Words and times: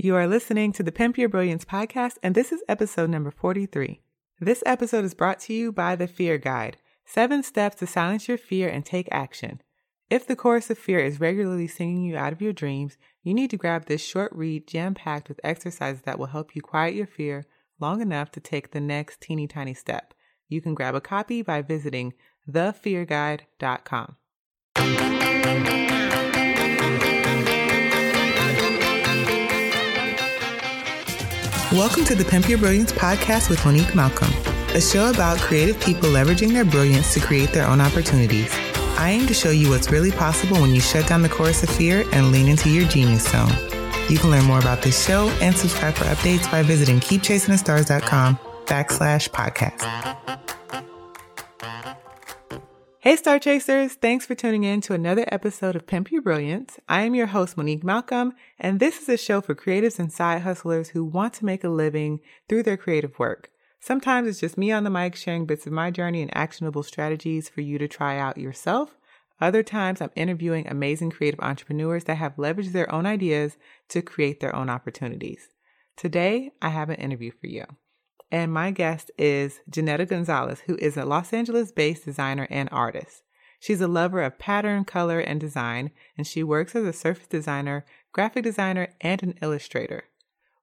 You 0.00 0.14
are 0.14 0.28
listening 0.28 0.70
to 0.74 0.84
the 0.84 0.92
Pimp 0.92 1.18
Your 1.18 1.28
Brilliance 1.28 1.64
podcast, 1.64 2.18
and 2.22 2.32
this 2.32 2.52
is 2.52 2.62
episode 2.68 3.10
number 3.10 3.32
43. 3.32 4.00
This 4.38 4.62
episode 4.64 5.04
is 5.04 5.12
brought 5.12 5.40
to 5.40 5.52
you 5.52 5.72
by 5.72 5.96
The 5.96 6.06
Fear 6.06 6.38
Guide 6.38 6.76
Seven 7.04 7.42
Steps 7.42 7.78
to 7.78 7.86
Silence 7.88 8.28
Your 8.28 8.38
Fear 8.38 8.68
and 8.68 8.86
Take 8.86 9.08
Action. 9.10 9.60
If 10.08 10.24
the 10.24 10.36
chorus 10.36 10.70
of 10.70 10.78
fear 10.78 11.00
is 11.00 11.18
regularly 11.18 11.66
singing 11.66 12.04
you 12.04 12.16
out 12.16 12.32
of 12.32 12.40
your 12.40 12.52
dreams, 12.52 12.96
you 13.24 13.34
need 13.34 13.50
to 13.50 13.56
grab 13.56 13.86
this 13.86 14.00
short 14.00 14.30
read 14.32 14.68
jam 14.68 14.94
packed 14.94 15.28
with 15.28 15.40
exercises 15.42 16.02
that 16.02 16.16
will 16.16 16.26
help 16.26 16.54
you 16.54 16.62
quiet 16.62 16.94
your 16.94 17.08
fear 17.08 17.44
long 17.80 18.00
enough 18.00 18.30
to 18.30 18.40
take 18.40 18.70
the 18.70 18.80
next 18.80 19.20
teeny 19.20 19.48
tiny 19.48 19.74
step. 19.74 20.14
You 20.48 20.60
can 20.60 20.74
grab 20.74 20.94
a 20.94 21.00
copy 21.00 21.42
by 21.42 21.60
visiting 21.62 22.14
thefearguide.com. 22.48 24.14
Welcome 31.72 32.06
to 32.06 32.14
the 32.14 32.24
Pimp 32.24 32.48
Your 32.48 32.56
Brilliance 32.56 32.92
podcast 32.92 33.50
with 33.50 33.62
Monique 33.62 33.94
Malcolm, 33.94 34.32
a 34.74 34.80
show 34.80 35.10
about 35.10 35.36
creative 35.36 35.78
people 35.78 36.08
leveraging 36.08 36.54
their 36.54 36.64
brilliance 36.64 37.12
to 37.12 37.20
create 37.20 37.52
their 37.52 37.66
own 37.66 37.78
opportunities. 37.78 38.50
I 38.96 39.10
aim 39.10 39.26
to 39.26 39.34
show 39.34 39.50
you 39.50 39.68
what's 39.68 39.90
really 39.90 40.10
possible 40.10 40.58
when 40.62 40.74
you 40.74 40.80
shut 40.80 41.06
down 41.06 41.20
the 41.20 41.28
chorus 41.28 41.62
of 41.62 41.68
fear 41.68 42.04
and 42.12 42.32
lean 42.32 42.48
into 42.48 42.70
your 42.70 42.88
genius 42.88 43.30
zone. 43.30 43.52
You 44.08 44.18
can 44.18 44.30
learn 44.30 44.46
more 44.46 44.58
about 44.60 44.80
this 44.80 45.06
show 45.06 45.28
and 45.42 45.54
subscribe 45.54 45.92
for 45.92 46.04
updates 46.04 46.50
by 46.50 46.62
visiting 46.62 47.00
keepchasingthestars.com 47.00 48.38
backslash 48.64 49.28
podcast. 49.28 50.47
Hey, 53.00 53.14
Star 53.14 53.38
Chasers! 53.38 53.94
Thanks 53.94 54.26
for 54.26 54.34
tuning 54.34 54.64
in 54.64 54.80
to 54.80 54.92
another 54.92 55.24
episode 55.28 55.76
of 55.76 55.86
Pimp 55.86 56.10
Your 56.10 56.20
Brilliance. 56.20 56.80
I 56.88 57.02
am 57.02 57.14
your 57.14 57.28
host, 57.28 57.56
Monique 57.56 57.84
Malcolm, 57.84 58.32
and 58.58 58.80
this 58.80 59.00
is 59.00 59.08
a 59.08 59.16
show 59.16 59.40
for 59.40 59.54
creatives 59.54 60.00
and 60.00 60.12
side 60.12 60.42
hustlers 60.42 60.88
who 60.88 61.04
want 61.04 61.32
to 61.34 61.44
make 61.44 61.62
a 61.62 61.68
living 61.68 62.18
through 62.48 62.64
their 62.64 62.76
creative 62.76 63.16
work. 63.16 63.52
Sometimes 63.78 64.26
it's 64.26 64.40
just 64.40 64.58
me 64.58 64.72
on 64.72 64.82
the 64.82 64.90
mic 64.90 65.14
sharing 65.14 65.46
bits 65.46 65.64
of 65.64 65.72
my 65.72 65.92
journey 65.92 66.22
and 66.22 66.36
actionable 66.36 66.82
strategies 66.82 67.48
for 67.48 67.60
you 67.60 67.78
to 67.78 67.86
try 67.86 68.18
out 68.18 68.36
yourself. 68.36 68.96
Other 69.40 69.62
times, 69.62 70.00
I'm 70.00 70.10
interviewing 70.16 70.66
amazing 70.66 71.12
creative 71.12 71.38
entrepreneurs 71.38 72.02
that 72.04 72.16
have 72.16 72.34
leveraged 72.34 72.72
their 72.72 72.92
own 72.92 73.06
ideas 73.06 73.58
to 73.90 74.02
create 74.02 74.40
their 74.40 74.56
own 74.56 74.68
opportunities. 74.68 75.50
Today, 75.96 76.50
I 76.60 76.70
have 76.70 76.90
an 76.90 76.96
interview 76.96 77.30
for 77.30 77.46
you. 77.46 77.64
And 78.30 78.52
my 78.52 78.70
guest 78.70 79.10
is 79.16 79.60
Janetta 79.70 80.06
Gonzalez, 80.06 80.60
who 80.66 80.76
is 80.76 80.96
a 80.96 81.04
Los 81.04 81.32
Angeles 81.32 81.72
based 81.72 82.04
designer 82.04 82.46
and 82.50 82.68
artist. 82.70 83.22
She's 83.60 83.80
a 83.80 83.88
lover 83.88 84.22
of 84.22 84.38
pattern, 84.38 84.84
color, 84.84 85.18
and 85.18 85.40
design, 85.40 85.90
and 86.16 86.26
she 86.26 86.42
works 86.42 86.76
as 86.76 86.84
a 86.84 86.92
surface 86.92 87.26
designer, 87.26 87.84
graphic 88.12 88.44
designer, 88.44 88.88
and 89.00 89.22
an 89.22 89.38
illustrator. 89.42 90.04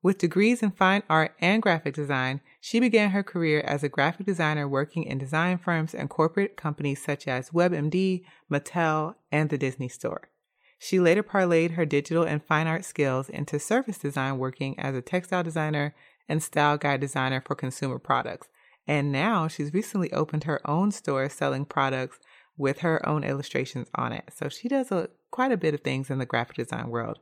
With 0.02 0.20
degrees 0.20 0.62
in 0.62 0.70
fine 0.70 1.02
art 1.10 1.34
and 1.40 1.64
graphic 1.64 1.96
design, 1.96 2.42
she 2.62 2.80
began 2.80 3.10
her 3.10 3.24
career 3.24 3.62
as 3.62 3.84
a 3.84 3.90
graphic 3.90 4.28
designer 4.28 4.68
working 4.68 5.04
in 5.04 5.18
design 5.18 5.58
firms 5.58 5.96
and 5.96 6.10
corporate 6.10 6.56
companies 6.56 7.04
such 7.04 7.28
as 7.28 7.50
WebMD, 7.50 8.24
Mattel, 8.50 9.16
and 9.32 9.50
the 9.50 9.58
Disney 9.58 9.90
Store. 9.90 10.30
She 10.78 11.00
later 11.00 11.24
parlayed 11.24 11.72
her 11.72 11.86
digital 11.86 12.24
and 12.24 12.44
fine 12.44 12.68
art 12.68 12.86
skills 12.86 13.30
into 13.30 13.58
surface 13.58 13.98
design, 13.98 14.38
working 14.38 14.80
as 14.80 14.94
a 14.94 15.02
textile 15.02 15.42
designer 15.42 15.96
and 16.28 16.42
style 16.42 16.78
guide 16.78 17.02
designer 17.02 17.42
for 17.42 17.56
consumer 17.56 18.00
products. 18.00 18.48
And 18.88 19.12
now 19.12 19.48
she's 19.48 19.74
recently 19.74 20.12
opened 20.14 20.44
her 20.44 20.62
own 20.70 20.92
store 20.92 21.28
selling 21.30 21.66
products 21.66 22.20
with 22.58 22.80
her 22.80 23.08
own 23.08 23.24
illustrations 23.24 23.90
on 23.96 24.12
it. 24.12 24.30
So 24.34 24.50
she 24.50 24.68
does 24.68 24.92
a, 24.92 25.10
quite 25.32 25.52
a 25.52 25.58
bit 25.58 25.74
of 25.74 25.82
things 25.82 26.10
in 26.10 26.20
the 26.20 26.26
graphic 26.26 26.56
design 26.56 26.90
world. 26.90 27.20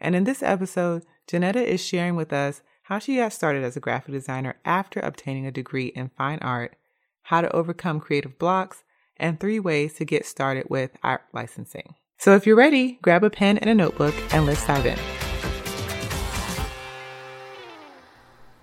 And 0.00 0.16
in 0.16 0.24
this 0.24 0.42
episode, 0.42 1.04
Janetta 1.28 1.62
is 1.62 1.84
sharing 1.84 2.16
with 2.16 2.32
us 2.32 2.62
how 2.84 2.98
she 2.98 3.16
got 3.16 3.32
started 3.32 3.62
as 3.62 3.76
a 3.76 3.80
graphic 3.80 4.12
designer 4.12 4.56
after 4.64 5.00
obtaining 5.00 5.46
a 5.46 5.52
degree 5.52 5.86
in 5.94 6.10
fine 6.16 6.40
art, 6.40 6.76
how 7.22 7.40
to 7.40 7.54
overcome 7.54 8.00
creative 8.00 8.38
blocks, 8.38 8.82
and 9.16 9.38
three 9.38 9.60
ways 9.60 9.94
to 9.94 10.04
get 10.04 10.26
started 10.26 10.66
with 10.68 10.90
art 11.02 11.22
licensing. 11.32 11.94
So 12.18 12.34
if 12.34 12.46
you're 12.46 12.56
ready, 12.56 12.98
grab 13.02 13.22
a 13.22 13.30
pen 13.30 13.58
and 13.58 13.70
a 13.70 13.74
notebook 13.74 14.14
and 14.34 14.46
let's 14.46 14.66
dive 14.66 14.86
in. 14.86 15.21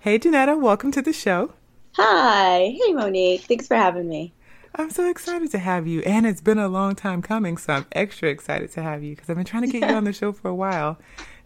Hey, 0.02 0.18
Janetta, 0.18 0.56
welcome 0.56 0.90
to 0.92 1.02
the 1.02 1.12
show. 1.12 1.52
Hi. 1.96 2.74
Hey, 2.74 2.94
Monique. 2.94 3.42
Thanks 3.42 3.68
for 3.68 3.76
having 3.76 4.08
me. 4.08 4.32
I'm 4.74 4.88
so 4.88 5.10
excited 5.10 5.50
to 5.50 5.58
have 5.58 5.86
you. 5.86 6.00
And 6.00 6.26
it's 6.26 6.40
been 6.40 6.56
a 6.56 6.68
long 6.68 6.94
time 6.94 7.20
coming, 7.20 7.58
so 7.58 7.74
I'm 7.74 7.86
extra 7.92 8.30
excited 8.30 8.72
to 8.72 8.82
have 8.82 9.02
you 9.02 9.14
because 9.14 9.28
I've 9.28 9.36
been 9.36 9.44
trying 9.44 9.64
to 9.64 9.68
get 9.68 9.90
you 9.90 9.94
on 9.94 10.04
the 10.04 10.12
show 10.14 10.32
for 10.32 10.48
a 10.48 10.54
while. 10.54 10.98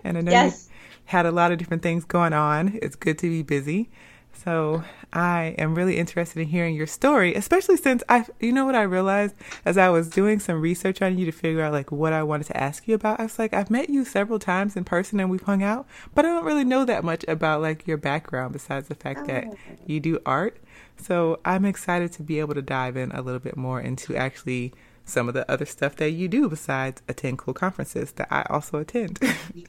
And 0.05 0.17
I 0.17 0.21
know 0.21 0.31
yes. 0.31 0.69
you 0.69 0.75
had 1.07 1.27
a 1.27 1.33
lot 1.33 1.51
of 1.51 1.59
different 1.59 1.83
things 1.83 2.05
going 2.05 2.33
on. 2.33 2.79
It's 2.81 2.95
good 2.95 3.19
to 3.19 3.29
be 3.29 3.43
busy. 3.43 3.91
So 4.35 4.85
I 5.13 5.55
am 5.59 5.75
really 5.75 5.97
interested 5.97 6.41
in 6.41 6.49
hearing 6.49 6.75
your 6.75 6.87
story, 6.87 7.35
especially 7.35 7.77
since 7.77 8.03
I, 8.09 8.27
you 8.41 8.53
know 8.53 8.65
what 8.65 8.75
I 8.75 8.83
realized 8.83 9.35
as 9.65 9.79
I 9.79 9.89
was 9.89 10.11
doing 10.11 10.39
some 10.39 10.61
research 10.61 11.01
on 11.01 11.17
you 11.17 11.25
to 11.27 11.33
figure 11.33 11.63
out 11.63 11.73
like 11.73 11.93
what 11.93 12.13
I 12.13 12.23
wanted 12.23 12.49
to 12.49 12.57
ask 12.57 12.87
you 12.89 12.95
about. 12.95 13.21
I 13.21 13.25
was 13.25 13.39
like, 13.39 13.55
I've 13.55 13.71
met 13.71 13.89
you 13.89 14.05
several 14.05 14.39
times 14.39 14.77
in 14.77 14.85
person 14.85 15.21
and 15.21 15.31
we've 15.31 15.43
hung 15.43 15.63
out, 15.63 15.87
but 16.15 16.25
I 16.25 16.29
don't 16.29 16.45
really 16.45 16.65
know 16.65 16.85
that 16.85 17.05
much 17.05 17.25
about 17.29 17.63
like 17.63 17.87
your 17.87 17.97
background 17.97 18.53
besides 18.53 18.89
the 18.89 18.95
fact 18.95 19.27
that 19.29 19.47
oh. 19.49 19.57
you 19.87 20.01
do 20.01 20.19
art. 20.27 20.59
So 20.97 21.41
I'm 21.45 21.65
excited 21.65 22.13
to 22.13 22.23
be 22.23 22.41
able 22.41 22.55
to 22.55 22.63
dive 22.63 22.97
in 22.97 23.13
a 23.13 23.23
little 23.23 23.41
bit 23.41 23.57
more 23.57 23.81
into 23.81 24.17
actually 24.17 24.73
some 25.05 25.29
of 25.29 25.35
the 25.35 25.51
other 25.51 25.67
stuff 25.67 25.97
that 25.97 26.11
you 26.11 26.29
do 26.29 26.49
besides 26.49 27.03
attend 27.09 27.39
cool 27.39 27.55
conferences 27.55 28.13
that 28.13 28.29
I 28.31 28.45
also 28.51 28.79
attend. 28.79 29.21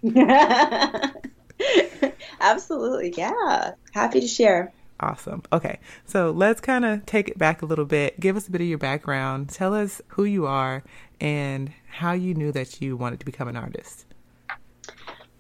Absolutely. 2.40 3.14
Yeah. 3.18 3.72
Happy 3.94 4.22
to 4.22 4.28
share. 4.28 4.74
Awesome. 5.00 5.44
Okay. 5.52 5.80
So 6.06 6.32
let's 6.32 6.62
kind 6.62 6.86
of 6.86 7.06
take 7.06 7.28
it 7.28 7.38
back 7.38 7.62
a 7.62 7.66
little 7.66 7.86
bit. 7.86 8.20
Give 8.20 8.38
us 8.38 8.48
a 8.48 8.52
bit 8.52 8.62
of 8.62 8.68
your 8.68 8.78
background. 8.78 9.50
Tell 9.50 9.74
us 9.74 10.02
who 10.10 10.24
you 10.24 10.46
are 10.46 10.84
and 11.20 11.72
how 11.88 12.14
you 12.14 12.34
knew 12.34 12.52
that 12.52 12.82
you 12.82 12.96
wanted 12.96 13.20
to 13.20 13.26
become 13.26 13.48
an 13.48 13.58
artist. 13.58 14.06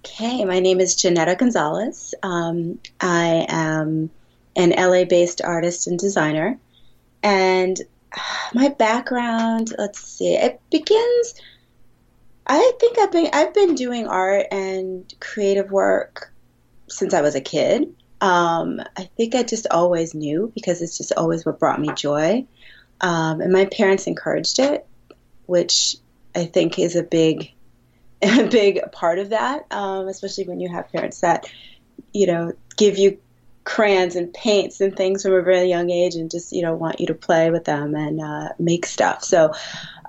Okay. 0.05 0.43
My 0.45 0.59
name 0.59 0.79
is 0.79 0.95
Janetta 0.95 1.35
Gonzalez. 1.35 2.13
Um, 2.21 2.79
I 2.99 3.45
am 3.49 4.09
an 4.55 4.71
LA 4.71 5.05
based 5.05 5.41
artist 5.41 5.87
and 5.87 5.97
designer. 5.97 6.59
And 7.23 7.81
my 8.53 8.69
background, 8.69 9.73
let's 9.77 9.99
see, 9.99 10.35
it 10.35 10.61
begins. 10.69 11.33
I 12.47 12.71
think 12.79 12.99
I've 12.99 13.11
been 13.11 13.29
I've 13.33 13.53
been 13.53 13.75
doing 13.75 14.07
art 14.07 14.47
and 14.51 15.11
creative 15.19 15.71
work 15.71 16.31
since 16.87 17.13
I 17.13 17.21
was 17.21 17.35
a 17.35 17.41
kid. 17.41 17.93
Um, 18.21 18.81
I 18.95 19.09
think 19.17 19.35
I 19.35 19.43
just 19.43 19.67
always 19.69 20.13
knew 20.13 20.51
because 20.53 20.81
it's 20.81 20.97
just 20.97 21.13
always 21.17 21.45
what 21.45 21.59
brought 21.59 21.81
me 21.81 21.91
joy. 21.93 22.45
Um, 23.01 23.41
and 23.41 23.51
my 23.51 23.65
parents 23.65 24.07
encouraged 24.07 24.59
it, 24.59 24.85
which 25.45 25.97
I 26.33 26.45
think 26.45 26.79
is 26.79 26.95
a 26.95 27.03
big, 27.03 27.51
a 28.21 28.47
big 28.47 28.91
part 28.91 29.19
of 29.19 29.29
that, 29.29 29.65
um, 29.71 30.07
especially 30.07 30.45
when 30.45 30.59
you 30.59 30.69
have 30.69 30.91
parents 30.91 31.21
that, 31.21 31.47
you 32.13 32.27
know, 32.27 32.53
give 32.77 32.97
you 32.97 33.19
crayons 33.65 34.15
and 34.15 34.33
paints 34.33 34.79
and 34.79 34.95
things 34.95 35.23
from 35.23 35.33
a 35.33 35.41
very 35.41 35.67
young 35.67 35.89
age 35.89 36.15
and 36.15 36.31
just, 36.31 36.53
you 36.53 36.61
know, 36.61 36.73
want 36.73 36.99
you 36.99 37.07
to 37.07 37.13
play 37.13 37.51
with 37.51 37.65
them 37.65 37.93
and 37.95 38.21
uh, 38.21 38.49
make 38.57 38.85
stuff. 38.85 39.23
So 39.23 39.53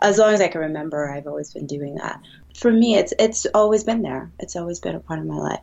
as 0.00 0.18
long 0.18 0.32
as 0.32 0.40
I 0.40 0.48
can 0.48 0.60
remember, 0.60 1.10
I've 1.10 1.26
always 1.26 1.52
been 1.52 1.66
doing 1.66 1.96
that 1.96 2.20
for 2.56 2.72
me, 2.72 2.96
it's 2.96 3.12
it's 3.18 3.46
always 3.54 3.84
been 3.84 4.02
there. 4.02 4.30
It's 4.38 4.56
always 4.56 4.80
been 4.80 4.94
a 4.94 5.00
part 5.00 5.20
of 5.20 5.26
my 5.26 5.36
life. 5.36 5.60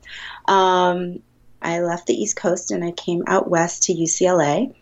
Um, 0.47 1.19
I 1.61 1.79
left 1.81 2.07
the 2.07 2.13
East 2.13 2.35
Coast 2.35 2.71
and 2.71 2.83
I 2.83 2.91
came 2.91 3.23
out 3.27 3.49
west 3.49 3.83
to 3.83 3.93
UCLA, 3.93 4.73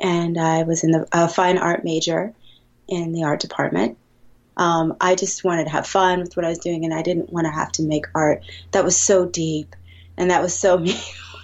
and 0.00 0.38
I 0.38 0.62
was 0.62 0.84
in 0.84 0.92
the 0.92 1.06
fine 1.32 1.58
art 1.58 1.84
major 1.84 2.32
in 2.88 3.12
the 3.12 3.24
art 3.24 3.40
department. 3.40 3.98
Um, 4.56 4.96
I 5.00 5.14
just 5.14 5.44
wanted 5.44 5.64
to 5.64 5.70
have 5.70 5.86
fun 5.86 6.20
with 6.20 6.36
what 6.36 6.46
I 6.46 6.48
was 6.48 6.58
doing, 6.58 6.84
and 6.84 6.94
I 6.94 7.02
didn't 7.02 7.32
want 7.32 7.46
to 7.46 7.52
have 7.52 7.72
to 7.72 7.82
make 7.82 8.06
art 8.14 8.42
that 8.72 8.84
was 8.84 8.96
so 8.96 9.26
deep 9.26 9.76
and 10.16 10.30
that 10.30 10.42
was 10.42 10.54
so 10.54 10.78
me. 10.78 10.98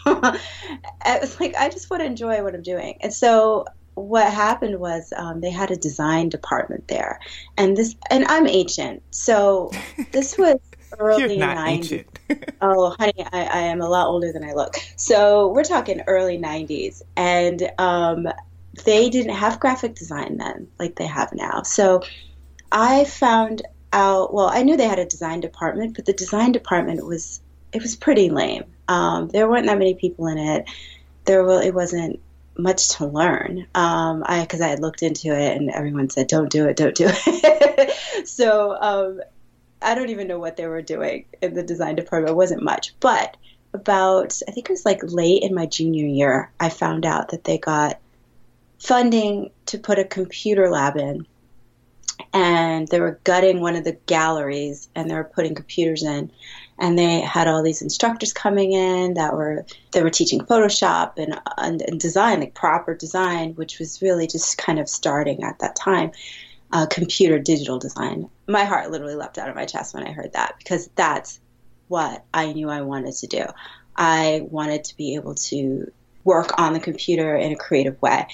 it 1.07 1.21
was 1.21 1.41
like 1.41 1.55
I 1.57 1.69
just 1.69 1.91
want 1.91 2.03
to 2.03 2.07
enjoy 2.07 2.43
what 2.43 2.55
I'm 2.55 2.63
doing, 2.63 2.99
and 3.01 3.13
so 3.13 3.67
what 3.97 4.31
happened 4.31 4.79
was 4.79 5.13
um, 5.17 5.41
they 5.41 5.51
had 5.51 5.71
a 5.71 5.77
design 5.77 6.29
department 6.29 6.87
there, 6.89 7.19
and 7.57 7.77
this 7.77 7.97
and 8.11 8.25
I'm 8.27 8.47
ancient, 8.47 9.03
so 9.11 9.71
this 10.13 10.39
was 10.39 10.59
early 10.99 11.39
'90s. 11.39 12.05
oh, 12.61 12.95
honey, 12.99 13.15
I, 13.33 13.45
I, 13.45 13.59
am 13.63 13.81
a 13.81 13.89
lot 13.89 14.07
older 14.07 14.33
than 14.33 14.45
I 14.45 14.53
look. 14.53 14.77
So 14.97 15.49
we're 15.49 15.65
talking 15.65 16.03
early 16.07 16.39
'90s, 16.39 17.03
and 17.17 17.71
um, 17.79 18.29
they 18.85 19.09
didn't 19.09 19.35
have 19.35 19.59
graphic 19.61 19.95
design 19.95 20.37
then, 20.37 20.69
like 20.79 20.97
they 20.97 21.07
have 21.07 21.33
now. 21.33 21.63
So 21.63 22.03
I 22.71 23.05
found 23.05 23.63
out. 23.93 24.35
Well, 24.35 24.51
I 24.53 24.63
knew 24.63 24.77
they 24.77 24.89
had 24.89 24.99
a 24.99 25.07
design 25.07 25.41
department, 25.41 25.97
but 25.97 26.05
the 26.05 26.13
design 26.13 26.53
department 26.53 27.05
was 27.05 27.41
it 27.73 27.83
was 27.83 27.97
pretty 27.97 28.29
lame. 28.29 28.76
Um, 28.89 29.29
there 29.29 29.49
weren't 29.49 29.67
that 29.67 29.79
many 29.79 29.95
people 29.95 30.27
in 30.29 30.39
it. 30.39 30.67
There, 31.25 31.49
it 31.63 31.75
wasn't 31.75 32.21
much 32.57 32.91
to 32.97 33.07
learn. 33.07 33.67
Um, 33.75 34.23
I 34.27 34.43
because 34.43 34.61
I 34.61 34.69
had 34.69 34.81
looked 34.81 35.03
into 35.03 35.29
it 35.29 35.57
and 35.57 35.71
everyone 35.71 36.11
said, 36.11 36.29
"Don't 36.29 36.51
do 36.51 36.67
it, 36.67 36.77
don't 36.77 36.95
do 36.95 37.09
it." 37.09 38.27
so 38.29 38.77
um, 38.81 39.21
I 39.83 39.95
don't 39.95 40.11
even 40.11 40.29
know 40.29 40.39
what 40.39 40.57
they 40.57 40.67
were 40.67 40.83
doing 40.83 41.27
in 41.43 41.55
the 41.55 41.63
design 41.63 41.97
department. 41.97 42.31
It 42.31 42.37
wasn't 42.37 42.63
much, 42.63 42.95
but 43.01 43.37
about, 43.77 44.41
I 44.49 44.51
think 44.51 44.69
it 44.69 44.73
was 44.73 44.85
like 44.85 45.01
late 45.03 45.43
in 45.43 45.55
my 45.55 45.67
junior 45.67 46.07
year, 46.07 46.51
I 46.59 46.69
found 46.69 47.07
out 47.07 47.31
that 47.31 47.45
they 47.45 47.59
got 47.59 47.99
funding 48.79 49.51
to 49.67 49.79
put 49.79 49.99
a 49.99 50.05
computer 50.05 50.71
lab 50.71 50.97
in. 50.97 51.27
And 52.33 52.89
they 52.89 53.01
were 53.01 53.21
gutting 53.25 53.61
one 53.61 53.77
of 53.77 53.85
the 53.85 53.99
galleries 54.07 54.89
and 54.95 55.09
they 55.09 55.15
were 55.15 55.25
putting 55.25 55.55
computers 55.55 56.03
in. 56.03 56.31
And 56.79 56.99
they 56.99 57.21
had 57.21 57.49
all 57.49 57.63
these 57.63 57.83
instructors 57.83 58.33
coming 58.33 58.73
in 58.73 59.15
that 59.15 59.35
were 59.35 59.65
they 59.93 60.03
were 60.03 60.11
teaching 60.11 60.41
Photoshop 60.41 61.13
and, 61.17 61.41
and, 61.57 61.83
and 61.83 61.99
design, 61.99 62.41
like 62.41 62.55
proper 62.55 62.95
design, 62.95 63.55
which 63.55 63.79
was 63.79 64.03
really 64.03 64.27
just 64.27 64.59
kind 64.59 64.79
of 64.79 64.89
starting 64.89 65.43
at 65.43 65.59
that 65.61 65.77
time. 65.77 66.13
Uh, 66.73 66.85
computer 66.85 67.39
digital 67.39 67.79
design. 67.79 68.29
My 68.49 68.65
heart 68.65 68.91
literally 68.91 69.15
leapt 69.15 69.39
out 69.39 69.49
of 69.49 69.55
my 69.55 69.67
chest 69.67 69.95
when 69.95 70.07
I 70.07 70.11
heard 70.11 70.33
that 70.33 70.57
because 70.59 70.89
that's 70.97 71.39
what 71.87 72.25
I 72.35 72.53
knew 72.53 72.69
I 72.69 72.83
wanted 72.83 73.15
to 73.15 73.27
do. 73.29 73.45
I 73.95 74.47
wanted 74.51 74.85
to 74.85 74.97
be 74.97 75.15
able 75.15 75.37
to 75.37 75.91
work 76.25 76.59
on 76.59 76.73
the 76.73 76.81
computer 76.81 77.37
in 77.37 77.53
a 77.53 77.57
creative 77.57 78.03
way. 78.03 78.27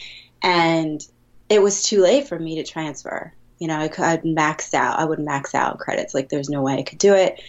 And 0.42 1.06
it 1.48 1.62
was 1.62 1.82
too 1.82 2.00
late 2.00 2.26
for 2.26 2.38
me 2.38 2.56
to 2.56 2.64
transfer. 2.64 3.32
You 3.58 3.68
know, 3.68 3.78
I'd 3.78 4.22
maxed 4.22 4.74
out. 4.74 4.98
I 4.98 5.04
would 5.04 5.20
max 5.20 5.54
out 5.54 5.78
credits. 5.78 6.14
Like 6.14 6.30
there's 6.30 6.48
no 6.48 6.62
way 6.62 6.78
I 6.78 6.82
could 6.82 6.98
do 6.98 7.14
it. 7.14 7.40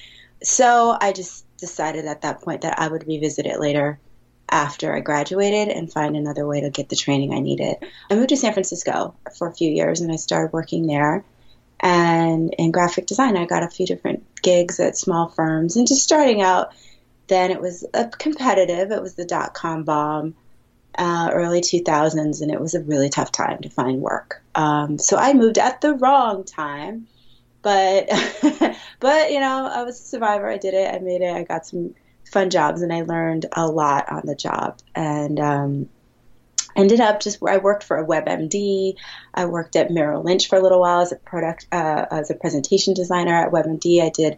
So 0.44 0.96
I 1.00 1.14
just 1.14 1.46
decided 1.58 2.06
at 2.06 2.22
that 2.22 2.42
point 2.42 2.62
that 2.62 2.80
I 2.80 2.88
would 2.88 3.08
revisit 3.08 3.46
it 3.46 3.60
later 3.60 4.00
after 4.50 4.96
I 4.96 5.00
graduated 5.00 5.70
and 5.70 5.92
find 5.92 6.16
another 6.16 6.46
way 6.46 6.62
to 6.62 6.70
get 6.70 6.90
the 6.90 6.96
training 6.96 7.34
I 7.34 7.40
needed. 7.40 7.78
I 8.10 8.16
moved 8.16 8.30
to 8.30 8.38
San 8.38 8.54
Francisco 8.54 9.16
for 9.38 9.48
a 9.48 9.54
few 9.54 9.72
years 9.72 10.02
and 10.02 10.12
I 10.12 10.18
started 10.18 10.54
working 10.54 10.86
there. 10.86 11.24
And 11.80 12.54
in 12.58 12.72
graphic 12.72 13.08
design, 13.08 13.36
I 13.36 13.46
got 13.46 13.64
a 13.64 13.70
few 13.70 13.86
different 13.86 14.24
gigs 14.42 14.80
at 14.80 14.98
small 14.98 15.28
firms. 15.28 15.76
And 15.76 15.88
just 15.88 16.04
starting 16.04 16.42
out, 16.42 16.74
then 17.28 17.52
it 17.52 17.60
was 17.60 17.86
a 17.94 18.08
competitive. 18.08 18.92
It 18.92 19.02
was 19.02 19.16
the 19.16 19.26
dot 19.26 19.54
com 19.54 19.84
bomb, 19.84 20.36
uh, 20.98 21.30
early 21.34 21.62
2000s, 21.62 22.42
and 22.42 22.52
it 22.52 22.62
was 22.62 22.74
a 22.74 22.82
really 22.82 23.10
tough 23.10 23.32
time 23.32 23.60
to 23.62 23.70
find 23.70 24.02
work. 24.02 24.42
Um, 24.56 24.98
so 24.98 25.18
I 25.18 25.34
moved 25.34 25.58
at 25.58 25.82
the 25.82 25.96
wrong 25.96 26.44
time, 26.44 27.08
but 27.64 28.10
but 29.00 29.32
you 29.32 29.40
know 29.40 29.68
I 29.74 29.84
was 29.84 30.00
a 30.00 30.04
survivor. 30.04 30.48
I 30.48 30.58
did 30.58 30.76
it. 30.76 30.94
I 30.94 31.00
made 31.00 31.22
it. 31.22 31.34
I 31.34 31.44
got 31.44 31.66
some 31.66 31.96
fun 32.32 32.52
jobs, 32.52 32.84
and 32.84 32.94
I 32.94 33.02
learned 33.02 33.48
a 33.54 33.66
lot 33.66 34.12
on 34.12 34.22
the 34.26 34.36
job. 34.36 34.80
And 34.94 35.40
um, 35.40 35.90
ended 36.76 37.00
up 37.00 37.20
just 37.20 37.42
where 37.42 37.54
I 37.54 37.58
worked 37.58 37.84
for 37.84 37.98
a 37.98 38.06
WebMD. 38.06 38.96
I 39.34 39.46
worked 39.46 39.76
at 39.76 39.92
Merrill 39.92 40.24
Lynch 40.24 40.48
for 40.48 40.58
a 40.58 40.62
little 40.62 40.80
while 40.80 41.02
as 41.02 41.12
a 41.12 41.16
product 41.16 41.68
uh, 41.72 42.06
as 42.12 42.30
a 42.30 42.36
presentation 42.36 42.94
designer 42.94 43.34
at 43.34 43.52
WebMD. 43.52 44.04
I 44.04 44.10
did 44.10 44.38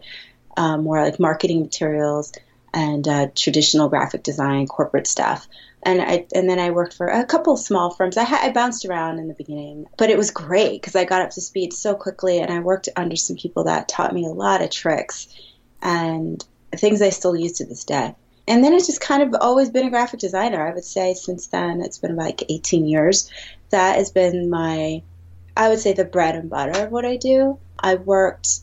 um, 0.56 0.84
more 0.84 1.02
like 1.02 1.20
marketing 1.20 1.60
materials 1.60 2.32
and 2.72 3.06
uh, 3.08 3.28
traditional 3.34 3.88
graphic 3.88 4.22
design, 4.22 4.66
corporate 4.66 5.06
stuff. 5.06 5.48
And 5.82 6.02
I 6.02 6.26
and 6.34 6.48
then 6.48 6.58
I 6.58 6.70
worked 6.70 6.94
for 6.94 7.06
a 7.06 7.24
couple 7.24 7.56
small 7.56 7.90
firms. 7.90 8.16
I, 8.16 8.24
ha- 8.24 8.40
I 8.42 8.50
bounced 8.50 8.84
around 8.84 9.18
in 9.18 9.28
the 9.28 9.34
beginning, 9.34 9.86
but 9.96 10.10
it 10.10 10.18
was 10.18 10.30
great 10.30 10.80
because 10.80 10.96
I 10.96 11.04
got 11.04 11.22
up 11.22 11.30
to 11.30 11.40
speed 11.40 11.72
so 11.72 11.94
quickly, 11.94 12.40
and 12.40 12.52
I 12.52 12.60
worked 12.60 12.88
under 12.96 13.16
some 13.16 13.36
people 13.36 13.64
that 13.64 13.88
taught 13.88 14.14
me 14.14 14.24
a 14.24 14.30
lot 14.30 14.62
of 14.62 14.70
tricks 14.70 15.28
and 15.82 16.44
things 16.74 17.02
I 17.02 17.10
still 17.10 17.36
use 17.36 17.52
to 17.58 17.66
this 17.66 17.84
day 17.84 18.14
and 18.48 18.62
then 18.62 18.72
it's 18.72 18.86
just 18.86 19.00
kind 19.00 19.22
of 19.22 19.34
always 19.40 19.70
been 19.70 19.86
a 19.86 19.90
graphic 19.90 20.20
designer. 20.20 20.66
I 20.66 20.72
would 20.72 20.84
say 20.84 21.14
since 21.14 21.48
then, 21.48 21.80
it's 21.80 21.98
been 21.98 22.16
like 22.16 22.44
18 22.48 22.86
years. 22.86 23.30
That 23.70 23.96
has 23.96 24.10
been 24.10 24.48
my, 24.48 25.02
I 25.56 25.68
would 25.68 25.80
say, 25.80 25.92
the 25.92 26.04
bread 26.04 26.36
and 26.36 26.48
butter 26.48 26.84
of 26.84 26.92
what 26.92 27.04
I 27.04 27.16
do. 27.16 27.58
I 27.78 27.96
worked 27.96 28.60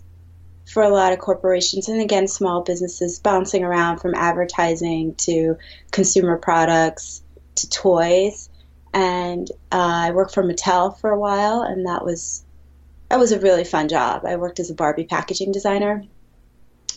for 0.65 0.83
a 0.83 0.89
lot 0.89 1.13
of 1.13 1.19
corporations 1.19 1.89
and 1.89 2.01
again, 2.01 2.27
small 2.27 2.61
businesses, 2.61 3.19
bouncing 3.19 3.63
around 3.63 3.99
from 3.99 4.15
advertising 4.15 5.15
to 5.15 5.57
consumer 5.91 6.37
products 6.37 7.21
to 7.55 7.69
toys. 7.69 8.49
And 8.93 9.49
uh, 9.71 10.07
I 10.07 10.11
worked 10.11 10.33
for 10.33 10.43
Mattel 10.43 10.99
for 10.99 11.09
a 11.09 11.19
while, 11.19 11.61
and 11.61 11.87
that 11.87 12.05
was 12.05 12.43
that 13.09 13.19
was 13.19 13.31
a 13.31 13.39
really 13.39 13.63
fun 13.63 13.89
job. 13.89 14.25
I 14.25 14.37
worked 14.37 14.59
as 14.59 14.69
a 14.69 14.75
Barbie 14.75 15.05
packaging 15.05 15.51
designer 15.51 16.03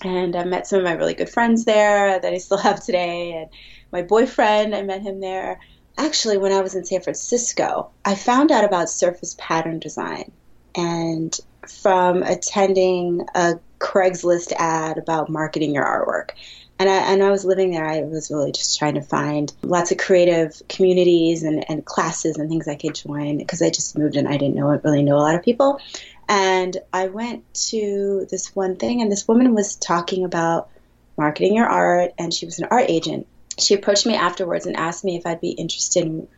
and 0.03 0.37
I 0.37 0.45
met 0.45 0.67
some 0.67 0.79
of 0.79 0.85
my 0.85 0.93
really 0.93 1.15
good 1.15 1.29
friends 1.29 1.65
there 1.65 2.19
that 2.19 2.33
I 2.33 2.39
still 2.39 2.59
have 2.59 2.85
today. 2.85 3.33
And 3.33 3.51
my 3.93 4.03
boyfriend, 4.03 4.75
I 4.75 4.83
met 4.83 5.03
him 5.03 5.21
there. 5.21 5.61
Actually, 5.99 6.39
when 6.39 6.53
I 6.53 6.61
was 6.61 6.75
in 6.75 6.85
San 6.85 7.01
Francisco, 7.01 7.91
I 8.05 8.15
found 8.15 8.53
out 8.53 8.65
about 8.65 8.91
surface 8.91 9.35
pattern 9.39 9.79
design. 9.79 10.33
And 10.75 11.39
from 11.69 12.23
attending 12.23 13.27
a 13.35 13.55
Craigslist 13.79 14.53
ad 14.57 14.99
about 14.99 15.29
marketing 15.29 15.75
your 15.75 15.85
artwork. 15.85 16.31
And 16.79 16.91
I, 16.91 17.13
and 17.13 17.23
I 17.23 17.31
was 17.31 17.45
living 17.45 17.71
there, 17.71 17.87
I 17.87 18.03
was 18.03 18.31
really 18.31 18.53
just 18.53 18.79
trying 18.79 18.95
to 18.95 19.03
find 19.03 19.51
lots 19.63 19.93
of 19.93 19.99
creative 19.99 20.61
communities 20.69 21.43
and, 21.43 21.65
and 21.71 21.85
classes 21.85 22.37
and 22.37 22.51
things 22.51 22.69
I 22.69 22.75
could 22.75 22.95
join 22.95 23.39
because 23.39 23.63
I 23.63 23.71
just 23.71 23.97
moved 23.97 24.17
and 24.17 24.29
I 24.29 24.37
didn't 24.37 24.57
know 24.57 24.79
really 24.85 25.03
know 25.03 25.17
a 25.17 25.19
lot 25.19 25.35
of 25.35 25.43
people. 25.43 25.81
And 26.29 26.77
I 26.93 27.07
went 27.07 27.45
to 27.71 28.27
this 28.31 28.55
one 28.55 28.77
thing, 28.77 29.01
and 29.01 29.11
this 29.11 29.29
woman 29.29 29.55
was 29.55 29.77
talking 29.77 30.25
about 30.25 30.69
marketing 31.17 31.55
your 31.55 31.67
art, 31.67 32.13
and 32.19 32.35
she 32.35 32.47
was 32.47 32.59
an 32.59 32.69
art 32.71 32.87
agent. 32.91 33.27
She 33.59 33.75
approached 33.75 34.07
me 34.07 34.17
afterwards 34.17 34.67
and 34.67 34.77
asked 34.77 35.05
me 35.05 35.17
if 35.17 35.25
I'd 35.25 35.41
be 35.41 35.51
interested 35.51 36.05
in 36.05 36.29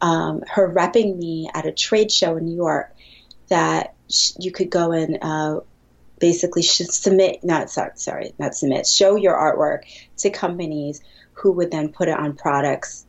um, 0.00 0.44
her 0.48 0.72
repping 0.72 1.16
me 1.16 1.50
at 1.52 1.66
a 1.66 1.72
trade 1.72 2.12
show 2.12 2.36
in 2.36 2.44
New 2.44 2.54
York 2.54 2.94
that 3.48 3.94
you 4.38 4.50
could 4.50 4.70
go 4.70 4.92
and 4.92 5.18
uh, 5.22 5.60
basically 6.18 6.62
submit, 6.62 7.44
not 7.44 7.70
sorry, 7.70 8.32
not 8.38 8.54
submit, 8.54 8.86
show 8.86 9.16
your 9.16 9.34
artwork 9.34 9.82
to 10.18 10.30
companies 10.30 11.00
who 11.32 11.52
would 11.52 11.70
then 11.70 11.90
put 11.90 12.08
it 12.08 12.18
on 12.18 12.34
products, 12.34 13.04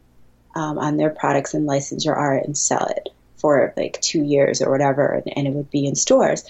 um, 0.56 0.78
on 0.78 0.98
their 0.98 1.10
products 1.10 1.54
and 1.54 1.66
license 1.66 2.06
your 2.06 2.16
art 2.16 2.46
and 2.46 2.58
sell 2.58 2.86
it 2.88 3.10
for 3.38 3.74
like 3.78 4.00
two 4.02 4.24
years 4.24 4.62
or 4.62 4.70
whatever, 4.70 5.08
and, 5.08 5.38
and 5.38 5.48
it 5.48 5.54
would 5.54 5.72
be 5.72 5.86
in 5.86 5.96
stores. 5.96 6.44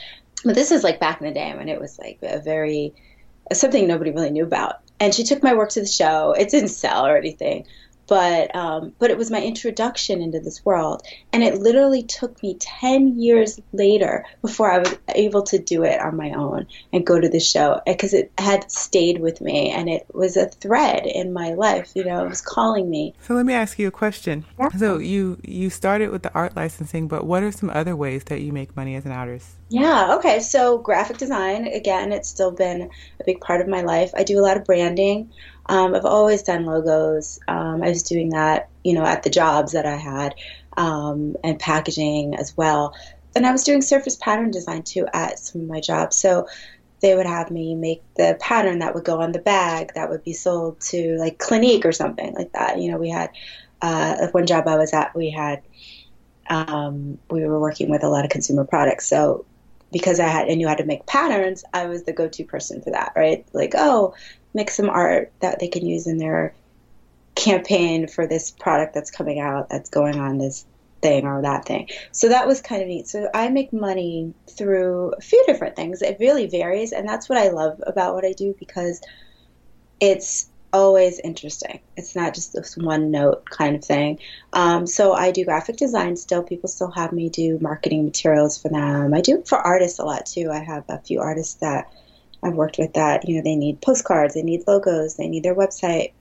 But 0.43 0.55
this 0.55 0.71
is 0.71 0.83
like 0.83 0.99
back 0.99 1.21
in 1.21 1.27
the 1.27 1.33
day 1.33 1.53
when 1.55 1.69
it 1.69 1.79
was 1.79 1.99
like 1.99 2.19
a 2.21 2.39
very 2.39 2.93
something 3.53 3.87
nobody 3.87 4.11
really 4.11 4.29
knew 4.29 4.43
about. 4.43 4.79
And 4.99 5.13
she 5.13 5.23
took 5.23 5.41
my 5.41 5.53
work 5.53 5.69
to 5.71 5.81
the 5.81 5.87
show. 5.87 6.33
It 6.33 6.49
didn't 6.49 6.69
sell 6.69 7.05
or 7.05 7.17
anything, 7.17 7.65
but 8.09 8.53
um, 8.55 8.93
but 8.97 9.11
it 9.11 9.17
was 9.17 9.29
my 9.29 9.41
introduction 9.41 10.21
into 10.21 10.39
this 10.39 10.65
world, 10.65 11.03
and 11.31 11.43
it 11.43 11.59
literally 11.59 12.01
took 12.01 12.41
me 12.41 12.55
ten 12.55 13.19
years 13.19 13.61
later 13.71 14.25
before 14.41 14.71
I 14.71 14.79
was 14.79 14.97
able 15.09 15.43
to 15.43 15.59
do 15.59 15.83
it 15.83 16.01
on 16.01 16.17
my 16.17 16.31
own 16.31 16.65
and 16.91 17.05
go 17.05 17.19
to 17.19 17.29
the 17.29 17.39
show 17.39 17.79
because 17.85 18.15
it 18.15 18.31
had 18.37 18.69
stayed 18.71 19.21
with 19.21 19.41
me 19.41 19.69
and 19.69 19.87
it 19.87 20.07
was 20.11 20.35
a 20.37 20.47
thread 20.47 21.05
in 21.05 21.31
my 21.31 21.53
life. 21.53 21.91
You 21.93 22.03
know, 22.03 22.25
it 22.25 22.29
was 22.29 22.41
calling 22.41 22.89
me. 22.89 23.13
So 23.21 23.35
let 23.35 23.45
me 23.45 23.53
ask 23.53 23.77
you 23.77 23.87
a 23.87 23.91
question. 23.91 24.43
Yeah. 24.57 24.69
So 24.69 24.97
you 24.97 25.39
you 25.43 25.69
started 25.69 26.09
with 26.09 26.23
the 26.23 26.33
art 26.33 26.55
licensing, 26.55 27.07
but 27.07 27.27
what 27.27 27.43
are 27.43 27.51
some 27.51 27.69
other 27.69 27.95
ways 27.95 28.23
that 28.25 28.41
you 28.41 28.51
make 28.51 28.75
money 28.75 28.95
as 28.95 29.05
an 29.05 29.11
artist? 29.11 29.51
Yeah, 29.69 30.15
okay. 30.15 30.39
So 30.39 30.79
graphic 30.79 31.17
design, 31.17 31.67
again, 31.67 32.11
it's 32.11 32.27
still 32.27 32.51
been 32.51 32.89
a 33.19 33.23
big 33.23 33.39
part 33.39 33.61
of 33.61 33.67
my 33.67 33.81
life. 33.81 34.11
I 34.17 34.23
do 34.23 34.39
a 34.39 34.41
lot 34.41 34.57
of 34.57 34.65
branding. 34.65 35.31
Um, 35.69 35.95
I've 35.95 36.05
always 36.05 36.43
done 36.43 36.65
logos. 36.65 37.39
Um, 37.47 37.83
I 37.83 37.89
was 37.89 38.03
doing 38.03 38.29
that, 38.29 38.69
you 38.83 38.93
know, 38.93 39.05
at 39.05 39.23
the 39.23 39.29
jobs 39.29 39.71
that 39.71 39.85
I 39.85 39.95
had, 39.95 40.35
um, 40.77 41.35
and 41.43 41.59
packaging 41.59 42.35
as 42.35 42.57
well. 42.57 42.95
And 43.35 43.45
I 43.45 43.51
was 43.51 43.63
doing 43.63 43.81
surface 43.81 44.15
pattern 44.15 44.51
design 44.51 44.83
too 44.83 45.07
at 45.13 45.39
some 45.39 45.61
of 45.61 45.67
my 45.67 45.79
jobs. 45.79 46.17
So 46.17 46.47
they 47.01 47.15
would 47.15 47.27
have 47.27 47.51
me 47.51 47.75
make 47.75 48.01
the 48.15 48.35
pattern 48.41 48.79
that 48.79 48.95
would 48.95 49.05
go 49.05 49.21
on 49.21 49.31
the 49.31 49.39
bag 49.39 49.93
that 49.95 50.09
would 50.09 50.23
be 50.23 50.33
sold 50.33 50.81
to 50.81 51.15
like 51.17 51.37
Clinique 51.37 51.85
or 51.85 51.91
something 51.91 52.33
like 52.33 52.51
that. 52.53 52.79
You 52.79 52.91
know, 52.91 52.97
we 52.97 53.09
had 53.09 53.29
uh, 53.81 54.27
one 54.31 54.47
job 54.47 54.67
I 54.67 54.77
was 54.77 54.91
at, 54.93 55.15
we 55.15 55.29
had 55.29 55.61
um, 56.49 57.19
we 57.29 57.45
were 57.45 57.59
working 57.59 57.89
with 57.89 58.03
a 58.03 58.09
lot 58.09 58.25
of 58.25 58.31
consumer 58.31 58.65
products. 58.65 59.07
So 59.07 59.45
because 59.91 60.19
I 60.19 60.27
had 60.27 60.49
I 60.49 60.55
knew 60.55 60.67
how 60.67 60.75
to 60.75 60.85
make 60.85 61.05
patterns, 61.05 61.63
I 61.73 61.85
was 61.85 62.03
the 62.03 62.13
go-to 62.13 62.43
person 62.43 62.81
for 62.81 62.91
that, 62.91 63.13
right? 63.15 63.45
Like, 63.53 63.73
oh, 63.77 64.13
make 64.53 64.69
some 64.71 64.89
art 64.89 65.31
that 65.41 65.59
they 65.59 65.67
can 65.67 65.85
use 65.85 66.07
in 66.07 66.17
their 66.17 66.53
campaign 67.35 68.07
for 68.07 68.27
this 68.27 68.51
product 68.51 68.93
that's 68.93 69.11
coming 69.11 69.39
out 69.39 69.69
that's 69.69 69.89
going 69.89 70.19
on 70.19 70.37
this 70.37 70.65
thing 71.01 71.25
or 71.25 71.41
that 71.41 71.65
thing. 71.65 71.87
So 72.11 72.29
that 72.29 72.47
was 72.47 72.61
kind 72.61 72.81
of 72.81 72.87
neat. 72.87 73.07
So 73.07 73.29
I 73.33 73.49
make 73.49 73.71
money 73.71 74.33
through 74.49 75.13
a 75.17 75.21
few 75.21 75.43
different 75.45 75.75
things. 75.75 76.01
It 76.01 76.17
really 76.19 76.47
varies, 76.47 76.91
and 76.91 77.07
that's 77.07 77.29
what 77.29 77.37
I 77.37 77.49
love 77.49 77.81
about 77.85 78.15
what 78.15 78.25
I 78.25 78.33
do 78.33 78.55
because 78.59 79.01
it's 79.99 80.49
always 80.71 81.19
interesting. 81.19 81.79
It's 81.97 82.15
not 82.15 82.33
just 82.33 82.53
this 82.53 82.77
one 82.77 83.11
note 83.11 83.49
kind 83.49 83.75
of 83.75 83.83
thing. 83.83 84.19
Um, 84.53 84.85
so 84.85 85.13
I 85.13 85.31
do 85.31 85.45
graphic 85.45 85.77
design 85.77 86.15
still. 86.15 86.43
People 86.43 86.69
still 86.69 86.91
have 86.91 87.11
me 87.11 87.29
do 87.29 87.57
marketing 87.59 88.05
materials 88.05 88.61
for 88.61 88.69
them. 88.69 89.13
I 89.13 89.21
do 89.21 89.43
for 89.47 89.57
artists 89.57 89.99
a 89.99 90.05
lot 90.05 90.25
too. 90.25 90.51
I 90.51 90.59
have 90.59 90.83
a 90.89 90.99
few 90.99 91.21
artists 91.21 91.55
that 91.55 91.91
I've 92.41 92.55
worked 92.55 92.77
with 92.77 92.93
that, 92.93 93.27
you 93.27 93.37
know, 93.37 93.43
they 93.43 93.55
need 93.55 93.81
postcards, 93.81 94.33
they 94.33 94.43
need 94.43 94.63
logos, 94.67 95.15
they 95.15 95.27
need 95.27 95.43
their 95.43 95.55
website 95.55 96.13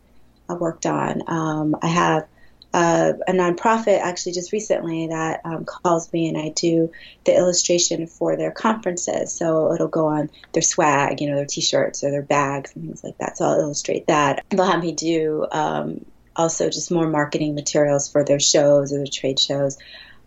uh, 0.48 0.54
worked 0.54 0.86
on. 0.86 1.22
Um, 1.26 1.76
I 1.80 1.86
have 1.88 2.28
a 2.74 3.14
nonprofit 3.30 3.98
actually 4.00 4.32
just 4.32 4.52
recently 4.52 5.08
that 5.08 5.40
um, 5.44 5.64
calls 5.64 6.12
me 6.12 6.28
and 6.28 6.36
I 6.36 6.50
do 6.50 6.92
the 7.24 7.34
illustration 7.34 8.06
for 8.06 8.36
their 8.36 8.50
conferences. 8.50 9.32
So 9.32 9.72
it'll 9.72 9.88
go 9.88 10.06
on 10.06 10.30
their 10.52 10.62
swag, 10.62 11.20
you 11.20 11.28
know, 11.28 11.36
their 11.36 11.46
t-shirts 11.46 12.04
or 12.04 12.10
their 12.10 12.22
bags 12.22 12.72
and 12.74 12.84
things 12.84 13.02
like 13.02 13.18
that. 13.18 13.38
So 13.38 13.46
I'll 13.46 13.60
illustrate 13.60 14.06
that. 14.08 14.44
They'll 14.50 14.64
have 14.64 14.82
me 14.82 14.92
do 14.92 15.46
um, 15.50 16.04
also 16.36 16.68
just 16.68 16.90
more 16.90 17.08
marketing 17.08 17.54
materials 17.54 18.10
for 18.10 18.24
their 18.24 18.40
shows 18.40 18.92
or 18.92 18.98
their 18.98 19.06
trade 19.06 19.40
shows. 19.40 19.78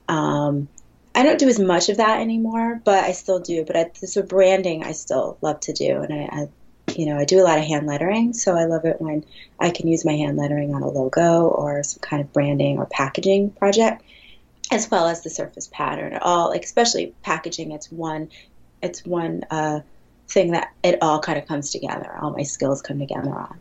Um, 0.07 0.67
I 1.13 1.23
don't 1.23 1.39
do 1.39 1.47
as 1.47 1.59
much 1.59 1.89
of 1.89 1.97
that 1.97 2.21
anymore, 2.21 2.81
but 2.83 3.03
I 3.03 3.11
still 3.11 3.39
do. 3.39 3.65
But 3.65 3.75
I, 3.75 3.91
so 3.93 4.21
branding, 4.21 4.83
I 4.83 4.93
still 4.93 5.37
love 5.41 5.59
to 5.61 5.73
do, 5.73 6.01
and 6.01 6.13
I, 6.13 6.41
I 6.41 6.49
you 6.95 7.05
know, 7.05 7.17
I 7.17 7.25
do 7.25 7.41
a 7.41 7.43
lot 7.43 7.59
of 7.59 7.65
hand 7.65 7.87
lettering, 7.87 8.33
so 8.33 8.55
I 8.55 8.65
love 8.65 8.85
it 8.85 9.01
when 9.01 9.25
I 9.59 9.69
can 9.71 9.87
use 9.87 10.05
my 10.05 10.13
hand 10.13 10.37
lettering 10.37 10.73
on 10.73 10.83
a 10.83 10.89
logo 10.89 11.47
or 11.47 11.83
some 11.83 11.99
kind 12.01 12.21
of 12.21 12.33
branding 12.33 12.77
or 12.77 12.85
packaging 12.85 13.51
project, 13.51 14.03
as 14.71 14.89
well 14.89 15.07
as 15.07 15.21
the 15.21 15.29
surface 15.29 15.67
pattern. 15.71 16.17
All, 16.21 16.49
like 16.49 16.63
especially 16.63 17.13
packaging, 17.23 17.71
it's 17.71 17.91
one, 17.91 18.29
it's 18.81 19.05
one 19.05 19.43
uh, 19.49 19.81
thing 20.31 20.51
that 20.51 20.71
it 20.83 20.97
all 21.01 21.19
kind 21.19 21.37
of 21.37 21.47
comes 21.47 21.71
together. 21.71 22.17
All 22.21 22.31
my 22.31 22.43
skills 22.43 22.81
come 22.81 22.99
together 22.99 23.29
on. 23.29 23.59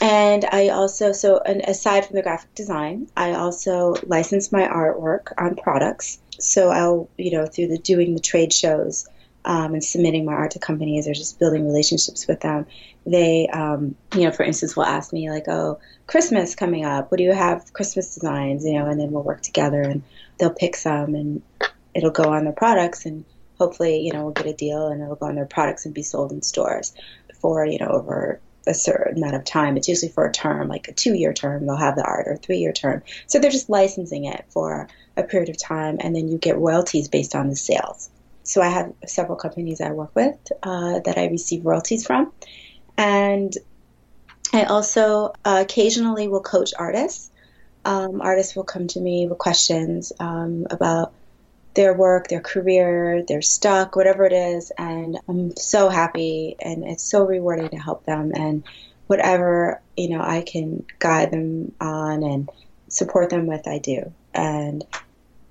And 0.00 0.44
I 0.50 0.68
also, 0.68 1.12
so 1.12 1.40
and 1.44 1.60
aside 1.62 2.06
from 2.06 2.16
the 2.16 2.22
graphic 2.22 2.54
design, 2.54 3.08
I 3.16 3.32
also 3.32 3.94
license 4.06 4.52
my 4.52 4.62
artwork 4.62 5.32
on 5.38 5.56
products. 5.56 6.20
So 6.38 6.70
I'll, 6.70 7.08
you 7.18 7.32
know, 7.32 7.46
through 7.46 7.68
the 7.68 7.78
doing 7.78 8.14
the 8.14 8.20
trade 8.20 8.52
shows 8.52 9.08
um, 9.44 9.74
and 9.74 9.84
submitting 9.84 10.24
my 10.24 10.32
art 10.32 10.52
to 10.52 10.58
companies 10.58 11.06
or 11.06 11.14
just 11.14 11.38
building 11.38 11.64
relationships 11.66 12.26
with 12.26 12.40
them, 12.40 12.66
they, 13.04 13.48
um, 13.48 13.94
you 14.14 14.22
know, 14.22 14.30
for 14.30 14.44
instance, 14.44 14.76
will 14.76 14.84
ask 14.84 15.12
me 15.12 15.30
like, 15.30 15.48
"Oh, 15.48 15.78
Christmas 16.06 16.54
coming 16.54 16.84
up. 16.84 17.10
What 17.10 17.18
do 17.18 17.24
you 17.24 17.32
have 17.32 17.72
Christmas 17.72 18.14
designs?" 18.14 18.64
You 18.64 18.74
know, 18.74 18.86
and 18.86 19.00
then 19.00 19.10
we'll 19.12 19.22
work 19.22 19.42
together 19.42 19.82
and 19.82 20.02
they'll 20.38 20.54
pick 20.54 20.76
some 20.76 21.14
and 21.14 21.42
it'll 21.94 22.10
go 22.10 22.24
on 22.24 22.44
their 22.44 22.52
products 22.52 23.04
and 23.04 23.24
hopefully, 23.62 24.00
you 24.00 24.12
know, 24.12 24.24
we'll 24.24 24.32
get 24.32 24.46
a 24.46 24.52
deal 24.52 24.88
and 24.88 25.02
it'll 25.02 25.16
go 25.16 25.26
on 25.26 25.34
their 25.34 25.46
products 25.46 25.86
and 25.86 25.94
be 25.94 26.02
sold 26.02 26.32
in 26.32 26.42
stores 26.42 26.94
for 27.40 27.64
you 27.64 27.78
know 27.78 27.88
over 27.88 28.40
a 28.66 28.74
certain 28.74 29.18
amount 29.18 29.34
of 29.34 29.44
time. 29.44 29.76
It's 29.76 29.88
usually 29.88 30.12
for 30.12 30.26
a 30.26 30.32
term, 30.32 30.68
like 30.68 30.88
a 30.88 30.92
two-year 30.92 31.32
term. 31.32 31.66
They'll 31.66 31.76
have 31.76 31.96
the 31.96 32.04
art 32.04 32.28
or 32.28 32.36
three-year 32.36 32.72
term. 32.72 33.02
So 33.26 33.38
they're 33.38 33.50
just 33.50 33.68
licensing 33.68 34.24
it 34.24 34.44
for 34.50 34.88
a 35.16 35.24
period 35.24 35.48
of 35.48 35.58
time, 35.58 35.98
and 36.00 36.14
then 36.14 36.28
you 36.28 36.38
get 36.38 36.56
royalties 36.58 37.08
based 37.08 37.34
on 37.34 37.48
the 37.48 37.56
sales 37.56 38.10
so 38.44 38.60
I 38.60 38.68
have 38.68 38.92
several 39.06 39.36
companies 39.36 39.80
I 39.80 39.92
work 39.92 40.14
with 40.14 40.36
uh, 40.62 41.00
that 41.00 41.18
I 41.18 41.26
receive 41.28 41.64
royalties 41.64 42.06
from, 42.06 42.32
and 42.96 43.52
I 44.52 44.64
also 44.64 45.32
uh, 45.44 45.58
occasionally 45.62 46.28
will 46.28 46.42
coach 46.42 46.72
artists. 46.78 47.30
Um, 47.84 48.20
artists 48.20 48.54
will 48.54 48.64
come 48.64 48.86
to 48.88 49.00
me 49.00 49.26
with 49.26 49.38
questions 49.38 50.12
um, 50.20 50.66
about 50.70 51.12
their 51.74 51.94
work, 51.94 52.28
their 52.28 52.40
career, 52.40 53.24
their 53.26 53.42
stock, 53.42 53.96
whatever 53.96 54.24
it 54.24 54.32
is, 54.32 54.72
and 54.76 55.18
I'm 55.28 55.56
so 55.56 55.88
happy 55.88 56.56
and 56.60 56.84
it's 56.84 57.04
so 57.04 57.24
rewarding 57.24 57.70
to 57.70 57.76
help 57.76 58.04
them 58.04 58.32
and 58.34 58.62
whatever 59.06 59.80
you 59.96 60.08
know 60.10 60.22
I 60.22 60.42
can 60.42 60.84
guide 60.98 61.30
them 61.30 61.72
on 61.80 62.22
and 62.22 62.48
support 62.88 63.30
them 63.30 63.46
with, 63.46 63.66
I 63.66 63.78
do. 63.78 64.12
And 64.34 64.84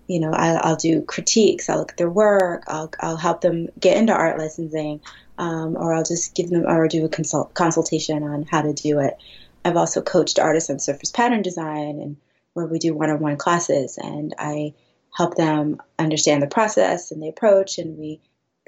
you 0.08 0.20
know, 0.20 0.34
I, 0.34 0.56
I'll 0.56 0.76
do 0.76 1.02
critiques. 1.04 1.70
I'll 1.70 1.78
look 1.78 1.92
at 1.92 1.98
their 1.98 2.10
work. 2.10 2.66
I'll, 2.68 2.92
I'll 3.00 3.18
help 3.18 3.42
them 3.42 3.70
get 3.80 3.96
into 3.96 4.14
art 4.14 4.38
licensing, 4.38 5.00
um, 5.38 5.78
or 5.78 5.94
I'll 5.94 6.04
just 6.04 6.36
give 6.36 6.50
them 6.50 6.66
or 6.68 6.88
do 6.88 7.06
a 7.06 7.10
consult, 7.10 7.54
consultation 7.54 8.22
on 8.24 8.44
how 8.44 8.62
to 8.62 8.74
do 8.74 9.00
it. 9.00 9.16
I've 9.64 9.78
also 9.78 10.02
coached 10.02 10.38
artists 10.38 10.70
on 10.70 10.80
surface 10.80 11.12
pattern 11.12 11.44
design, 11.44 12.00
and 12.02 12.18
where 12.54 12.66
we 12.66 12.80
do 12.80 12.94
one-on-one 12.94 13.38
classes, 13.38 13.98
and 13.98 14.34
I 14.38 14.74
help 15.14 15.36
them 15.36 15.82
understand 16.00 16.42
the 16.42 16.48
process 16.48 17.12
and 17.12 17.22
the 17.22 17.30
approach, 17.30 17.78
and 17.78 17.98
we 17.98 18.22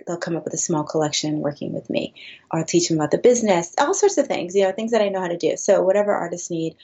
they'll 0.08 0.18
come 0.18 0.36
up 0.36 0.44
with 0.44 0.54
a 0.54 0.58
small 0.58 0.84
collection 0.84 1.40
working 1.40 1.72
with 1.74 1.90
me, 1.90 2.14
I'll 2.52 2.66
teach 2.66 2.90
them 2.90 2.98
about 2.98 3.12
the 3.12 3.18
business, 3.18 3.74
all 3.78 3.94
sorts 3.94 4.18
of 4.18 4.28
things, 4.28 4.56
you 4.56 4.64
know, 4.64 4.72
things 4.72 4.92
that 4.92 5.02
I 5.02 5.10
know 5.10 5.22
how 5.22 5.28
to 5.28 5.38
do. 5.38 5.56
So 5.56 5.82
whatever 5.84 6.12
artists 6.14 6.50
need 6.50 6.76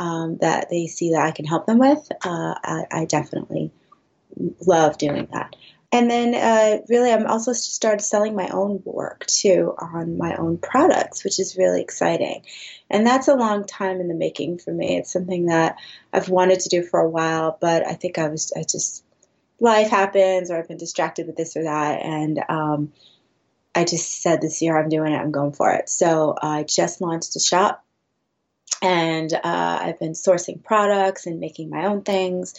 um, 0.00 0.38
that 0.40 0.70
they 0.70 0.86
see 0.86 1.12
that 1.12 1.24
I 1.24 1.30
can 1.30 1.44
help 1.44 1.66
them 1.66 1.78
with, 1.78 2.10
uh, 2.24 2.54
I, 2.64 2.84
I 2.90 3.04
definitely 3.04 3.70
love 4.66 4.98
doing 4.98 5.28
that. 5.32 5.54
And 5.92 6.10
then, 6.10 6.34
uh, 6.34 6.82
really, 6.88 7.12
I'm 7.12 7.26
also 7.26 7.52
started 7.52 8.02
selling 8.02 8.34
my 8.34 8.48
own 8.48 8.82
work 8.84 9.26
too 9.26 9.74
on 9.78 10.18
my 10.18 10.34
own 10.34 10.58
products, 10.58 11.22
which 11.22 11.38
is 11.38 11.56
really 11.56 11.80
exciting. 11.80 12.42
And 12.90 13.06
that's 13.06 13.28
a 13.28 13.36
long 13.36 13.64
time 13.64 14.00
in 14.00 14.08
the 14.08 14.14
making 14.14 14.58
for 14.58 14.72
me. 14.72 14.96
It's 14.96 15.12
something 15.12 15.46
that 15.46 15.76
I've 16.12 16.28
wanted 16.28 16.60
to 16.60 16.68
do 16.68 16.82
for 16.82 16.98
a 16.98 17.08
while, 17.08 17.56
but 17.60 17.86
I 17.86 17.92
think 17.92 18.18
I 18.18 18.26
was, 18.28 18.52
I 18.56 18.62
just, 18.62 19.03
life 19.64 19.90
happens 19.90 20.50
or 20.50 20.58
I've 20.58 20.68
been 20.68 20.76
distracted 20.76 21.26
with 21.26 21.36
this 21.36 21.56
or 21.56 21.64
that. 21.64 22.02
And 22.02 22.40
um, 22.48 22.92
I 23.74 23.84
just 23.84 24.22
said 24.22 24.40
this 24.40 24.62
year 24.62 24.78
I'm 24.78 24.88
doing 24.88 25.12
it, 25.12 25.16
I'm 25.16 25.32
going 25.32 25.52
for 25.52 25.72
it. 25.72 25.88
So 25.88 26.36
I 26.40 26.62
just 26.62 27.00
launched 27.00 27.34
a 27.34 27.40
shop 27.40 27.84
and 28.80 29.32
uh, 29.32 29.78
I've 29.82 29.98
been 29.98 30.12
sourcing 30.12 30.62
products 30.62 31.26
and 31.26 31.40
making 31.40 31.70
my 31.70 31.86
own 31.86 32.02
things 32.02 32.54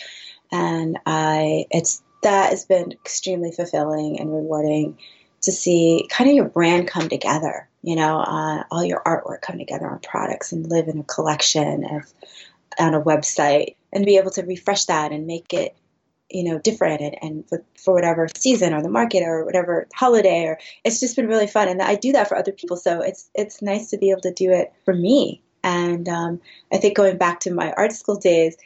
and 0.51 0.99
I 1.05 1.65
it's 1.71 2.03
that 2.23 2.49
has 2.49 2.65
been 2.65 2.91
extremely 2.91 3.51
fulfilling 3.51 4.19
and 4.19 4.31
rewarding 4.31 4.97
to 5.41 5.51
see 5.51 6.07
kind 6.09 6.29
of 6.29 6.35
your 6.35 6.49
brand 6.49 6.87
come 6.87 7.07
together. 7.07 7.69
You 7.83 7.95
know, 7.95 8.19
uh, 8.19 8.63
all 8.71 8.83
your 8.83 9.01
artwork 9.05 9.41
come 9.41 9.59
together 9.59 9.87
on 9.87 9.99
products 9.99 10.51
and 10.51 10.67
live 10.67 10.87
in 10.87 10.99
a 10.99 11.03
collection 11.03 11.85
of 11.85 12.11
on 12.79 12.95
a 12.95 13.01
website 13.01 13.75
and 13.93 14.05
be 14.05 14.17
able 14.17 14.31
to 14.31 14.41
refresh 14.41 14.85
that 14.85 15.11
and 15.11 15.27
make 15.27 15.53
it 15.53 15.75
you 16.29 16.43
know 16.43 16.59
different 16.59 17.15
and, 17.21 17.47
for, 17.47 17.63
for, 17.77 17.93
whatever 17.93 18.27
season 18.35 18.73
or 18.73 18.81
the 18.81 18.89
market 18.89 19.23
or 19.23 19.45
whatever 19.45 19.87
holiday 19.93 20.45
or 20.45 20.59
it's 20.83 20.99
just 20.99 21.15
been 21.15 21.27
really 21.27 21.47
fun. 21.47 21.67
And 21.67 21.81
i 21.81 21.95
do 21.95 22.13
that 22.13 22.27
for 22.27 22.37
other 22.37 22.51
people. 22.51 22.77
So 22.77 23.01
it's 23.01 23.29
it's 23.35 23.61
nice 23.61 23.89
to 23.91 23.97
be 23.97 24.11
able 24.11 24.21
to 24.21 24.33
do 24.33 24.51
it 24.51 24.73
for 24.85 24.93
me. 24.93 25.41
And 25.63 26.07
um, 26.09 26.41
i 26.71 26.77
think 26.77 26.95
going 26.95 27.17
back 27.17 27.41
to 27.41 27.53
my 27.53 27.71
art 27.73 27.93
school 27.93 28.17
days 28.17 28.57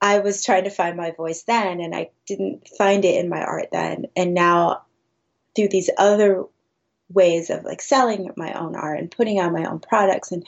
I 0.00 0.18
was 0.18 0.44
trying 0.44 0.64
to 0.64 0.70
find 0.70 0.96
my 0.96 1.12
voice 1.12 1.44
then 1.44 1.80
and 1.80 1.94
I 1.94 2.10
didn't 2.26 2.68
find 2.68 3.04
it 3.06 3.18
in 3.18 3.30
my 3.30 3.42
art 3.42 3.68
then. 3.72 4.06
And 4.14 4.34
now 4.34 4.82
through 5.56 5.68
these 5.68 5.88
other 5.96 6.44
ways 7.08 7.48
of 7.48 7.64
like 7.64 7.80
selling 7.80 8.30
my 8.36 8.52
own 8.52 8.76
art 8.76 8.98
and 8.98 9.10
putting 9.10 9.38
out 9.38 9.52
my 9.52 9.64
own 9.64 9.78
products 9.78 10.32
and 10.32 10.46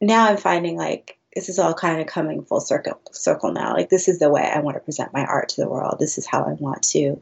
now 0.00 0.26
I'm 0.26 0.36
finding 0.36 0.76
like 0.76 1.18
this 1.34 1.48
is 1.48 1.58
all 1.58 1.74
kind 1.74 2.00
of 2.00 2.06
coming 2.06 2.44
full 2.44 2.60
circle 2.60 3.00
circle 3.12 3.52
now. 3.52 3.74
Like 3.74 3.88
this 3.88 4.08
is 4.08 4.18
the 4.18 4.30
way 4.30 4.42
I 4.42 4.60
want 4.60 4.76
to 4.76 4.80
present 4.80 5.12
my 5.12 5.24
art 5.24 5.50
to 5.50 5.60
the 5.60 5.68
world. 5.68 5.96
This 5.98 6.18
is 6.18 6.26
how 6.26 6.44
I 6.44 6.52
want 6.52 6.82
to 6.90 7.20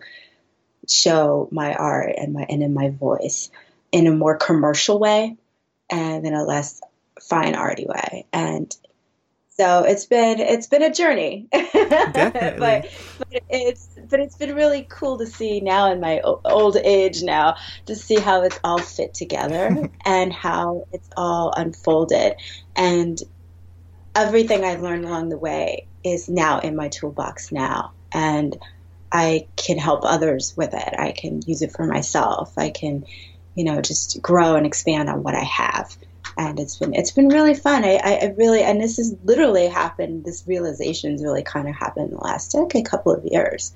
show 0.89 1.49
my 1.53 1.75
art 1.75 2.15
and 2.17 2.33
my 2.33 2.47
and 2.49 2.63
in 2.63 2.75
my 2.75 2.91
voice 2.91 3.51
in 3.93 4.07
a 4.07 4.13
more 4.13 4.37
commercial 4.37 4.99
way 4.99 5.37
and 5.91 6.27
in 6.27 6.35
a 6.35 6.45
less 6.45 6.81
fine 7.21 7.55
arty 7.55 7.87
way. 7.87 8.27
And 8.33 8.75
so 9.61 9.85
it's 9.85 10.07
been 10.07 10.41
it's 10.41 10.69
been 10.69 10.83
a 10.83 10.93
journey 10.93 11.47
but, 11.53 12.59
but 12.59 13.43
it's 13.51 13.91
but 14.09 14.19
it's 14.19 14.37
been 14.37 14.55
really 14.55 14.87
cool 14.89 15.19
to 15.19 15.27
see 15.27 15.61
now 15.61 15.93
in 15.93 16.01
my 16.01 16.21
old 16.21 16.77
age 16.77 17.23
now 17.23 17.57
to 17.85 17.95
see 17.95 18.19
how 18.19 18.43
it's 18.43 18.59
all 18.65 18.79
fit 18.79 19.13
together 19.13 19.91
and 20.07 20.33
how 20.33 20.87
it's 20.93 21.11
all 21.15 21.53
unfolded 21.55 22.37
and 22.75 23.23
everything 24.15 24.65
i've 24.65 24.83
learned 24.83 25.05
along 25.05 25.29
the 25.29 25.39
way 25.39 25.87
is 26.05 26.29
now 26.29 26.61
in 26.61 26.77
my 26.77 26.89
toolbox 26.89 27.53
now 27.53 27.93
and 28.13 28.59
i 29.13 29.47
can 29.57 29.79
help 29.79 30.05
others 30.05 30.55
with 30.57 30.75
it 30.75 30.95
i 30.99 31.13
can 31.13 31.41
use 31.47 31.63
it 31.63 31.73
for 31.73 31.85
myself 31.85 32.53
i 32.57 32.71
can 32.71 33.05
you 33.55 33.65
know 33.65 33.81
just 33.81 34.21
grow 34.23 34.57
and 34.57 34.67
expand 34.67 35.09
on 35.09 35.23
what 35.23 35.35
i 35.35 35.45
have 35.45 35.97
and 36.37 36.59
it's 36.59 36.77
been 36.77 36.95
it's 36.95 37.11
been 37.11 37.29
really 37.29 37.55
fun. 37.55 37.85
I, 37.85 37.97
I 37.97 38.35
really 38.37 38.63
and 38.63 38.81
this 38.81 38.97
has 38.97 39.15
literally 39.25 39.69
happened. 39.69 40.25
This 40.25 40.45
realizations 40.47 41.23
really 41.23 41.43
kind 41.43 41.69
of 41.69 41.75
happened 41.75 42.11
in 42.11 42.17
the 42.17 42.23
last 42.23 42.55
like, 42.55 42.75
a 42.75 42.83
couple 42.83 43.13
of 43.13 43.25
years, 43.25 43.73